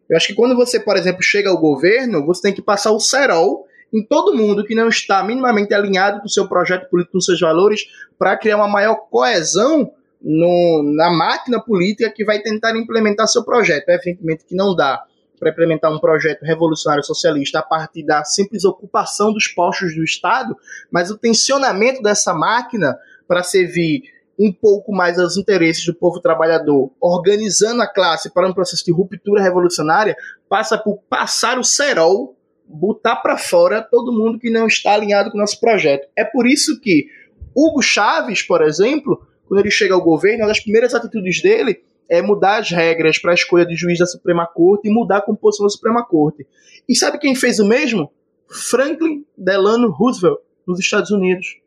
[0.09, 3.01] Eu acho que quando você, por exemplo, chega ao governo, você tem que passar o
[3.01, 7.21] cerol em todo mundo que não está minimamente alinhado com o seu projeto político, com
[7.21, 7.85] seus valores,
[8.19, 13.89] para criar uma maior coesão no, na máquina política que vai tentar implementar seu projeto.
[13.91, 15.05] Evidentemente que não dá
[15.39, 20.57] para implementar um projeto revolucionário socialista a partir da simples ocupação dos postos do Estado,
[20.91, 22.97] mas o tensionamento dessa máquina
[23.27, 24.03] para servir
[24.39, 28.93] um pouco mais aos interesses do povo trabalhador, organizando a classe para um processo de
[28.93, 30.17] ruptura revolucionária,
[30.49, 32.37] passa por passar o cerol
[32.67, 36.09] botar para fora todo mundo que não está alinhado com o nosso projeto.
[36.17, 37.07] É por isso que
[37.55, 42.21] Hugo Chaves, por exemplo, quando ele chega ao governo, uma das primeiras atitudes dele é
[42.23, 45.67] mudar as regras para a escolha de juiz da Suprema Corte e mudar a composição
[45.67, 46.47] da Suprema Corte.
[46.89, 48.11] E sabe quem fez o mesmo?
[48.49, 51.59] Franklin Delano Roosevelt, nos Estados Unidos.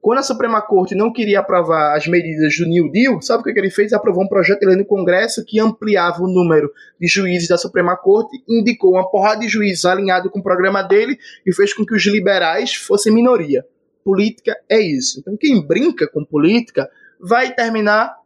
[0.00, 3.58] Quando a Suprema Corte não queria aprovar as medidas do New Deal, sabe o que
[3.58, 3.92] ele fez?
[3.92, 7.96] Aprovou um projeto de lei no Congresso que ampliava o número de juízes da Suprema
[7.96, 11.94] Corte, indicou uma porrada de juízes alinhado com o programa dele e fez com que
[11.94, 13.66] os liberais fossem minoria.
[14.04, 15.18] Política é isso.
[15.18, 16.88] Então, quem brinca com política
[17.20, 18.17] vai terminar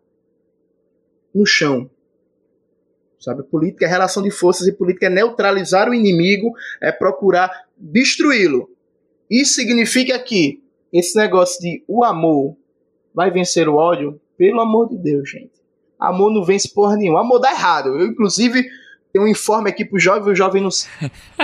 [1.35, 1.91] no chão.
[3.19, 8.69] Sabe, política é relação de forças e política é neutralizar o inimigo, é procurar destruí-lo.
[9.31, 10.61] Isso significa que
[10.93, 12.57] esse negócio de o amor
[13.15, 15.53] vai vencer o ódio, pelo amor de Deus, gente.
[15.99, 17.21] Amor não vence porra nenhuma.
[17.21, 17.91] Amor dá errado.
[17.91, 18.69] Eu, inclusive,
[19.13, 20.71] tenho um informe aqui pro jovem, o jovem não,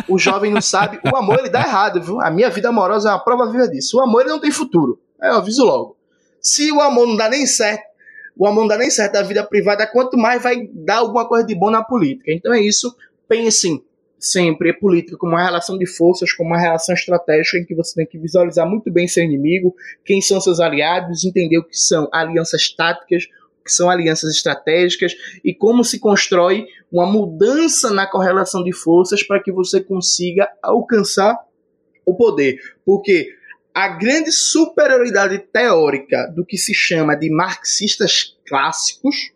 [0.08, 0.98] o jovem não sabe.
[1.12, 2.20] O amor, ele dá errado, viu?
[2.20, 3.98] A minha vida amorosa é uma prova viva disso.
[3.98, 5.00] O amor, ele não tem futuro.
[5.22, 5.96] Eu aviso logo.
[6.40, 7.84] Se o amor não dá nem certo,
[8.38, 11.44] o amor não dá nem certo da vida privada, quanto mais vai dar alguma coisa
[11.44, 12.32] de bom na política.
[12.32, 12.94] Então é isso.
[13.28, 13.82] Pensem
[14.18, 17.94] sempre a política como uma relação de forças, como uma relação estratégica em que você
[17.94, 19.74] tem que visualizar muito bem seu inimigo,
[20.04, 23.24] quem são seus aliados, entender o que são alianças táticas,
[23.60, 29.22] o que são alianças estratégicas e como se constrói uma mudança na correlação de forças
[29.22, 31.36] para que você consiga alcançar
[32.04, 32.58] o poder.
[32.84, 33.28] Porque
[33.78, 39.30] a grande superioridade teórica do que se chama de marxistas clássicos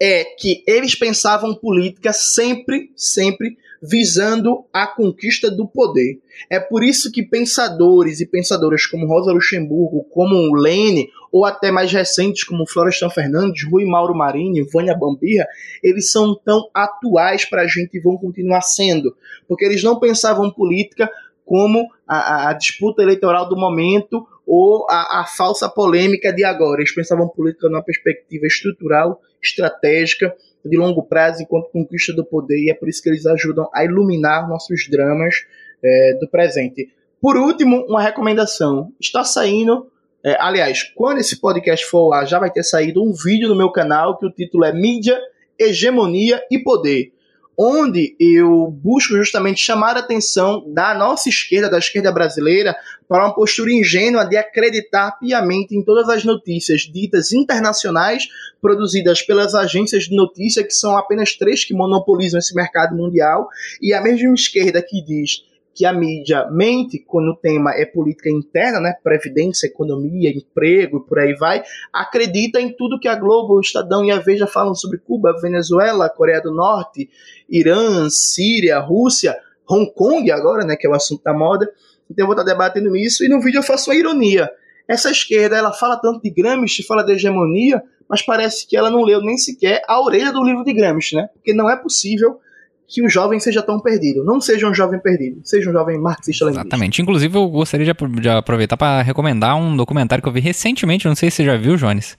[0.00, 6.18] é que eles pensavam política sempre, sempre visando a conquista do poder.
[6.50, 11.92] É por isso que pensadores e pensadoras como Rosa Luxemburgo, como Lene, ou até mais
[11.92, 15.46] recentes como Florestan Fernandes, Rui Mauro Marini, Vânia Bambirra,
[15.84, 19.14] eles são tão atuais para a gente e vão continuar sendo,
[19.46, 21.08] porque eles não pensavam política
[21.48, 26.82] como a, a disputa eleitoral do momento ou a, a, falsa polêmica de agora.
[26.82, 32.70] Eles pensavam política numa perspectiva estrutural, estratégica, de longo prazo, enquanto conquista do poder, e
[32.70, 35.36] é por isso que eles ajudam a iluminar nossos dramas
[35.82, 36.92] é, do presente.
[37.18, 38.92] Por último, uma recomendação.
[39.00, 39.90] Está saindo,
[40.22, 43.72] é, aliás, quando esse podcast for lá, já vai ter saído um vídeo no meu
[43.72, 45.18] canal que o título é Mídia,
[45.58, 47.12] Hegemonia e Poder
[47.58, 52.76] onde eu busco justamente chamar a atenção da nossa esquerda, da esquerda brasileira,
[53.08, 58.28] para uma postura ingênua de acreditar piamente em todas as notícias ditas internacionais
[58.62, 63.48] produzidas pelas agências de notícia, que são apenas três que monopolizam esse mercado mundial,
[63.82, 65.42] e a mesma esquerda que diz
[65.78, 71.08] que a mídia mente quando o tema é política interna, né, previdência, economia, emprego e
[71.08, 74.74] por aí vai, acredita em tudo que a Globo, o Estadão e a Veja falam
[74.74, 77.08] sobre Cuba, Venezuela, Coreia do Norte,
[77.48, 79.38] Irã, Síria, Rússia,
[79.70, 81.70] Hong Kong agora, né, que é o assunto da moda.
[82.10, 84.50] Então eu vou estar debatendo isso e no vídeo eu faço uma ironia.
[84.88, 89.04] Essa esquerda, ela fala tanto de Gramsci, fala de hegemonia, mas parece que ela não
[89.04, 91.28] leu nem sequer a orelha do livro de Gramsci, né?
[91.34, 92.40] Porque não é possível
[92.88, 94.24] que o jovem seja tão perdido.
[94.24, 96.66] Não seja um jovem perdido, seja um jovem marxista-leninista.
[96.66, 97.02] Exatamente.
[97.02, 101.30] Inclusive, eu gostaria de, aproveitar para recomendar um documentário que eu vi recentemente, não sei
[101.30, 102.16] se você já viu, Jones,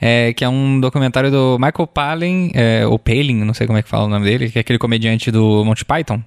[0.00, 3.82] é, que é um documentário do Michael Palin, é, ou Palin, não sei como é
[3.82, 6.20] que fala o nome dele, que é aquele comediante do Monty Python.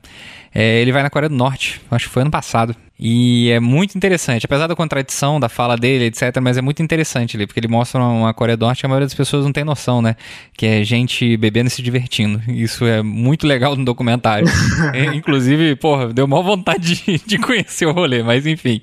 [0.53, 2.75] É, ele vai na Coreia do Norte, acho que foi ano passado.
[3.03, 7.35] E é muito interessante, apesar da contradição da fala dele, etc., mas é muito interessante
[7.35, 9.63] ali, porque ele mostra uma Coreia do Norte que a maioria das pessoas não tem
[9.63, 10.15] noção, né?
[10.55, 12.39] Que é gente bebendo e se divertindo.
[12.47, 14.47] Isso é muito legal no documentário.
[14.93, 18.81] é, inclusive, porra, deu maior vontade de, de conhecer o rolê, mas enfim.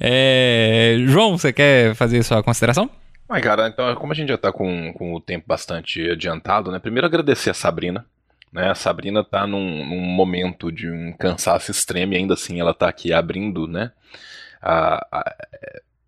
[0.00, 0.96] É...
[1.06, 2.88] João, você quer fazer sua consideração?
[3.28, 6.78] Ai, cara, então, como a gente já tá com, com o tempo bastante adiantado, né?
[6.78, 8.06] Primeiro agradecer a Sabrina
[8.58, 8.70] né?
[8.70, 12.88] A Sabrina está num, num, momento de um cansaço extremo e ainda assim ela está
[12.88, 13.92] aqui abrindo né,
[14.60, 15.36] a, a,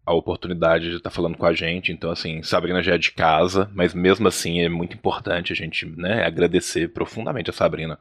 [0.04, 1.92] a oportunidade de estar tá falando com a gente.
[1.92, 5.86] Então, assim, Sabrina já é de casa, mas mesmo assim é muito importante a gente
[5.96, 8.00] né, agradecer profundamente a Sabrina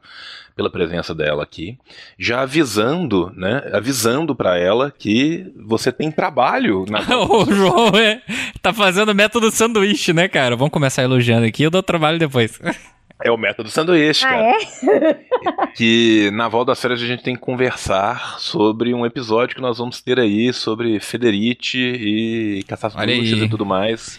[0.56, 1.78] pela presença dela aqui.
[2.18, 3.70] Já avisando, né?
[3.72, 6.98] Avisando para ela que você tem trabalho na.
[7.24, 8.20] o João é,
[8.60, 10.56] tá fazendo método sanduíche, né, cara?
[10.56, 12.60] Vamos começar elogiando aqui, eu dou trabalho depois.
[13.22, 14.42] É o método sanduíche, ah, cara.
[14.42, 15.66] É?
[15.76, 19.78] que na volta das férias a gente tem que conversar sobre um episódio que nós
[19.78, 24.18] vamos ter aí sobre Federici e caçações e tudo mais.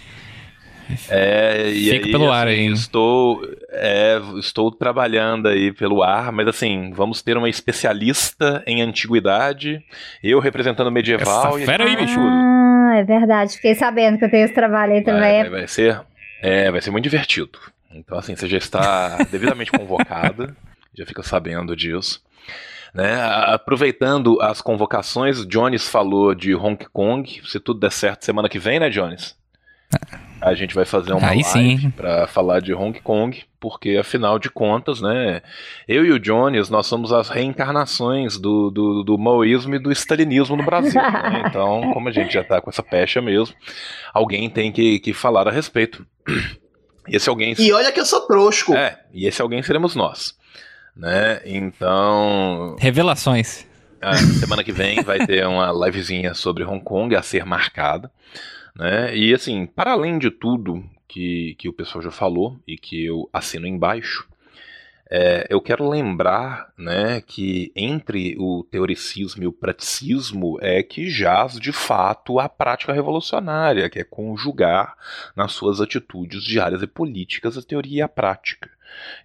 [1.09, 2.65] É, e Fica aí, pelo assim, ar aí.
[2.67, 9.83] Estou, é, estou trabalhando aí pelo ar, mas assim, vamos ter uma especialista em antiguidade,
[10.23, 11.57] eu representando o medieval.
[11.57, 12.19] Essa fera aí, bicho.
[12.19, 13.55] Ah, é verdade.
[13.55, 15.41] Fiquei sabendo que eu tenho esse trabalho aí também.
[15.41, 16.01] Vai, vai, ser,
[16.41, 17.57] é, vai ser muito divertido.
[17.93, 20.55] Então, assim, você já está devidamente convocada,
[20.97, 22.21] já fica sabendo disso.
[22.93, 23.21] Né?
[23.21, 27.41] Aproveitando as convocações, Jones falou de Hong Kong.
[27.45, 29.39] Se tudo der certo, semana que vem, né, Jones?
[30.41, 34.49] A gente vai fazer uma Aí live para falar de Hong Kong, porque afinal de
[34.49, 35.41] contas, né,
[35.87, 40.55] eu e o Jones, nós somos as reencarnações do, do, do maoísmo e do stalinismo
[40.55, 40.99] no Brasil.
[40.99, 41.43] né?
[41.51, 43.55] Então, como a gente já está com essa pecha mesmo,
[44.13, 46.05] alguém tem que, que falar a respeito.
[47.07, 47.55] E esse alguém.
[47.57, 48.73] E olha que eu sou trouxo.
[48.73, 50.37] É, e esse alguém seremos nós.
[50.95, 51.41] Né?
[51.45, 52.75] Então.
[52.79, 53.65] Revelações.
[54.01, 58.11] A semana que vem vai ter uma livezinha sobre Hong Kong a ser marcada.
[58.75, 59.15] Né?
[59.15, 63.29] E assim, para além de tudo que, que o pessoal já falou e que eu
[63.31, 64.27] assino embaixo,
[65.13, 71.59] é, eu quero lembrar né, que entre o teoricismo e o praticismo é que jaz
[71.59, 74.95] de fato a prática revolucionária, que é conjugar
[75.35, 78.69] nas suas atitudes diárias e políticas a teoria e a prática.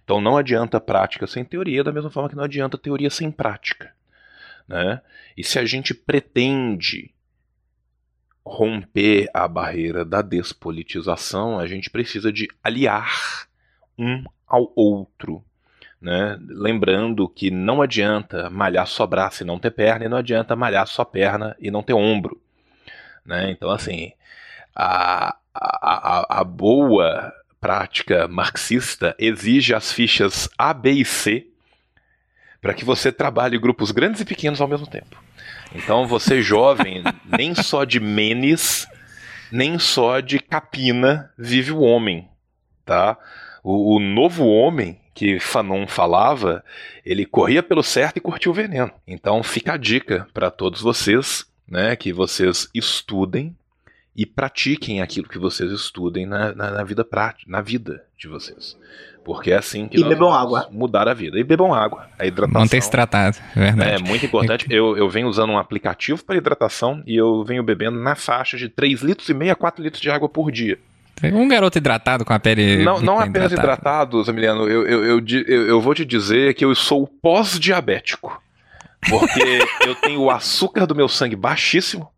[0.03, 3.93] Então não adianta prática sem teoria, da mesma forma que não adianta teoria sem prática.
[4.67, 5.01] Né?
[5.37, 7.13] E se a gente pretende
[8.45, 13.47] romper a barreira da despolitização, a gente precisa de aliar
[13.97, 15.46] um ao outro
[16.01, 16.37] Né?
[16.47, 20.87] Lembrando que não adianta malhar só braço e não ter perna, e não adianta malhar
[20.87, 22.39] só perna e não ter ombro.
[23.25, 23.51] Né?
[23.51, 24.11] Então, assim,
[24.75, 31.47] a, a, a, boa prática marxista exige as fichas A, B e C
[32.61, 35.21] para que você trabalhe grupos grandes e pequenos ao mesmo tempo.
[35.73, 38.87] Então, você jovem, nem só de menes,
[39.51, 42.29] nem só de capina vive o homem,
[42.85, 43.17] tá?
[43.63, 46.63] O, o novo homem que Fanon falava,
[47.03, 48.91] ele corria pelo certo e curtia o veneno.
[49.07, 53.55] Então fica a dica para todos vocês, né, que vocês estudem
[54.15, 58.77] e pratiquem aquilo que vocês estudem na, na, na vida prática, na vida de vocês.
[59.25, 60.69] Porque é assim que e bebam água.
[60.71, 61.39] mudar a vida.
[61.39, 62.07] E bebam água.
[62.19, 62.61] A hidratação.
[62.61, 63.91] Manter-se tratado, é verdade.
[63.93, 64.67] É muito importante.
[64.69, 68.69] Eu, eu venho usando um aplicativo para hidratação e eu venho bebendo na faixa de
[68.69, 70.77] 3 litros e meio a 4 litros de água por dia.
[71.23, 72.83] Um garoto hidratado com a pele.
[72.83, 74.67] Não, não apenas hidratado, Zamiliano.
[74.67, 78.41] Eu, eu, eu, eu, eu vou te dizer que eu sou pós-diabético.
[79.09, 82.09] Porque eu tenho o açúcar do meu sangue baixíssimo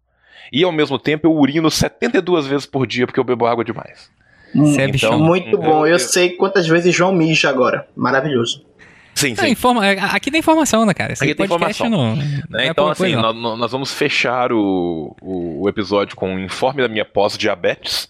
[0.51, 4.09] e ao mesmo tempo eu urino 72 vezes por dia porque eu bebo água demais.
[4.55, 5.85] Hum, é então, muito bom.
[5.85, 7.88] Eu, eu, sei quantas vezes João mija agora.
[7.95, 8.65] Maravilhoso.
[9.13, 9.49] Sim, sim.
[9.49, 9.85] informa...
[9.85, 11.13] É, aqui tem informação, né, cara?
[11.13, 11.89] Esse aqui tem informação.
[11.89, 12.41] Não, né?
[12.49, 16.81] não é então, assim, nós, nós, vamos fechar o, o, o episódio com um informe
[16.81, 18.09] da minha pós-diabetes.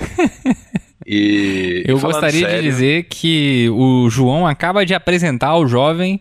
[1.06, 2.62] e, Eu gostaria sério...
[2.62, 6.20] de dizer que o João acaba de apresentar ao jovem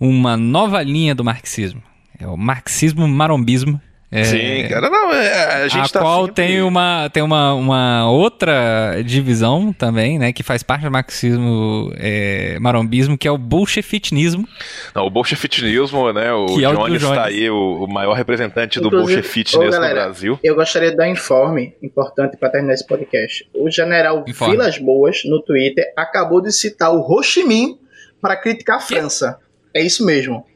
[0.00, 1.82] uma nova linha do marxismo.
[2.18, 3.80] É o marxismo marombismo
[4.10, 6.46] é, Sim, cara, não, é, a gente a tá qual sempre...
[6.46, 12.58] tem uma tem uma, uma outra divisão também, né, que faz parte do marxismo é,
[12.58, 14.48] marombismo, que é o bolchevitismo.
[14.94, 18.96] Não, o bolchevitismo, né, o que Jones é está aí, o, o, maior representante Inclusive,
[18.96, 20.40] do bolchevitismo no Brasil.
[20.42, 23.46] Eu gostaria de dar um informe importante para terminar esse podcast.
[23.54, 24.56] O general informe.
[24.56, 27.78] Vilas Boas, no Twitter, acabou de citar o Ho Chi Minh
[28.22, 29.38] para criticar a França.
[29.74, 30.46] É isso mesmo.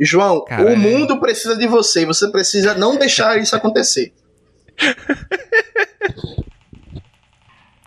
[0.00, 0.74] João, Caralho.
[0.74, 2.04] o mundo precisa de você.
[2.06, 4.12] Você precisa não deixar isso acontecer.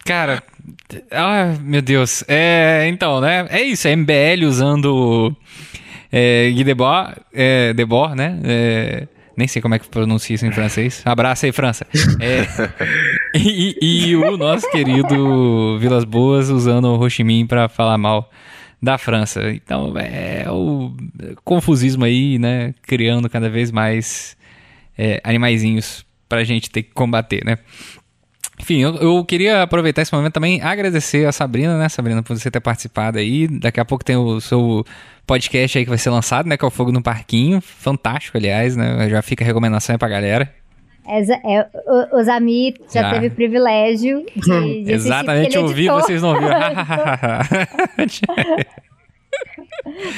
[0.05, 0.43] Cara,
[1.11, 2.23] ah, meu Deus.
[2.27, 3.47] É, então, né?
[3.49, 5.35] É isso, é MBL usando
[6.11, 8.39] é, Guy Debord, é, Debord né?
[8.43, 11.01] É, nem sei como é que pronuncia isso em francês.
[11.03, 11.85] Abraço aí, França.
[12.21, 12.45] É,
[13.37, 18.29] e, e, o nosso querido Vilas Boas usando o Ho Chi Minh pra falar mal
[18.85, 19.51] da França.
[19.51, 20.93] Então é o
[21.43, 22.73] confusismo aí, né?
[22.83, 24.37] Criando cada vez mais
[24.97, 27.57] é, animaizinhos pra gente ter que combater, né?
[28.57, 32.49] Enfim, eu, eu, queria aproveitar esse momento também agradecer a Sabrina, né, Sabrina, por você
[32.49, 33.49] ter participado aí.
[33.49, 34.85] Daqui a pouco tem o seu
[35.27, 37.59] podcast aí que vai ser lançado, né, que é o Fogo no Parquinho.
[37.59, 39.09] Fantástico, aliás, né?
[39.09, 40.53] Já fica a recomendação aí pra galera.
[41.07, 41.21] É,
[41.57, 46.21] é, o, o Zami já, já, teve o privilégio de, de Exatamente, eu ouvi, vocês
[46.21, 46.57] não ouviram.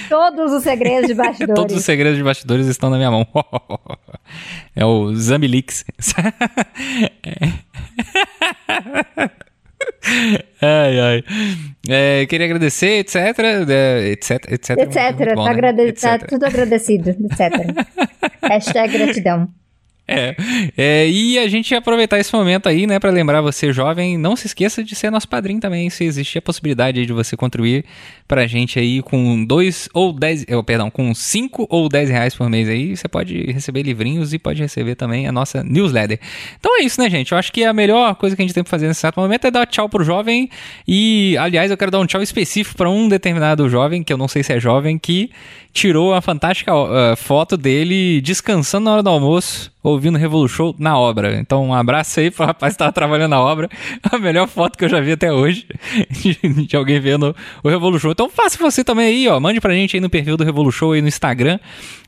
[0.07, 1.55] Todos os segredos de bastidores.
[1.55, 3.27] Todos os segredos de bastidores estão na minha mão.
[4.75, 5.83] É o Zambilix.
[10.61, 11.23] ai, ai.
[11.89, 13.15] É, queria agradecer, etc.
[14.11, 14.77] Etc, etc.
[14.77, 15.35] Etc.
[15.35, 15.83] Bom, tá, né?
[15.83, 16.01] etc.
[16.01, 17.51] tá tudo agradecido, etc.
[18.43, 19.49] Hashtag gratidão.
[20.07, 20.35] É,
[20.77, 24.47] é, e a gente aproveitar esse momento aí, né, para lembrar você, jovem, não se
[24.47, 27.83] esqueça de ser nosso padrinho também, se existir a possibilidade de você contribuir
[28.25, 32.49] pra gente aí com dois ou dez, oh, perdão, com cinco ou dez reais por
[32.49, 36.19] mês aí, você pode receber livrinhos e pode receber também a nossa newsletter.
[36.57, 37.33] Então é isso, né, gente?
[37.33, 39.45] Eu acho que a melhor coisa que a gente tem pra fazer nesse certo momento
[39.45, 40.49] é dar tchau pro jovem
[40.87, 44.27] e, aliás, eu quero dar um tchau específico para um determinado jovem, que eu não
[44.27, 45.31] sei se é jovem, que
[45.73, 51.35] tirou a fantástica uh, foto dele descansando na hora do almoço, ouvindo Revolution na obra.
[51.35, 53.69] Então, um abraço aí pro rapaz que estava trabalhando na obra.
[54.11, 55.67] A melhor foto que eu já vi até hoje
[56.09, 58.11] de, de alguém vendo o Revolution.
[58.11, 59.39] Então, faça você também aí, ó.
[59.39, 61.59] Mande pra gente aí no perfil do Revolution aí no Instagram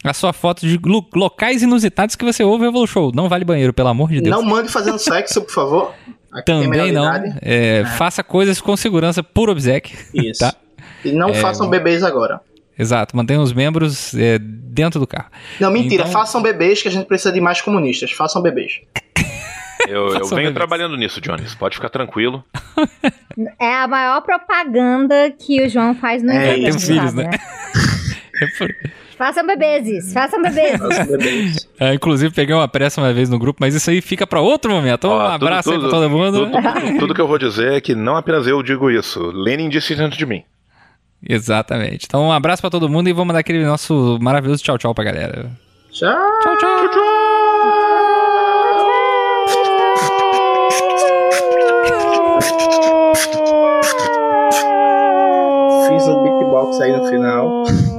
[0.04, 0.80] a sua foto de
[1.14, 3.12] locais inusitados que você ouve o Revolution.
[3.14, 4.36] Não vale banheiro, pelo amor de Deus.
[4.36, 5.94] Não mande fazendo sexo, por favor.
[6.32, 7.12] Aqui Também não.
[7.12, 7.86] É, é.
[7.98, 9.98] Faça coisas com segurança por obsequio.
[10.14, 10.40] Isso.
[10.40, 10.54] Tá?
[11.04, 11.34] E não é...
[11.34, 12.40] façam bebês agora.
[12.80, 15.30] Exato, mantenha os membros é, dentro do carro.
[15.60, 16.14] Não, mentira, então...
[16.14, 18.12] façam bebês que a gente precisa de mais comunistas.
[18.12, 18.80] Façam bebês.
[19.88, 20.54] Eu, eu venho bebês.
[20.54, 21.56] trabalhando nisso, Jones.
[21.56, 22.44] Pode ficar tranquilo.
[23.58, 27.24] É a maior propaganda que o João faz no é, Tem filhos, né?
[27.24, 27.30] né?
[28.42, 28.76] é por...
[29.18, 31.66] Façam bebês, façam bebês.
[31.80, 34.72] É, inclusive, peguei uma pressa uma vez no grupo, mas isso aí fica para outro
[34.72, 35.08] momento.
[35.08, 36.52] Então, um abraço tudo, aí pra todo mundo.
[36.52, 39.32] Tudo, tudo, que eu vou dizer é que não apenas eu digo isso.
[39.32, 40.44] Lenin disse dentro de mim.
[41.28, 42.06] Exatamente.
[42.06, 45.04] Então, um abraço para todo mundo e vamos dar aquele nosso maravilhoso tchau, tchau pra
[45.04, 45.50] galera.
[45.92, 46.90] Tchau, tchau, tchau.
[46.90, 47.30] tchau.
[55.90, 57.99] Fiz um beatbox aí